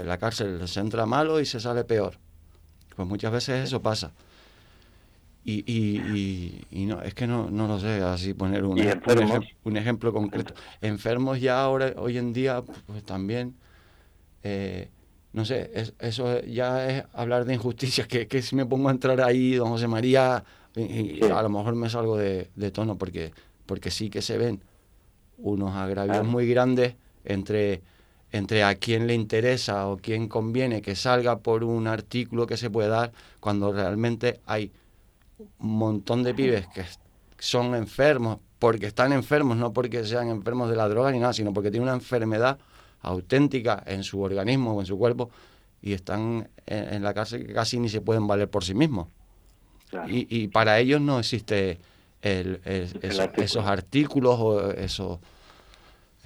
[0.00, 2.14] en la cárcel se entra malo y se sale peor.
[2.96, 4.12] Pues muchas veces eso pasa.
[5.42, 8.78] Y, y, y, no, es que no, no lo sé, así poner un,
[9.64, 10.52] un, ejemplo concreto.
[10.82, 13.54] Enfermos ya ahora, hoy en día, pues también,
[14.42, 14.90] eh,
[15.32, 19.22] no sé, eso ya es hablar de injusticia, que, que, si me pongo a entrar
[19.22, 20.44] ahí, don José María,
[20.76, 23.32] y, a lo mejor me salgo de, de, tono, porque,
[23.64, 24.60] porque sí que se ven
[25.38, 27.80] unos agravios muy grandes entre
[28.32, 32.70] entre a quién le interesa o quién conviene que salga por un artículo que se
[32.70, 34.70] puede dar, cuando realmente hay
[35.58, 36.84] un montón de pibes que
[37.38, 41.52] son enfermos porque están enfermos, no porque sean enfermos de la droga ni nada, sino
[41.52, 42.58] porque tienen una enfermedad
[43.00, 45.30] auténtica en su organismo o en su cuerpo
[45.82, 49.08] y están en, la cárcel que casi ni se pueden valer por sí mismos.
[50.06, 51.78] Y, para ellos no existe
[52.22, 55.18] esos artículos o esos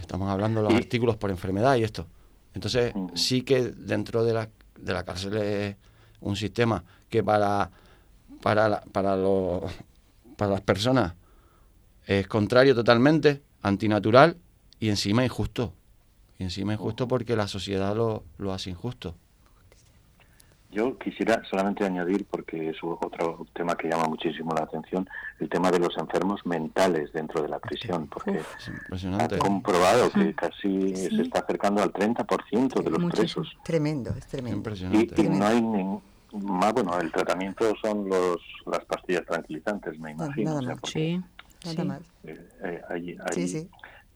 [0.04, 2.06] Estamos hablando de los artículos por enfermedad y esto.
[2.52, 4.48] Entonces, sí que dentro de la,
[4.78, 5.76] de la cárcel es
[6.20, 7.70] un sistema que para,
[8.42, 9.16] para, para,
[10.36, 11.14] para las personas
[12.06, 14.36] es contrario totalmente, antinatural
[14.78, 15.72] y encima injusto.
[16.38, 19.16] Y encima injusto porque la sociedad lo, lo hace injusto.
[20.74, 25.70] Yo quisiera solamente añadir, porque es otro tema que llama muchísimo la atención, el tema
[25.70, 31.38] de los enfermos mentales dentro de la prisión, porque ha comprobado que casi se está
[31.40, 33.56] acercando al 30% de los presos.
[33.62, 34.68] Tremendo, es tremendo.
[34.92, 36.02] Y, no hay ningún...
[36.32, 40.60] Más, bueno, el tratamiento son los las pastillas tranquilizantes, me imagino.
[40.60, 40.90] Nada más.
[40.90, 41.22] sí,
[41.64, 42.00] nada más.
[42.24, 43.68] Eh, eh, sí, sí.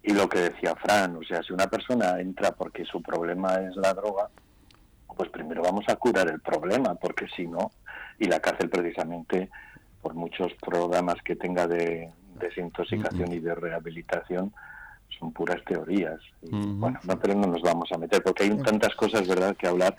[0.03, 3.77] Y lo que decía Fran, o sea, si una persona entra porque su problema es
[3.77, 4.29] la droga,
[5.19, 7.73] pues primero vamos a curar el problema, porque si no,
[8.21, 9.51] y la cárcel precisamente,
[10.01, 12.09] por muchos programas que tenga de
[12.39, 14.55] desintoxicación y de rehabilitación,
[15.19, 16.21] son puras teorías.
[16.43, 19.97] Bueno, no, pero no nos vamos a meter, porque hay tantas cosas, ¿verdad?, que hablar.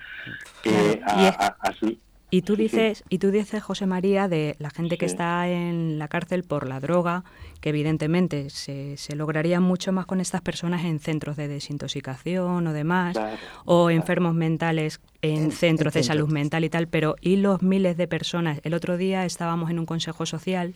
[0.64, 2.00] y,
[2.32, 6.08] Y tú dices, y tú dices, José María, de la gente que está en la
[6.08, 7.24] cárcel por la droga,
[7.60, 12.74] que evidentemente se, se lograría mucho más con estas personas en centros de desintoxicación o
[12.74, 13.18] demás,
[13.66, 18.08] o enfermos mentales en, centros de salud mental y tal, pero y los miles de
[18.08, 18.60] personas.
[18.64, 20.76] El otro día estábamos en un consejo social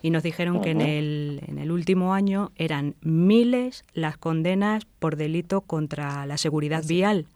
[0.00, 5.16] y nos dijeron que en el, en el último año eran miles las condenas por
[5.16, 7.26] delito contra la seguridad vial.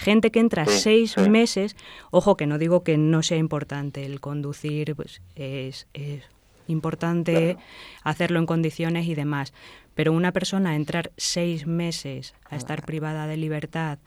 [0.00, 1.76] Gente que entra seis meses,
[2.10, 5.86] ojo que no digo que no sea importante el conducir, pues es,
[6.68, 7.58] importante
[8.02, 9.52] hacerlo en condiciones y demás,
[9.94, 13.98] pero una persona entrar seis meses a estar privada de libertad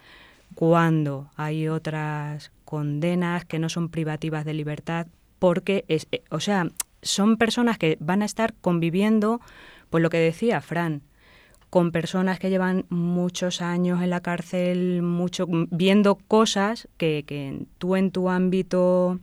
[0.55, 5.05] cuando hay otras condenas que no son privativas de libertad,
[5.37, 6.69] porque es, eh, o sea,
[7.03, 9.41] son personas que van a estar conviviendo,
[9.91, 11.03] pues lo que decía Fran,
[11.73, 17.95] con personas que llevan muchos años en la cárcel, mucho, viendo cosas que, que tú
[17.95, 19.19] en tu ámbito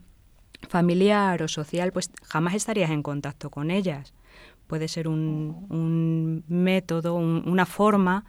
[0.67, 4.13] familiar o social, pues jamás estarías en contacto con ellas.
[4.67, 8.25] Puede ser un, un método, una forma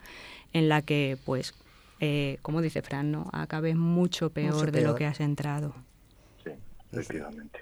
[0.53, 1.53] en la que, pues,
[1.99, 3.29] eh, como dice Fran, ¿no?
[3.33, 5.75] acabes mucho peor, de lo que has entrado.
[6.45, 6.51] Sí,
[6.93, 7.59] efectivamente.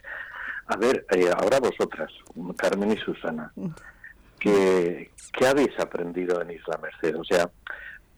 [0.67, 2.11] A ver, eh, ahora vosotras,
[2.55, 3.51] Carmen y Susana,
[4.49, 5.11] mm.
[5.33, 7.17] ¿Qué, habéis aprendido en Isla Merced?
[7.17, 7.49] O sea,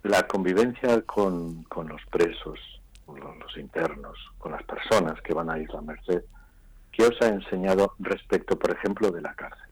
[0.04, 2.60] la convivencia con, los presos,
[3.08, 6.24] los, los, internos, con las personas que van a Isla Merced,
[6.92, 9.70] ¿qué os ha enseñado respecto, por ejemplo, de la cárcel?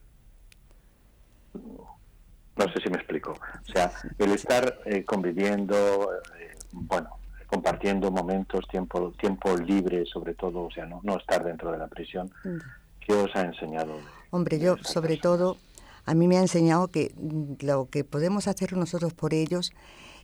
[1.53, 3.31] No sé si me explico.
[3.31, 7.09] O sea, el estar eh, conviviendo, eh, bueno,
[7.47, 11.87] compartiendo momentos, tiempo, tiempo libre, sobre todo, o sea, no, no estar dentro de la
[11.87, 12.31] prisión.
[12.43, 12.57] Mm.
[12.99, 13.97] ¿Qué os ha enseñado?
[14.29, 15.57] Hombre, yo sobre todo
[16.05, 19.73] a mí me ha enseñado que mm, lo que podemos hacer nosotros por ellos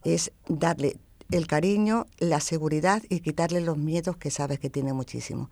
[0.03, 0.97] es darle
[1.31, 5.49] el cariño, la seguridad y quitarle los miedos que sabes que tiene muchísimo.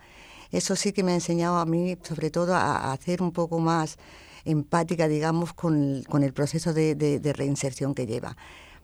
[0.52, 3.97] Eso sí que me ha enseñado a mí, sobre todo, a, hacer un poco más
[4.45, 8.38] empática, digamos, con, el proceso de, reinserción que lleva.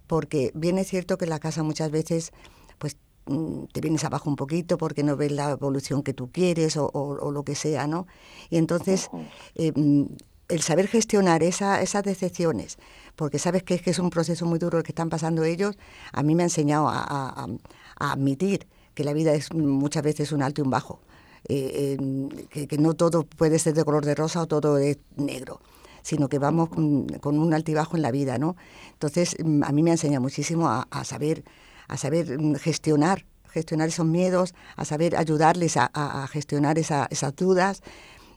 [0.07, 2.31] Porque bien es cierto que en la casa muchas veces,
[2.77, 2.97] pues
[3.27, 7.31] mm, te vienes abajo un poquito porque no ves la evolución que tú quieres o,
[7.31, 8.07] lo que sea, ¿no?
[8.49, 9.09] Y entonces
[10.51, 12.77] el saber gestionar esas decepciones,
[13.15, 15.77] porque sabes que es, que es un proceso muy duro el que están pasando ellos,
[16.11, 17.47] a mí me ha enseñado a,
[17.95, 20.99] admitir que la vida es muchas veces un alto y un bajo,
[21.47, 21.97] eh,
[22.49, 25.61] que, no todo puede ser de color de rosa o todo es negro
[26.03, 28.55] sino que vamos con, un altibajo en la vida, ¿no?
[28.93, 31.43] Entonces, mm, a mí me ha enseñado muchísimo a, saber,
[31.87, 37.83] a saber mm, gestionar, gestionar esos miedos, a saber ayudarles a, gestionar esas dudas,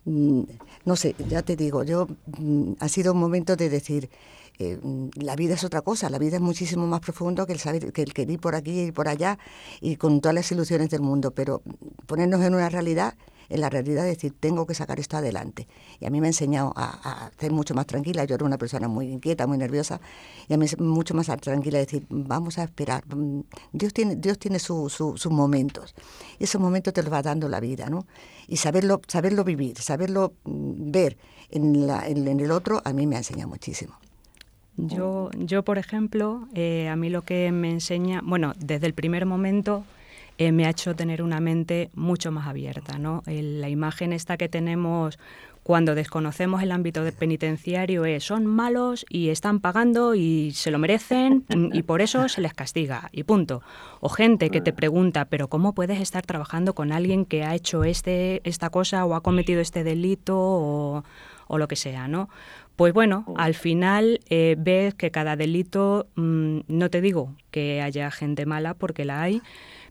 [0.07, 2.07] no sé, ya te digo, yo
[2.39, 4.11] mm, ha sido un momento de decir,
[4.59, 7.59] eh, mm, la vida es otra cosa, la vida es muchísimo más profundo que el
[7.59, 9.39] saber que el que ir por aquí y por allá
[9.81, 11.63] y con todas las ilusiones del mundo, pero
[12.07, 13.15] ponernos en una realidad
[13.49, 15.67] en la realidad decir, tengo que sacar esto adelante.
[16.01, 18.25] Y a mí me ha enseñado a, ser mucho más tranquila.
[18.25, 20.01] Yo era una persona muy inquieta, muy nerviosa,
[20.49, 23.05] y a mí es mucho más tranquila decir, vamos a esperar.
[23.15, 23.41] Mm,
[23.73, 25.95] Dios tiene, Dios tiene sus momentos.
[26.39, 28.07] Y esos momentos te los va dando la vida, ¿no?
[28.49, 31.17] Y saberlo, saberlo vivir, saberlo mm, ver
[31.51, 33.95] en, la, en, el otro, a mí me ha enseñado muchísimo.
[34.77, 39.25] Yo, yo por ejemplo, eh, a mí lo que me enseña, bueno, desde el primer
[39.25, 39.85] momento
[40.39, 42.99] eh, me ha hecho tener una mente mucho más abierta.
[42.99, 43.23] ¿no?
[43.27, 45.19] la imagen esta que tenemos
[45.65, 51.47] cuando desconocemos el ámbito penitenciario es son malos y están pagando y se lo merecen
[51.73, 53.63] y por eso se les castiga y punto.
[54.01, 57.83] O gente que te pregunta, pero ¿cómo puedes estar trabajando con alguien que ha hecho
[57.83, 61.03] este, esta cosa o ha cometido este delito o,
[61.49, 62.29] lo que sea, ¿no?
[62.77, 68.11] Pues bueno, al final eh, ves que cada delito, mm, no te digo que haya
[68.11, 69.41] gente mala porque la hay,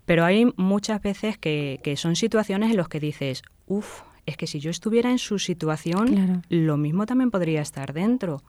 [0.05, 4.59] pero hay muchas veces que, son situaciones en las que dices, uff, es que si
[4.59, 8.41] yo estuviera en su situación, lo mismo también podría estar dentro,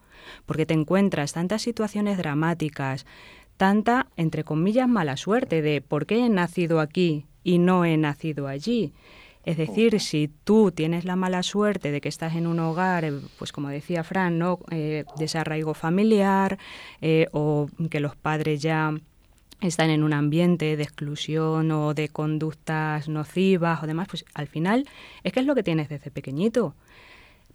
[0.46, 3.06] porque te encuentras tantas situaciones dramáticas,
[3.56, 8.46] tanta, entre comillas, mala suerte de por qué he nacido aquí y no he nacido
[8.46, 8.92] allí.
[9.44, 13.12] Es decir, si tú tienes la mala suerte de que estás en un hogar, eh,
[13.38, 14.58] pues como decía Fran, ¿no?
[14.70, 16.58] Eh, desarraigo familiar
[17.02, 18.94] eh, o que los padres ya
[19.60, 24.88] están en un ambiente de exclusión o de conductas nocivas o demás, pues al final
[25.22, 26.74] es que es lo que tienes desde pequeñito.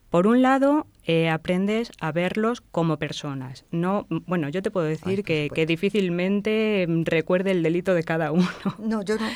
[0.10, 3.66] Por un lado, eh, aprendes a verlos como personas.
[3.70, 8.50] No, bueno, yo te puedo decir que, difícilmente recuerde el delito de cada uno.
[8.80, 9.28] No, yo no,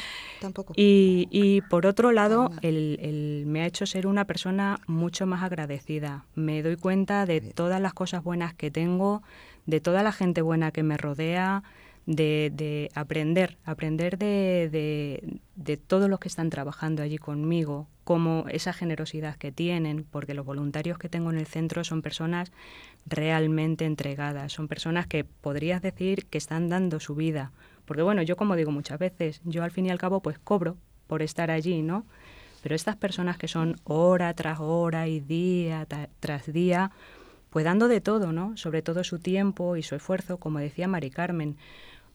[0.42, 0.74] tampoco.
[0.76, 6.26] Y, y por otro lado, el, me ha hecho ser una persona mucho más agradecida.
[6.34, 9.22] Me doy cuenta de todas las cosas buenas que tengo,
[9.68, 11.62] de toda la gente buena que me rodea,
[12.06, 19.38] de, aprender, aprender de, de, todos los que están trabajando allí conmigo, como esa generosidad
[19.38, 22.52] que tienen, porque los voluntarios que tengo en el centro son personas
[23.06, 27.52] realmente entregadas, son personas que podrías decir que están dando su vida.
[27.86, 30.78] Porque bueno, yo como digo muchas veces, yo al fin y al cabo pues cobro
[31.08, 32.06] por estar allí, ¿no?
[32.62, 35.86] Pero estas personas que son hora tras hora y día
[36.20, 36.92] tras día,
[37.50, 38.56] pues dando de todo, ¿no?
[38.58, 41.58] Sobre todo su tiempo y su esfuerzo, como decía Mari Carmen,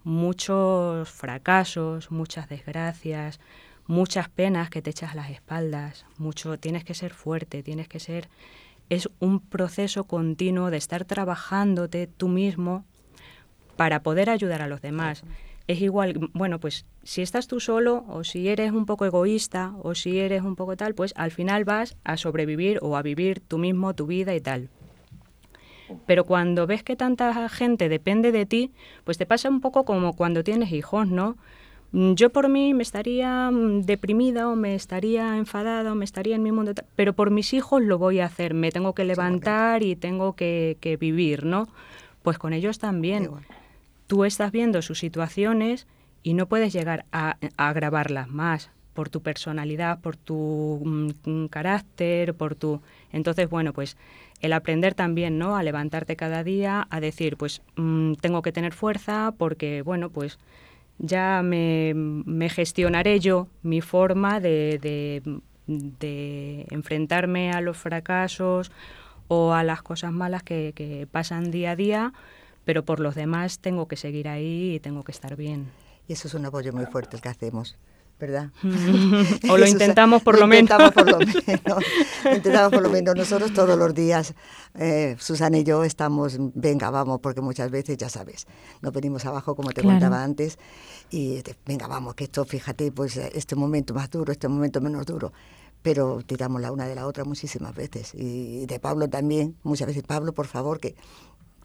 [0.05, 3.41] muchos fracasos, muchas desgracias,
[3.87, 8.01] muchas penas que te echas a las espaldas, mucho tienes que ser fuerte, tienes que
[8.01, 8.29] ser
[8.91, 12.85] es un proceso continuo de estar trabajándote tú mismo
[13.77, 15.25] para poder ayudar a los demás.
[15.67, 19.95] Es igual, bueno, pues si estás tú solo o si eres un poco egoísta o
[19.95, 23.59] si eres un poco tal, pues al final vas a sobrevivir o a vivir tú
[23.59, 24.71] mismo tu vida y tal.
[26.07, 28.71] Pero cuando ves que tanta gente depende de ti,
[29.05, 31.37] pues te pasa un poco como cuando tienes hijos, ¿no?
[31.93, 36.37] Mm, yo por mí me estaría mm, deprimida o me estaría enfadada o me estaría
[36.37, 39.83] en mi mundo, pero por mis hijos lo voy a hacer, me tengo que levantar
[39.83, 41.69] y tengo que, vivir, ¿no?
[42.23, 43.31] Pues con ellos también.
[44.07, 45.87] Tú estás viendo sus situaciones
[46.23, 50.83] y no puedes llegar a, a agravarlas más por tu personalidad, por tu
[51.25, 52.83] mm, carácter, por tu...
[53.13, 53.97] Entonces, bueno, pues
[54.41, 55.57] el aprender también, ¿no?
[55.57, 60.39] A levantarte cada día, a decir, pues mm, tengo que tener fuerza porque, bueno, pues
[60.99, 65.23] ya me, gestionaré yo mi forma de,
[66.71, 68.73] enfrentarme a los fracasos
[69.29, 72.13] o a las cosas malas que, que pasan día a día,
[72.65, 75.71] pero por los demás tengo que seguir ahí y tengo que estar bien.
[76.07, 77.77] Y eso es un apoyo muy fuerte el que hacemos.
[78.19, 78.51] ¿Verdad?
[79.51, 80.71] o lo intentamos por lo, menos.
[80.71, 81.85] Intentamos por lo menos.
[82.25, 83.15] intentamos por lo menos.
[83.17, 84.35] Nosotros todos los días,
[84.75, 88.47] eh, Susana y yo estamos, venga, vamos, porque muchas veces, ya sabes,
[88.81, 90.59] nos venimos abajo, como te contaba antes,
[91.11, 95.33] y venga, vamos, que esto, fíjate, pues este momento más duro, este momento menos duro.
[95.81, 98.13] Pero tiramos la una de la otra muchísimas veces.
[98.13, 100.97] Y de Pablo también, muchas veces, Pablo, por favor, que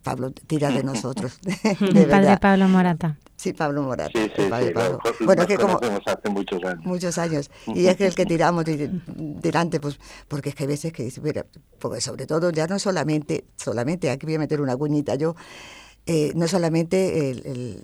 [0.03, 1.39] Pablo tira de nosotros.
[1.93, 3.17] de padre Pablo Morata.
[3.35, 4.11] Sí, Pablo Morata.
[4.13, 6.85] Sí, sí, sí, Bueno, que como hace muchos años.
[6.85, 7.51] Muchos años.
[7.67, 11.45] Y es que el que tiramos delante, pues, porque es que hay veces que, mira,
[11.79, 15.35] porque sobre todo ya no solamente, solamente, aquí voy a meter una cuñita yo,
[16.05, 17.83] eh, no solamente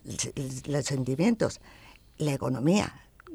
[0.67, 1.59] los sentimientos,
[2.17, 2.93] la economía.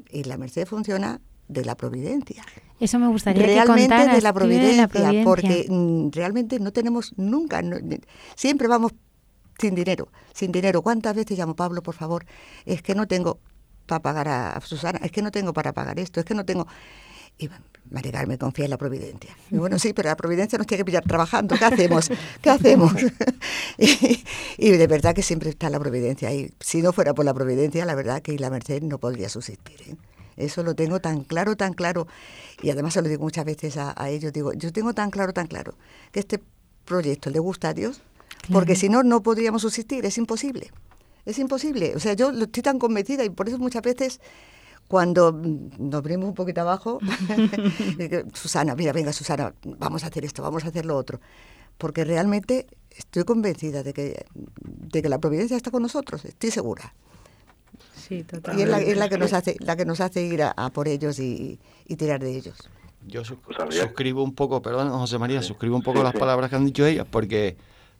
[0.09, 2.43] Y la Merced funciona de la providencia.
[2.79, 4.89] Eso me gustaría realmente que de la providencia,
[5.23, 7.61] porque mm, realmente no tenemos nunca,
[8.35, 8.93] siempre vamos
[9.59, 10.81] sin dinero, sin dinero.
[10.81, 12.25] ¿Cuántas veces llamo Pablo, por favor?
[12.65, 13.39] Es que no tengo
[13.85, 16.67] para pagar a Susana, es que no tengo para pagar esto, es que no tengo.
[17.37, 17.49] Y
[17.91, 19.37] María me confía en la providencia.
[19.51, 21.55] Y bueno, sí, pero la providencia nos tiene que pillar trabajando.
[21.57, 22.09] ¿Qué hacemos?
[22.41, 22.93] ¿Qué hacemos?
[24.57, 26.33] y, de verdad que siempre está la providencia.
[26.33, 29.81] Y si no fuera por la providencia, la verdad que la Merced no podría subsistir.
[29.81, 29.95] ¿eh?
[30.37, 32.07] Eso lo tengo tan claro, tan claro.
[32.61, 34.33] Y además se lo digo muchas veces a, ellos.
[34.33, 35.75] Digo, yo tengo tan claro, tan claro
[36.11, 36.41] que este
[36.85, 38.01] proyecto le gusta a Dios,
[38.51, 40.05] porque si no, no podríamos subsistir.
[40.05, 40.71] Es imposible.
[41.25, 41.95] Es imposible.
[41.95, 44.19] O sea, yo estoy tan convencida y por eso muchas veces
[44.87, 46.99] cuando nos venimos un poquito abajo,
[48.33, 51.19] Susana, mira, venga Susana, vamos a hacer esto, vamos a hacer lo otro.
[51.77, 56.93] Porque realmente estoy convencida de que, de que la providencia está con nosotros, estoy segura.
[58.09, 58.25] Y
[58.61, 61.59] es la, que nos hace, la que nos hace ir a, por ellos y,
[61.97, 62.57] tirar de ellos.
[63.07, 66.65] Yo pues suscribo un poco, perdón, José María, suscribo un poco las palabras que han
[66.65, 67.55] dicho ellas, porque,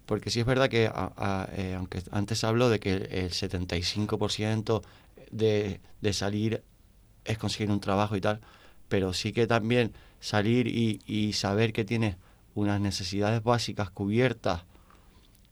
[0.05, 4.81] porque sí es verdad que, eh, aunque antes habló de que el 75%
[5.31, 6.63] de, de salir
[7.23, 8.41] es conseguir un trabajo y tal,
[8.87, 12.15] pero sí que también salir y, saber que tienes
[12.55, 14.63] unas necesidades básicas cubiertas,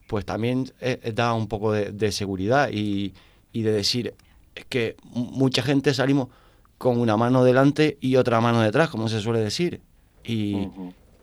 [0.08, 3.14] pues también eh, eh, da un poco de, de seguridad y,
[3.52, 4.16] y de decir,
[4.56, 6.30] es que mucha gente salimos
[6.78, 9.82] con una mano delante y otra mano detrás, como se suele decir.
[10.24, 10.68] Y,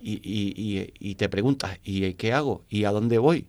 [0.01, 2.65] y, te preguntas, ¿y qué hago?
[2.69, 3.47] ¿Y a dónde voy?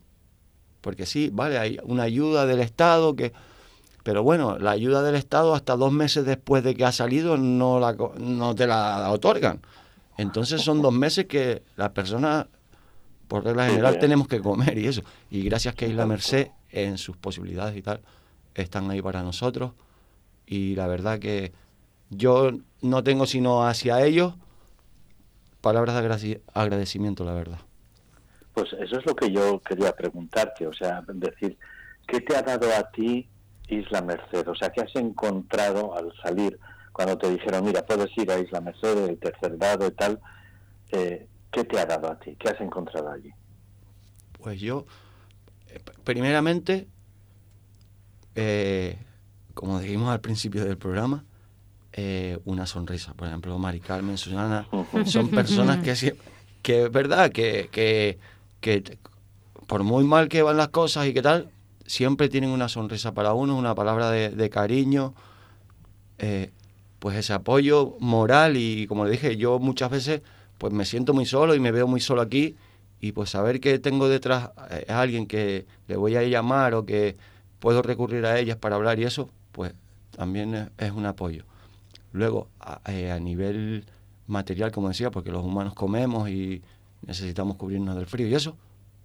[0.81, 3.33] Porque sí, vale, hay una ayuda del Estado que...
[4.03, 7.79] Pero bueno, la ayuda del Estado hasta dos meses después de que ha salido no,
[7.79, 9.61] la, no te la otorgan.
[10.17, 12.47] Entonces son dos meses que las personas,
[13.27, 15.03] por regla general, tenemos que comer y eso.
[15.29, 18.01] Y gracias que hay la merced en sus posibilidades y tal,
[18.55, 19.71] están ahí para nosotros
[20.45, 21.53] y la verdad que
[22.09, 22.51] yo
[22.81, 24.33] no tengo sino hacia ellos
[25.61, 27.59] palabras de agradecimiento, la verdad.
[28.53, 31.57] Pues eso es lo que yo quería preguntarte, o sea, decir,
[32.07, 33.29] ¿qué te ha dado a ti
[33.67, 34.47] Isla Merced?
[34.47, 36.59] O sea, ¿qué has encontrado al salir
[36.91, 40.19] cuando te dijeron, mira, puedes ir a Isla Merced, el tercer grado y tal?
[40.91, 42.35] Eh, ¿Qué te ha dado a ti?
[42.37, 43.31] ¿Qué has encontrado allí?
[44.41, 44.85] Pues yo,
[45.67, 46.87] eh, primeramente,
[48.35, 48.97] eh,
[49.53, 51.23] como dijimos al principio del programa,
[51.93, 53.13] eh, una sonrisa.
[53.13, 54.67] Por ejemplo, Mari Carmen, Susana,
[55.05, 56.15] son personas que,
[56.61, 58.17] que es verdad que, que,
[58.61, 58.97] que
[59.67, 61.49] por muy mal que van las cosas y qué tal,
[61.85, 65.13] siempre tienen una sonrisa para uno, una palabra de, cariño,
[66.19, 66.51] eh,
[66.99, 70.21] pues ese apoyo moral y como le dije, yo muchas veces
[70.57, 72.55] pues me siento muy solo y me veo muy solo aquí
[72.99, 74.51] y pues saber que tengo detrás
[74.87, 77.17] a alguien que le voy a llamar o que
[77.61, 79.73] puedo recurrir a ellas para hablar y eso, pues
[80.17, 81.45] también es, un apoyo.
[82.11, 82.49] Luego,
[82.87, 83.85] eh, a, nivel
[84.27, 86.63] material, como decía, porque los humanos comemos y
[87.05, 88.57] necesitamos cubrirnos del frío y eso,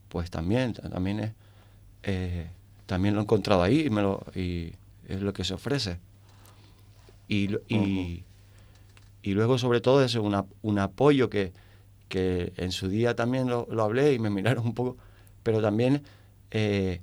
[0.09, 1.33] pues también, también es,
[2.03, 2.49] eh,
[2.87, 4.73] también lo he encontrado ahí y, me lo, y
[5.07, 5.99] es lo que se ofrece.
[7.29, 8.25] Y, y,
[9.23, 11.53] y luego, sobre todo, es una, un apoyo que,
[12.09, 14.97] que en su día también lo, lo, hablé y me miraron un poco,
[15.43, 16.03] pero también
[16.51, 17.03] eh,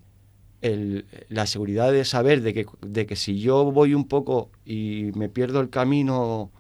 [0.63, 5.11] el, la seguridad de saber de que, de que si yo voy un poco y
[5.13, 6.51] me pierdo el camino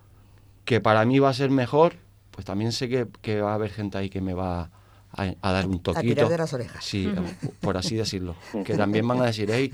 [0.65, 1.95] que para mí va a ser mejor,
[2.31, 4.71] pues también sé que, que va a haber gente ahí que me va
[5.13, 5.99] a, dar un toquito.
[5.99, 6.83] A tirar de las orejas.
[6.83, 7.09] Sí,
[7.61, 8.35] por así decirlo.
[8.65, 9.71] Que también van a decir, hey,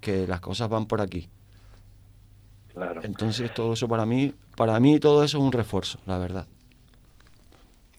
[0.00, 1.28] que las cosas van por aquí.
[2.72, 3.00] Claro.
[3.02, 6.46] Entonces todo eso para mí, para mí todo eso es un refuerzo, la verdad.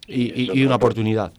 [0.08, 1.34] Y, y una oportunidad.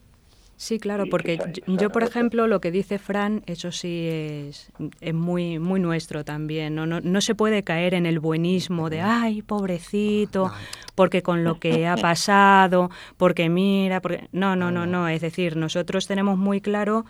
[0.65, 4.73] Sí, claro, porque yo, por ejemplo, lo que dice Fran, eso sí es,
[5.03, 6.75] es muy, muy nuestro también.
[6.75, 6.87] ¿no?
[6.87, 10.51] No, no se puede caer en el buenismo de, ay, pobrecito,
[10.95, 14.31] porque con lo que ha pasado, porque mira, porque...
[14.33, 15.07] No, no, no, no.
[15.07, 17.05] Es decir, nosotros tenemos muy claro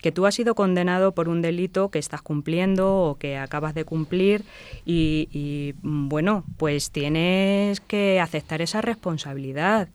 [0.00, 3.84] que tú has sido condenado por un delito que estás cumpliendo o que acabas de
[3.84, 4.44] cumplir
[4.84, 9.88] y, y bueno, pues tienes que aceptar esa responsabilidad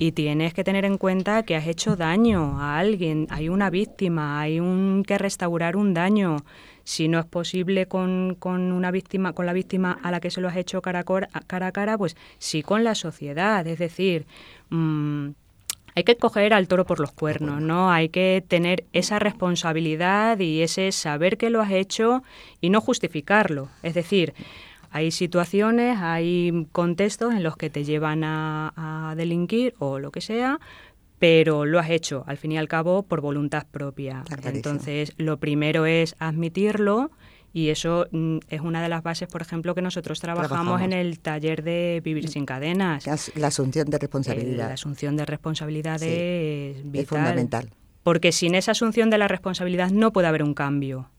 [0.00, 4.40] y tienes que tener en cuenta que has hecho daño a alguien, hay una víctima,
[4.40, 6.36] hay un que restaurar un daño.
[6.84, 10.40] Si no es posible con, con una víctima, con la víctima a la que se
[10.40, 13.66] lo has hecho cara a cara, cara pues sí con la sociedad.
[13.66, 14.24] Es decir,
[14.70, 15.30] mm,
[15.96, 17.90] hay que coger al toro por los cuernos, ¿no?
[17.90, 22.22] Hay que tener esa responsabilidad y ese saber que lo has hecho
[22.60, 23.68] y no justificarlo.
[23.82, 24.32] Es decir,
[24.90, 30.60] hay situaciones, hay contextos en los que te llevan a, delinquir o lo que sea,
[31.18, 34.24] pero lo has hecho, al fin y al cabo, por voluntad propia.
[34.44, 37.10] Entonces, lo primero es admitirlo
[37.52, 41.18] y eso mm, es una de las bases, por ejemplo, que nosotros trabajamos, en el
[41.18, 43.04] taller de Vivir sin Cadenas.
[43.34, 44.68] La asunción de responsabilidad.
[44.68, 47.02] la asunción de responsabilidad es vital.
[47.02, 47.70] Es fundamental.
[48.02, 51.10] Porque sin esa asunción de la responsabilidad no puede haber un cambio.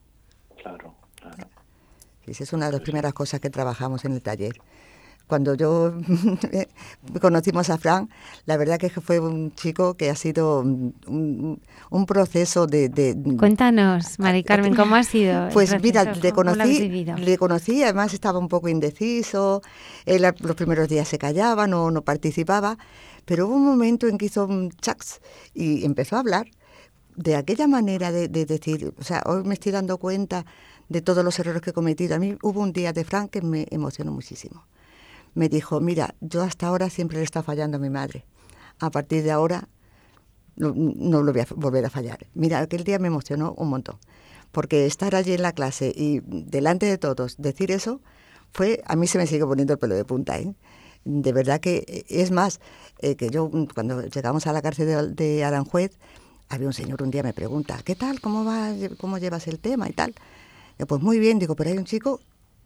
[0.62, 0.99] Claro.
[2.38, 4.54] Es una de las primeras cosas que trabajamos en el taller.
[5.28, 5.94] Cuando yo
[7.22, 8.10] conocimos a Fran,
[8.48, 11.62] la verdad que fue un chico que ha sido un,
[12.08, 15.50] proceso de, Cuéntanos, Mari Carmen, ¿cómo ha sido?
[15.54, 19.62] Pues mira, le conocí, le conocí, además estaba un poco indeciso,
[20.08, 22.80] él los primeros días se callaba, no, no participaba,
[23.26, 25.22] pero hubo un momento en que hizo un chax
[25.54, 26.48] y empezó a hablar
[27.16, 30.44] de aquella manera de, de decir, o sea, hoy me estoy dando cuenta
[30.90, 32.16] de todos los errores que he cometido.
[32.16, 34.66] A mí hubo un día de Frank que me emocionó muchísimo.
[35.36, 38.26] Me dijo, mira, yo hasta ahora siempre le está fallando a mi madre.
[38.80, 39.70] A partir de ahora
[40.56, 42.28] no, lo voy a volver a fallar.
[42.34, 43.98] Mira, aquel día me emocionó un montón.
[44.52, 48.02] Porque estar allí en la clase y delante de todos decir eso,
[48.52, 50.40] fue, a mí se me sigue poniendo el pelo de punta.
[50.40, 50.54] ¿eh?
[51.06, 52.60] De verdad que es más,
[52.98, 55.98] eh, que yo cuando llegamos a la cárcel de, de Aranjuez,
[56.50, 58.20] había un señor un día me pregunta, ¿qué tal?
[58.20, 60.16] ¿Cómo, va, ¿Cómo llevas el tema y tal?
[60.88, 62.20] Pues muy bien, digo, pero hay un chico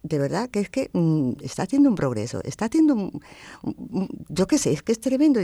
[0.03, 3.22] de verdad que es que mm, está haciendo un progreso, está haciendo, un,
[4.27, 5.40] yo qué sé, es que es tremendo.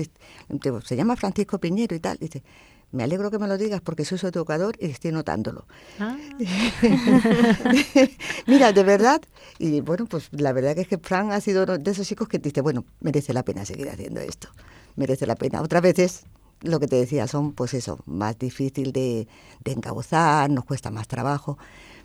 [0.84, 2.18] se llama Francisco Piñero y tal.
[2.18, 2.44] Dice,
[2.92, 5.66] me alegro que me lo digas porque soy su educador y estoy notándolo.
[6.00, 6.18] Ah.
[8.48, 9.22] Mira, de verdad,
[9.60, 12.28] y bueno, pues la verdad que es que Fran ha sido uno de esos chicos
[12.28, 14.50] que dice, bueno, merece la pena seguir haciendo esto,
[14.98, 15.62] merece la pena.
[15.62, 16.24] Otras veces,
[16.62, 19.30] lo que te decía, son pues eso, más difícil de,
[19.64, 21.58] de encauzar, nos cuesta más trabajo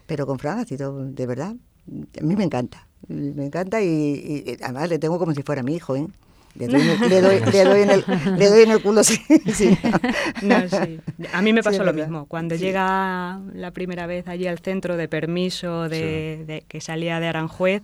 [0.07, 1.55] pero con Fran ha sido, de verdad,
[1.89, 2.87] a mí me encanta.
[3.09, 6.07] Me encanta y, además le tengo como si fuera mi hijo, ¿eh?
[6.55, 8.05] Le doy, le, doy, le, doy en el,
[8.39, 9.19] le doy en el culo, sí.
[9.53, 9.77] sí.
[10.43, 11.01] No, sí.
[11.33, 12.27] A mí me pasó lo mismo.
[12.27, 17.27] Cuando llega la primera vez allí al centro de permiso de, de que salía de
[17.27, 17.83] Aranjuez,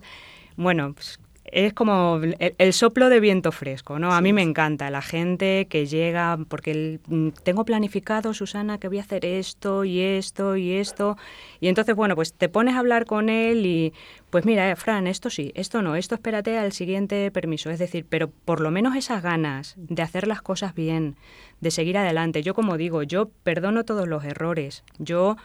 [0.55, 1.19] bueno, pues
[1.51, 4.13] es como el, soplo de viento fresco, ¿no?
[4.13, 8.99] A mí me encanta la gente que llega, porque mm, tengo planificado, Susana, que voy
[8.99, 11.17] a hacer esto y esto y esto.
[11.59, 13.93] Y entonces, bueno, pues te pones a hablar con él y,
[14.29, 17.69] pues mira, eh, Fran, esto sí, esto no, esto espérate al siguiente permiso.
[17.69, 21.15] Es decir, pero por lo menos esas ganas de hacer las cosas bien,
[21.59, 22.43] de seguir adelante.
[22.43, 24.83] Yo, como digo, yo perdono todos los errores.
[24.99, 25.35] Yo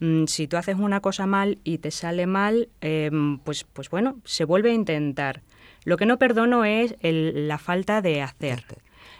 [0.00, 4.20] Mm, si tú haces una cosa mal y te sale mal, em, pues, pues bueno,
[4.24, 5.42] se vuelve a intentar.
[5.84, 8.64] Lo que no perdono es la falta de hacer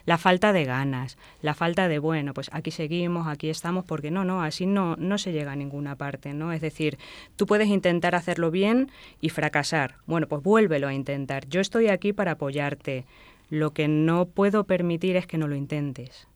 [0.07, 4.25] la falta de ganas, la falta de, bueno, pues aquí seguimos, aquí estamos, porque no,
[4.25, 6.53] no, así no, no se llega a ninguna parte, ¿no?
[6.53, 6.99] Es decir,
[7.37, 9.97] tú puedes intentar hacerlo bien y fracasar.
[10.07, 11.47] Bueno, pues vuélvelo a intentar.
[11.49, 13.05] Yo estoy aquí para apoyarte.
[13.49, 16.29] Lo que no puedo permitir es que no lo intentes.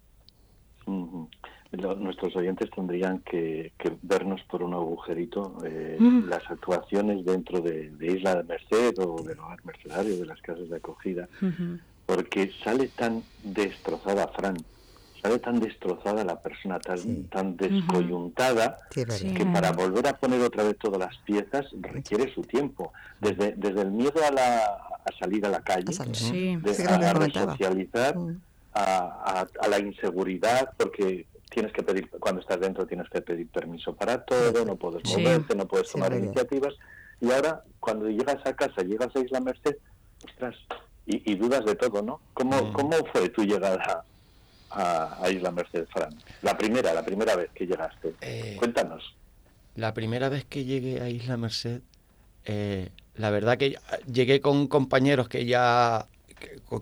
[1.76, 3.72] Nuestros oyentes tendrían que,
[4.02, 9.64] vernos por un agujerito eh, las actuaciones dentro de, Isla de Merced o del hogar
[9.64, 11.28] mercedario, de las casas de acogida,
[12.06, 14.56] porque sale tan destrozada Fran,
[15.24, 20.76] sale tan destrozada la persona, tan, tan descoyuntada, que para volver a poner otra vez
[20.78, 22.92] todas las piezas requiere su tiempo.
[23.20, 28.40] Desde, desde el miedo a, la, a salir a la calle, a, resocializar, mm.
[28.74, 33.94] a, a, la inseguridad, porque tienes que pedir, cuando estás dentro tienes que pedir permiso
[33.94, 36.74] para todo, no puedes moverte, no puedes tomar iniciativas.
[37.20, 39.76] Y ahora, cuando llegas a casa, llegas a Isla Merced,
[40.24, 40.56] ostras,
[41.06, 42.20] y, dudas de todo, ¿no?
[42.32, 42.72] ¿Cómo, mm.
[42.72, 44.04] ¿Cómo fue tu llegada
[44.70, 46.18] a, Isla Merced, Fran?
[46.42, 48.14] La primera, la primera vez que llegaste.
[48.20, 49.14] Eh, Cuéntanos.
[49.76, 51.82] La primera vez que llegué a Isla Merced,
[52.46, 53.76] eh, la verdad que
[54.10, 56.06] llegué con compañeros que ya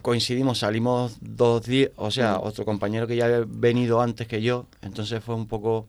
[0.01, 4.67] coincidimos, salimos dos días, o sea, otro compañero que ya había venido antes que yo,
[4.81, 5.87] entonces fue un poco,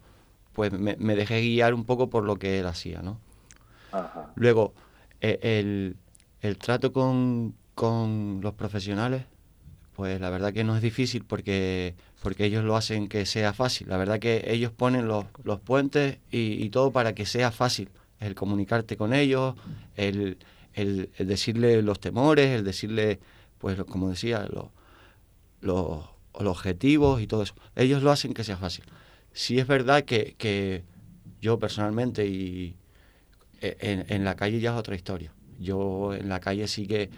[0.54, 3.20] pues me, dejé guiar un poco por lo que él hacía, ¿no?
[4.36, 4.74] Luego,
[5.22, 5.98] eh, el,
[6.42, 9.24] el trato con, con los profesionales,
[9.96, 13.88] pues la verdad que no es difícil porque, porque ellos lo hacen que sea fácil.
[13.90, 17.90] La verdad que ellos ponen los, los puentes y, todo para que sea fácil.
[18.20, 19.56] El comunicarte con ellos,
[19.96, 20.38] el,
[20.74, 23.20] el, decirle los temores, el decirle,
[23.64, 24.46] pues como decía,
[25.62, 27.56] los, objetivos y todo eso.
[27.78, 28.84] Ellos lo hacen que sea fácil.
[29.32, 30.84] Sí es verdad que, que
[31.40, 32.76] yo personalmente y
[33.62, 35.32] e, en, la calle ya es otra historia.
[35.60, 37.10] Yo en la calle sí que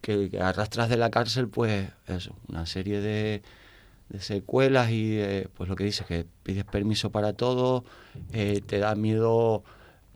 [0.00, 3.42] que, arrastras de la cárcel, pues eso, una serie de,
[4.20, 5.20] secuelas y
[5.52, 7.84] pues lo que dices, que pides permiso para todo,
[8.32, 9.62] eh, te da miedo.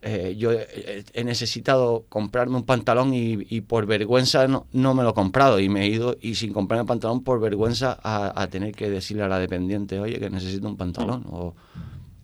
[0.05, 5.13] Eh, yo he necesitado comprarme un pantalón y, por vergüenza no, no, me lo he
[5.13, 8.89] comprado y me he ido y sin comprarme el pantalón por vergüenza a, tener que
[8.89, 11.25] decirle a la dependiente, oye, que necesito un pantalón.
[11.31, 11.55] O,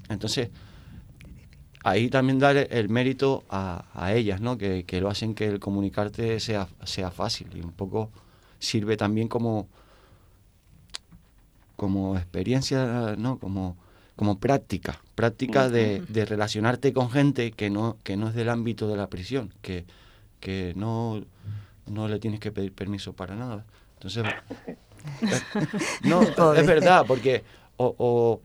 [0.10, 0.50] entonces,
[1.86, 4.58] ahí también dar el mérito a, a ellas, ¿no?
[4.58, 8.10] Que, que, lo hacen que el comunicarte sea, sea fácil y un poco
[8.60, 9.70] sirve también como,
[11.78, 13.40] como experiencia, ¿no?
[13.40, 13.78] Como,
[14.20, 18.90] como práctica, práctica de, de, relacionarte con gente que no, que no es del ámbito
[18.90, 19.86] de la prisión, que,
[20.42, 21.24] que no,
[21.88, 23.66] no le tienes que pedir permiso para nada.
[23.94, 24.26] Entonces,
[26.04, 26.22] no,
[26.54, 27.46] es verdad, porque
[27.78, 28.42] o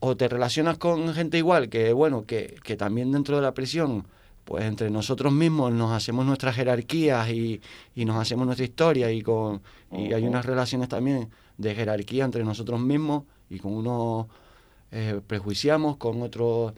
[0.00, 4.06] o te relacionas con gente igual, que bueno, que, que también dentro de la prisión,
[4.44, 7.60] pues entre nosotros mismos nos hacemos nuestras jerarquías y,
[7.94, 9.60] y nos hacemos nuestra historia y con
[9.92, 11.28] y hay unas relaciones también
[11.58, 14.26] de jerarquía entre nosotros mismos y con unos
[14.90, 16.72] eh, prejuiciamos, con otros...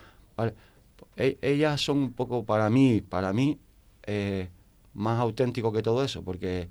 [1.17, 3.59] E, ellas son un poco para mí, para mí,
[4.07, 4.49] eh,
[4.95, 6.69] más auténtico que todo eso, porque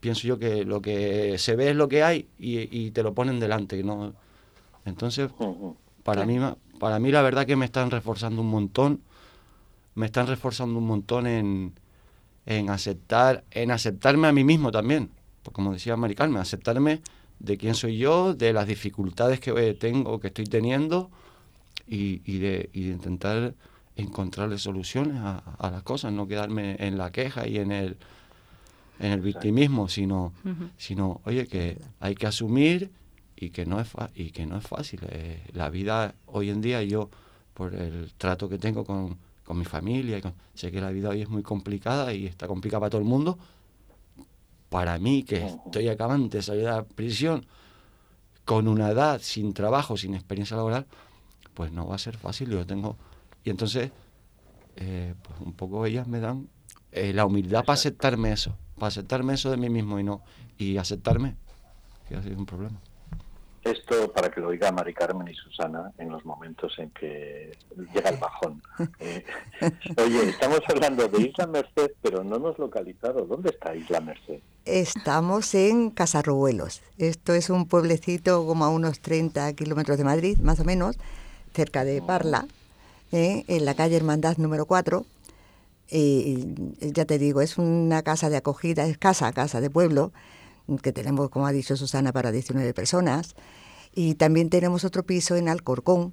[0.00, 3.14] pienso yo que lo que se ve es lo que hay y, y te lo
[3.14, 4.14] ponen delante, ¿no?
[4.84, 5.30] Entonces,
[6.02, 6.38] para, mí,
[6.78, 9.00] para mí la verdad que me están reforzando un montón,
[9.94, 11.72] me están reforzando un montón en,
[12.46, 15.10] en aceptar, en aceptarme a mí mismo también,
[15.42, 17.00] pues como decía Mari Carmen, aceptarme
[17.38, 21.10] de quién soy yo, de las dificultades que tengo, que estoy teniendo
[21.86, 23.54] y, y, de, y de, intentar
[23.96, 27.96] encontrarle soluciones a, las cosas, no quedarme en la queja y en el
[28.98, 30.32] en el victimismo, sino,
[30.78, 32.90] sino oye que hay que asumir
[33.36, 35.00] y que no es, y que no es fácil.
[35.08, 37.10] Eh, la vida hoy en día, yo,
[37.52, 40.22] por el trato que tengo con, con mi familia, y
[40.54, 43.38] sé que la vida hoy es muy complicada y está complicada para todo el mundo.
[44.68, 47.46] Para mí, que estoy acabando de salir de la prisión,
[48.44, 50.86] con una edad, sin trabajo, sin experiencia laboral,
[51.54, 52.50] pues no va a ser fácil.
[52.50, 52.96] Yo tengo.
[53.44, 53.90] Y entonces,
[54.76, 56.48] eh, pues un poco ellas me dan
[56.92, 60.22] eh, la humildad para aceptarme eso, para aceptarme eso de mí mismo y no.
[60.58, 61.36] Y aceptarme
[62.08, 62.80] que ha sido un problema.
[63.62, 67.58] Esto para que lo oiga Mari Carmen y Susana en los momentos en que
[67.92, 68.62] llega el bajón.
[69.00, 69.24] Eh,
[69.96, 73.26] oye, estamos hablando de Isla Merced, pero no hemos localizado.
[73.26, 74.40] ¿Dónde está Isla Merced?
[74.66, 76.82] Estamos en Casarrubuelos.
[76.98, 80.96] Esto es un pueblecito como a unos 30 kilómetros de Madrid, más o menos,
[81.54, 82.48] cerca de Parla,
[83.12, 85.06] eh, en la calle Hermandad número 4.
[85.88, 86.48] Y
[86.80, 90.10] ya te digo, es una casa de acogida, es casa, casa de pueblo,
[90.82, 93.36] que tenemos, como ha dicho Susana, para 19 personas.
[93.94, 96.12] Y también tenemos otro piso en Alcorcón,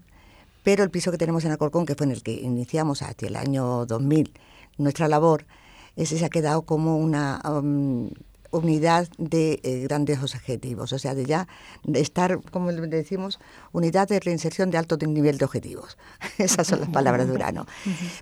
[0.63, 3.35] pero el piso que tenemos en Alcorcón, que fue en el que iniciamos hacia el
[3.35, 4.31] año 2000
[4.77, 5.47] nuestra labor,
[5.95, 8.11] ese se ha quedado como una um,
[8.53, 11.47] unidad de eh, grandes objetivos, o sea, de ya
[11.93, 13.39] estar, como le decimos,
[13.71, 15.97] unidad de reinserción de alto nivel de objetivos.
[16.37, 17.65] Esas son las palabras de Urano.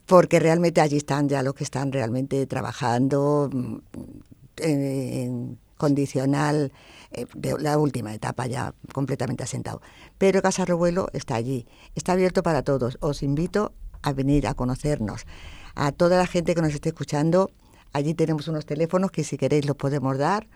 [0.06, 3.78] Porque realmente allí están ya los que están realmente trabajando mm,
[4.58, 6.72] en condicional
[7.12, 9.82] eh, de la última etapa ya completamente asentado.
[10.18, 12.98] Pero Casa Revuelo está allí, está abierto para todos.
[13.02, 15.26] Os invito a venir a conocernos.
[15.76, 17.50] A toda la gente que nos esté escuchando,
[17.94, 20.48] allí tenemos unos teléfonos que si queréis los podemos dar,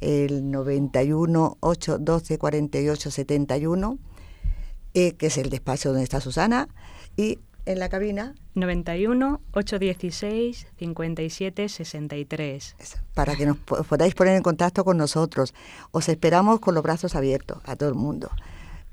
[0.00, 3.98] el 91 8 12 48 71,
[4.92, 6.68] que es el despacho donde está Susana,
[7.16, 8.34] y en la cabina.
[8.54, 12.76] 91 816 57 63.
[13.12, 15.52] Para que nos podáis poner en contacto con nosotros.
[15.90, 18.30] Os esperamos con los brazos abiertos a todo el mundo.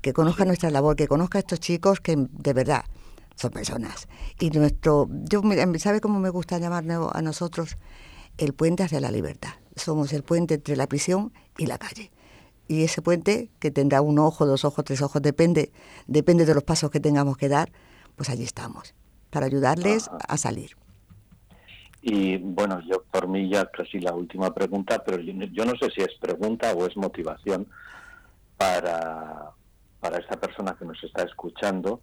[0.02, 2.84] Que conozca nuestra labor, que conozca a estos chicos que de verdad
[3.34, 4.08] son personas.
[4.40, 5.42] Y nuestro, yo
[5.78, 7.76] ¿sabe cómo me gusta llamar a nosotros?
[8.38, 9.52] El puente hacia la libertad.
[9.76, 12.10] Somos el puente entre la prisión y la calle.
[12.66, 15.72] Y ese puente, que tendrá un ojo, dos ojos, tres ojos, depende,
[16.06, 17.70] depende de los pasos que tengamos que dar,
[18.16, 18.94] pues allí estamos,
[19.30, 20.76] para ayudarles a salir.
[22.00, 26.02] Y bueno, yo por mí ya casi la última pregunta, pero yo, no sé si
[26.02, 27.66] es pregunta o es motivación
[28.56, 29.50] para,
[30.00, 32.00] para esta persona que nos está escuchando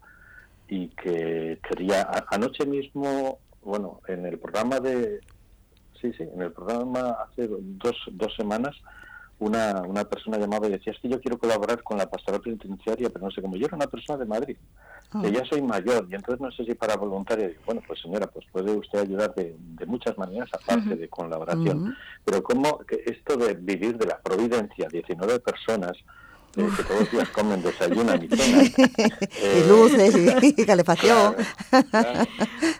[0.72, 5.20] y que quería, anoche mismo, bueno, en el programa de,
[6.00, 8.74] sí, sí, en el programa hace dos, dos semanas,
[9.38, 13.10] una, una persona llamaba y decía, es que yo quiero colaborar con la pastoral penitenciaria,
[13.10, 13.56] pero no sé cómo.
[13.56, 14.56] Yo era una persona de Madrid,
[15.10, 15.28] que ah.
[15.28, 17.52] ya soy mayor, y entonces no sé si para voluntaria.
[17.66, 21.94] bueno, pues señora, pues puede usted ayudar de, de muchas maneras, aparte de colaboración.
[22.24, 25.92] Pero como que esto de vivir de la providencia, 19 personas,
[26.56, 28.66] eh, que todos los días comen, desayunan y cenan.
[28.66, 31.34] y luces y, calefacción.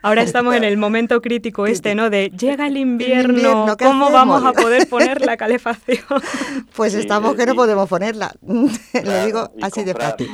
[0.03, 2.11] Ahora estamos en el momento crítico este, ¿no?
[2.11, 6.05] De llega el invierno, ¿cómo vamos a poder poner la calefacción?
[6.77, 8.33] Pues estamos que no podemos ponerla.
[8.43, 10.31] Le digo así de fácil.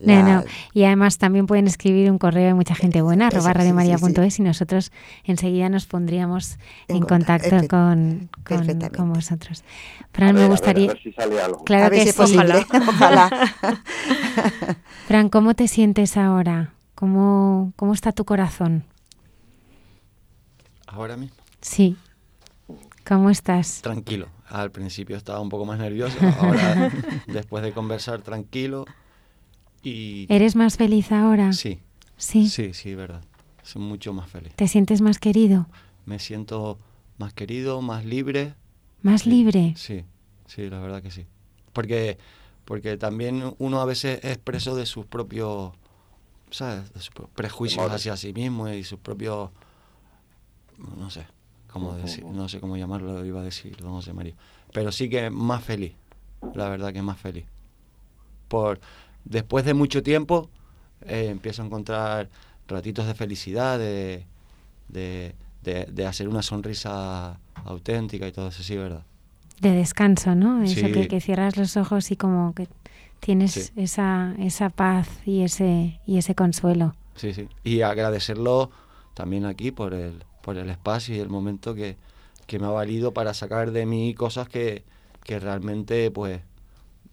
[0.00, 0.44] no, no.
[0.72, 4.92] Y además también pueden escribir un correo de mucha gente buena, arroba radiomaria.es y nosotros
[5.24, 9.64] enseguida nos pondríamos en, contacto con, con, vosotros.
[10.12, 10.90] Fran, me gustaría...
[10.90, 11.64] A ver, si sale algo.
[11.64, 12.20] Claro que sí.
[12.36, 12.66] Ojalá.
[12.88, 13.30] Ojalá.
[15.06, 16.72] Fran, ¿cómo te sientes ahora?
[16.94, 18.84] ¿Cómo, ¿Cómo está tu corazón?
[20.86, 21.36] ¿Ahora mismo?
[21.60, 21.96] Sí.
[23.06, 23.82] ¿Cómo estás?
[23.82, 24.28] Tranquilo.
[24.48, 26.90] Al principio estaba un poco más nervioso, ahora
[27.26, 28.84] después de conversar tranquilo,
[29.84, 31.52] ¿Eres más feliz ahora?
[31.52, 31.80] Sí.
[32.16, 32.48] Sí.
[32.48, 33.22] Sí, sí, verdad.
[33.62, 34.54] Soy mucho más feliz.
[34.54, 35.66] ¿Te sientes más querido?
[36.06, 36.78] Me siento
[37.18, 38.54] más querido, más libre.
[39.02, 39.74] ¿Más libre?
[39.76, 40.04] Sí,
[40.46, 41.26] sí, la verdad que sí.
[41.72, 42.18] Porque,
[42.64, 45.72] porque también uno a veces es preso de sus propios,
[46.50, 46.92] ¿sabes?
[46.92, 49.50] De sus prejuicios hacia sí mismo y sus propios,
[50.98, 51.26] no sé,
[51.68, 54.34] cómo decir, no sé cómo llamarlo, iba a decir don José María.
[54.72, 55.94] Pero sí que más feliz,
[56.54, 57.44] la verdad que más feliz.
[58.48, 58.80] Por,
[59.24, 60.50] después de mucho tiempo
[61.02, 62.30] eh, empiezo a encontrar
[62.68, 64.24] ratitos de felicidad, de,
[64.88, 69.04] de, hacer una sonrisa auténtica y todo eso, sí, ¿verdad?
[69.60, 70.62] de descanso, ¿no?
[70.62, 72.68] Eso que, que, cierras los ojos y como que
[73.20, 76.94] tienes esa, esa paz y ese, y ese consuelo.
[77.14, 77.48] Sí, sí.
[77.62, 78.70] Y agradecerlo
[79.14, 81.96] también aquí por el, por el espacio y el momento que,
[82.46, 84.84] que me ha valido para sacar de mí cosas que,
[85.22, 86.42] que realmente pues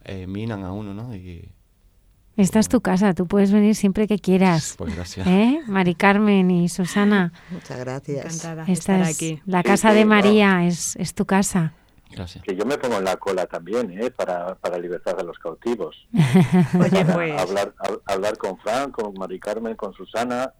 [0.03, 1.15] eh, minan a uno, ¿no?
[1.15, 1.49] Y,
[2.41, 4.75] esta es tu casa, tú puedes venir siempre que quieras.
[4.77, 5.25] Pues gracias.
[5.27, 5.61] ¿Eh?
[5.67, 7.31] Mari Carmen y Susana.
[7.51, 8.25] Muchas gracias.
[8.25, 9.41] Encantada Esta estar es aquí.
[9.45, 11.73] la casa de María, es, es tu casa.
[12.13, 12.43] Gracias.
[12.43, 14.11] Que yo me pongo en la cola también, ¿eh?
[14.11, 15.95] Para, para libertad de los cautivos.
[16.13, 20.51] Oye, pues hablar, hab- hablar con Fran, con Mari Carmen, con Susana.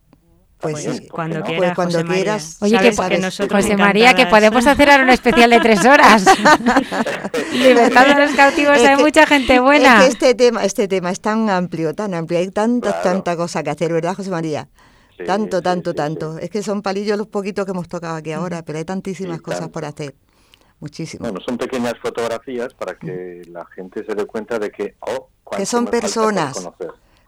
[0.62, 0.88] Pues sí.
[0.90, 1.46] ¿por qué cuando no?
[1.46, 2.58] quieras, Pues cuando José quieras.
[2.62, 6.26] Oye, que, que nosotros José María, que podemos hacer ahora un especial de tres horas.
[7.54, 10.00] Libertad de los cautivos, Es hay que- mucha gente Es buena.
[10.00, 13.04] que este tema, este tema es tan amplio, tan amplio, hay tanta, Claro.
[13.04, 14.68] tanta cosa que hacer, ¿verdad, José María?
[15.18, 16.38] Sí, tanto, sí, tanto, sí, tanto.
[16.40, 19.44] Es que son palillos los poquitos que hemos tocado aquí ahora, pero hay tantísimas Sí,
[19.44, 19.74] cosas tanto.
[19.74, 20.16] por hacer.
[20.80, 21.30] Muchísimas.
[21.32, 25.66] Bueno, son pequeñas fotografías para que la gente se dé cuenta de que, oh, Que
[25.66, 26.58] son personas.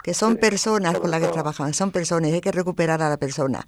[0.04, 1.34] Que son Sí, personas con las que todo.
[1.34, 3.66] trabajamos, son personas, y hay que recuperar a la persona.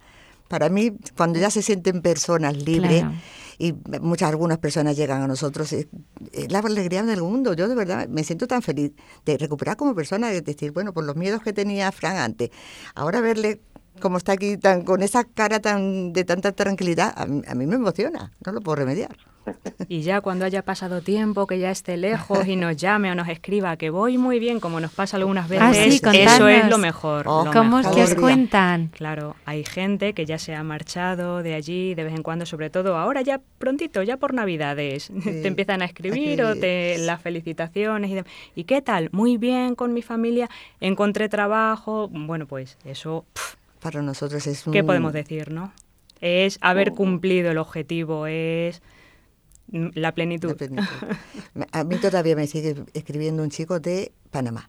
[0.47, 3.15] Para mí, cuando ya se sienten personas libres, Claro.
[3.57, 5.87] y muchas, algunas personas llegan a nosotros, es,
[6.33, 7.53] es la alegría del mundo.
[7.53, 8.91] Yo de verdad me siento tan feliz
[9.25, 12.51] de recuperar como persona, de decir, bueno, por los miedos que tenía Fran antes,
[12.93, 13.61] ahora verle
[14.01, 17.65] como está aquí tan, con esa cara tan de tanta tranquilidad, a, mí- a mí
[17.65, 19.15] me emociona, no lo puedo remediar.
[19.87, 23.27] Y ya cuando haya pasado tiempo, que ya esté lejos y nos llame o nos
[23.27, 26.49] escriba que voy muy bien, como nos pasa algunas Ah, veces, sí, eso contadnos.
[26.51, 27.27] es lo mejor.
[27.27, 27.95] Oh, lo ¿Cómo es mejor.
[27.95, 28.87] que os cuentan?
[28.87, 32.71] Claro, hay gente que ya se ha marchado de allí de vez en cuando, sobre
[32.71, 38.09] todo ahora ya prontito, ya por Navidades, te empiezan a escribir o te las felicitaciones
[38.55, 39.09] y, ¿y qué tal?
[39.11, 40.49] Muy bien con mi familia,
[40.81, 43.25] encontré trabajo, bueno pues eso,
[43.85, 44.73] Para nosotros es un...
[44.73, 45.71] ¿qué podemos decir, no?
[46.19, 48.81] Es haber cumplido el objetivo, es
[49.67, 50.49] la plenitud.
[50.49, 50.85] La plenitud.
[51.71, 54.67] A mí todavía me sigue escribiendo un chico de Panamá.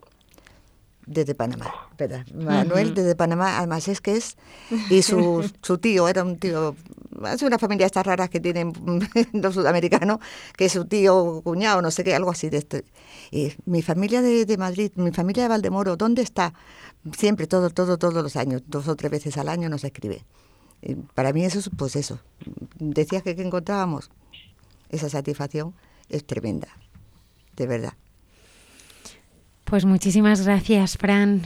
[1.06, 1.72] Desde Panamá.
[1.92, 4.36] Espera, Manuel desde Panamá, además es que es.
[4.90, 6.76] Y su, su tío era un tío.
[7.32, 8.72] Es una familia de estas raras que tienen
[9.32, 10.18] los sudamericanos,
[10.56, 12.78] que su tío, cuñado, no sé qué, algo así de esto.
[13.30, 16.52] Y mi familia de, de Madrid, mi familia de Valdemoro, ¿dónde está?
[17.16, 20.24] Siempre, todo, todo, todos los años, dos o tres veces al año nos escribe.
[20.82, 22.20] Y para mí eso es, pues eso.
[22.78, 24.10] Decías que, que encontrábamos
[24.88, 25.74] esa satisfacción
[26.08, 26.68] es tremenda,
[27.56, 27.92] de verdad.
[29.64, 31.42] Pues muchísimas gracias, Fran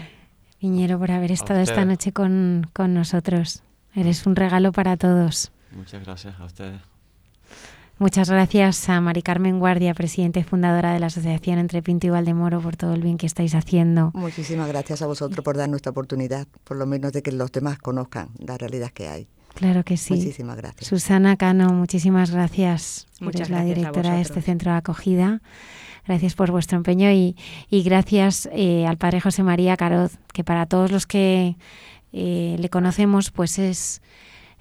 [0.61, 3.63] Piñero, por haber estado esta noche con, con nosotros.
[3.95, 5.53] Eres un regalo para todos.
[5.73, 6.81] Muchas gracias a ustedes.
[7.99, 12.11] Muchas gracias a Mari Carmen Guardia, presidenta y fundadora de la Asociación Entre Pinto y
[12.11, 14.11] Valdemoro, por todo el bien que estáis haciendo.
[14.15, 17.77] Muchísimas gracias a vosotros por darnos esta oportunidad, por lo menos de que los demás
[17.77, 19.29] conozcan la realidad que hay.
[19.53, 20.15] Claro que sí.
[20.15, 20.87] Muchísimas gracias.
[20.89, 23.07] Susana Cano, muchísimas gracias.
[23.21, 25.43] Muchas Eres la gracias a directora de este centro de acogida.
[26.07, 27.37] Gracias por vuestro empeño y,
[27.69, 31.57] y gracias eh, al padre José María Caroz, que para todos los que
[32.13, 34.01] eh, le conocemos, pues es,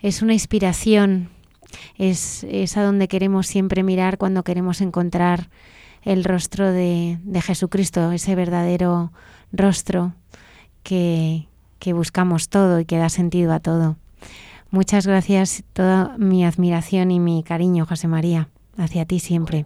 [0.01, 1.30] es una inspiración,
[1.97, 2.45] es,
[2.77, 5.49] a donde queremos siempre mirar cuando queremos encontrar
[6.03, 9.11] el rostro de, Jesucristo, ese verdadero
[9.51, 10.13] rostro
[10.84, 11.45] que,
[11.93, 13.97] buscamos todo y que da sentido a todo.
[14.71, 19.65] Muchas gracias, toda mi admiración y mi cariño, José María, hacia ti siempre.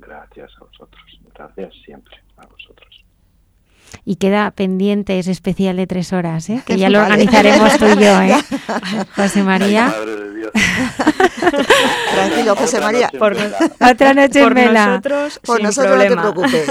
[0.00, 1.20] Gracias a vosotros.
[1.34, 2.19] Gracias siempre.
[4.04, 6.62] Y queda pendiente ese especial de tres horas, ¿eh?
[6.66, 7.12] que ya lo Vale.
[7.12, 8.36] organizaremos tú y yo, ¿eh?
[9.16, 9.86] José María.
[9.88, 10.50] Madre de Dios.
[12.14, 13.10] Tranquilo, José Otra María.
[13.18, 13.36] Por-.
[13.90, 14.86] Otra noche Por en vela.
[14.86, 16.22] nosotros, Por sin nosotros problema.
[16.22, 16.70] no te preocupes.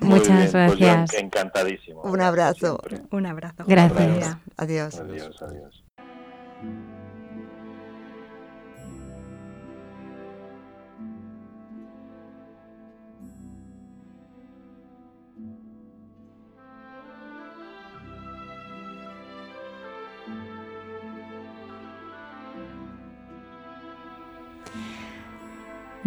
[0.02, 1.14] Muchas bien, pues gracias.
[1.14, 2.02] encantadísimo.
[2.02, 2.80] Un abrazo.
[2.88, 3.08] Siempre.
[3.16, 3.64] Un abrazo.
[3.66, 4.36] Gracias.
[4.56, 4.94] Adiós.
[5.00, 5.84] Adiós, adiós.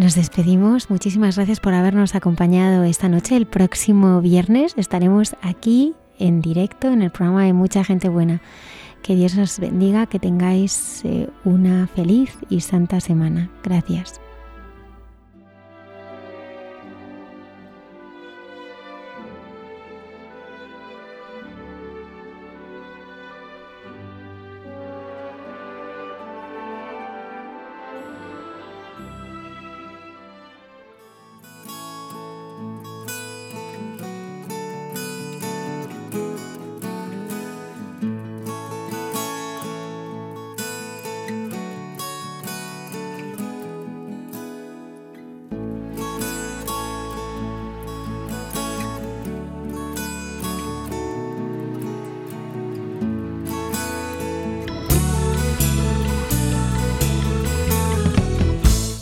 [0.01, 0.89] Nos despedimos.
[0.89, 3.37] Muchísimas gracias por habernos acompañado esta noche.
[3.37, 8.41] El próximo viernes estaremos aquí en directo en el programa de Mucha Gente Buena.
[9.03, 13.51] Que Dios os bendiga, que tengáis eh, una feliz y santa semana.
[13.63, 14.19] Gracias.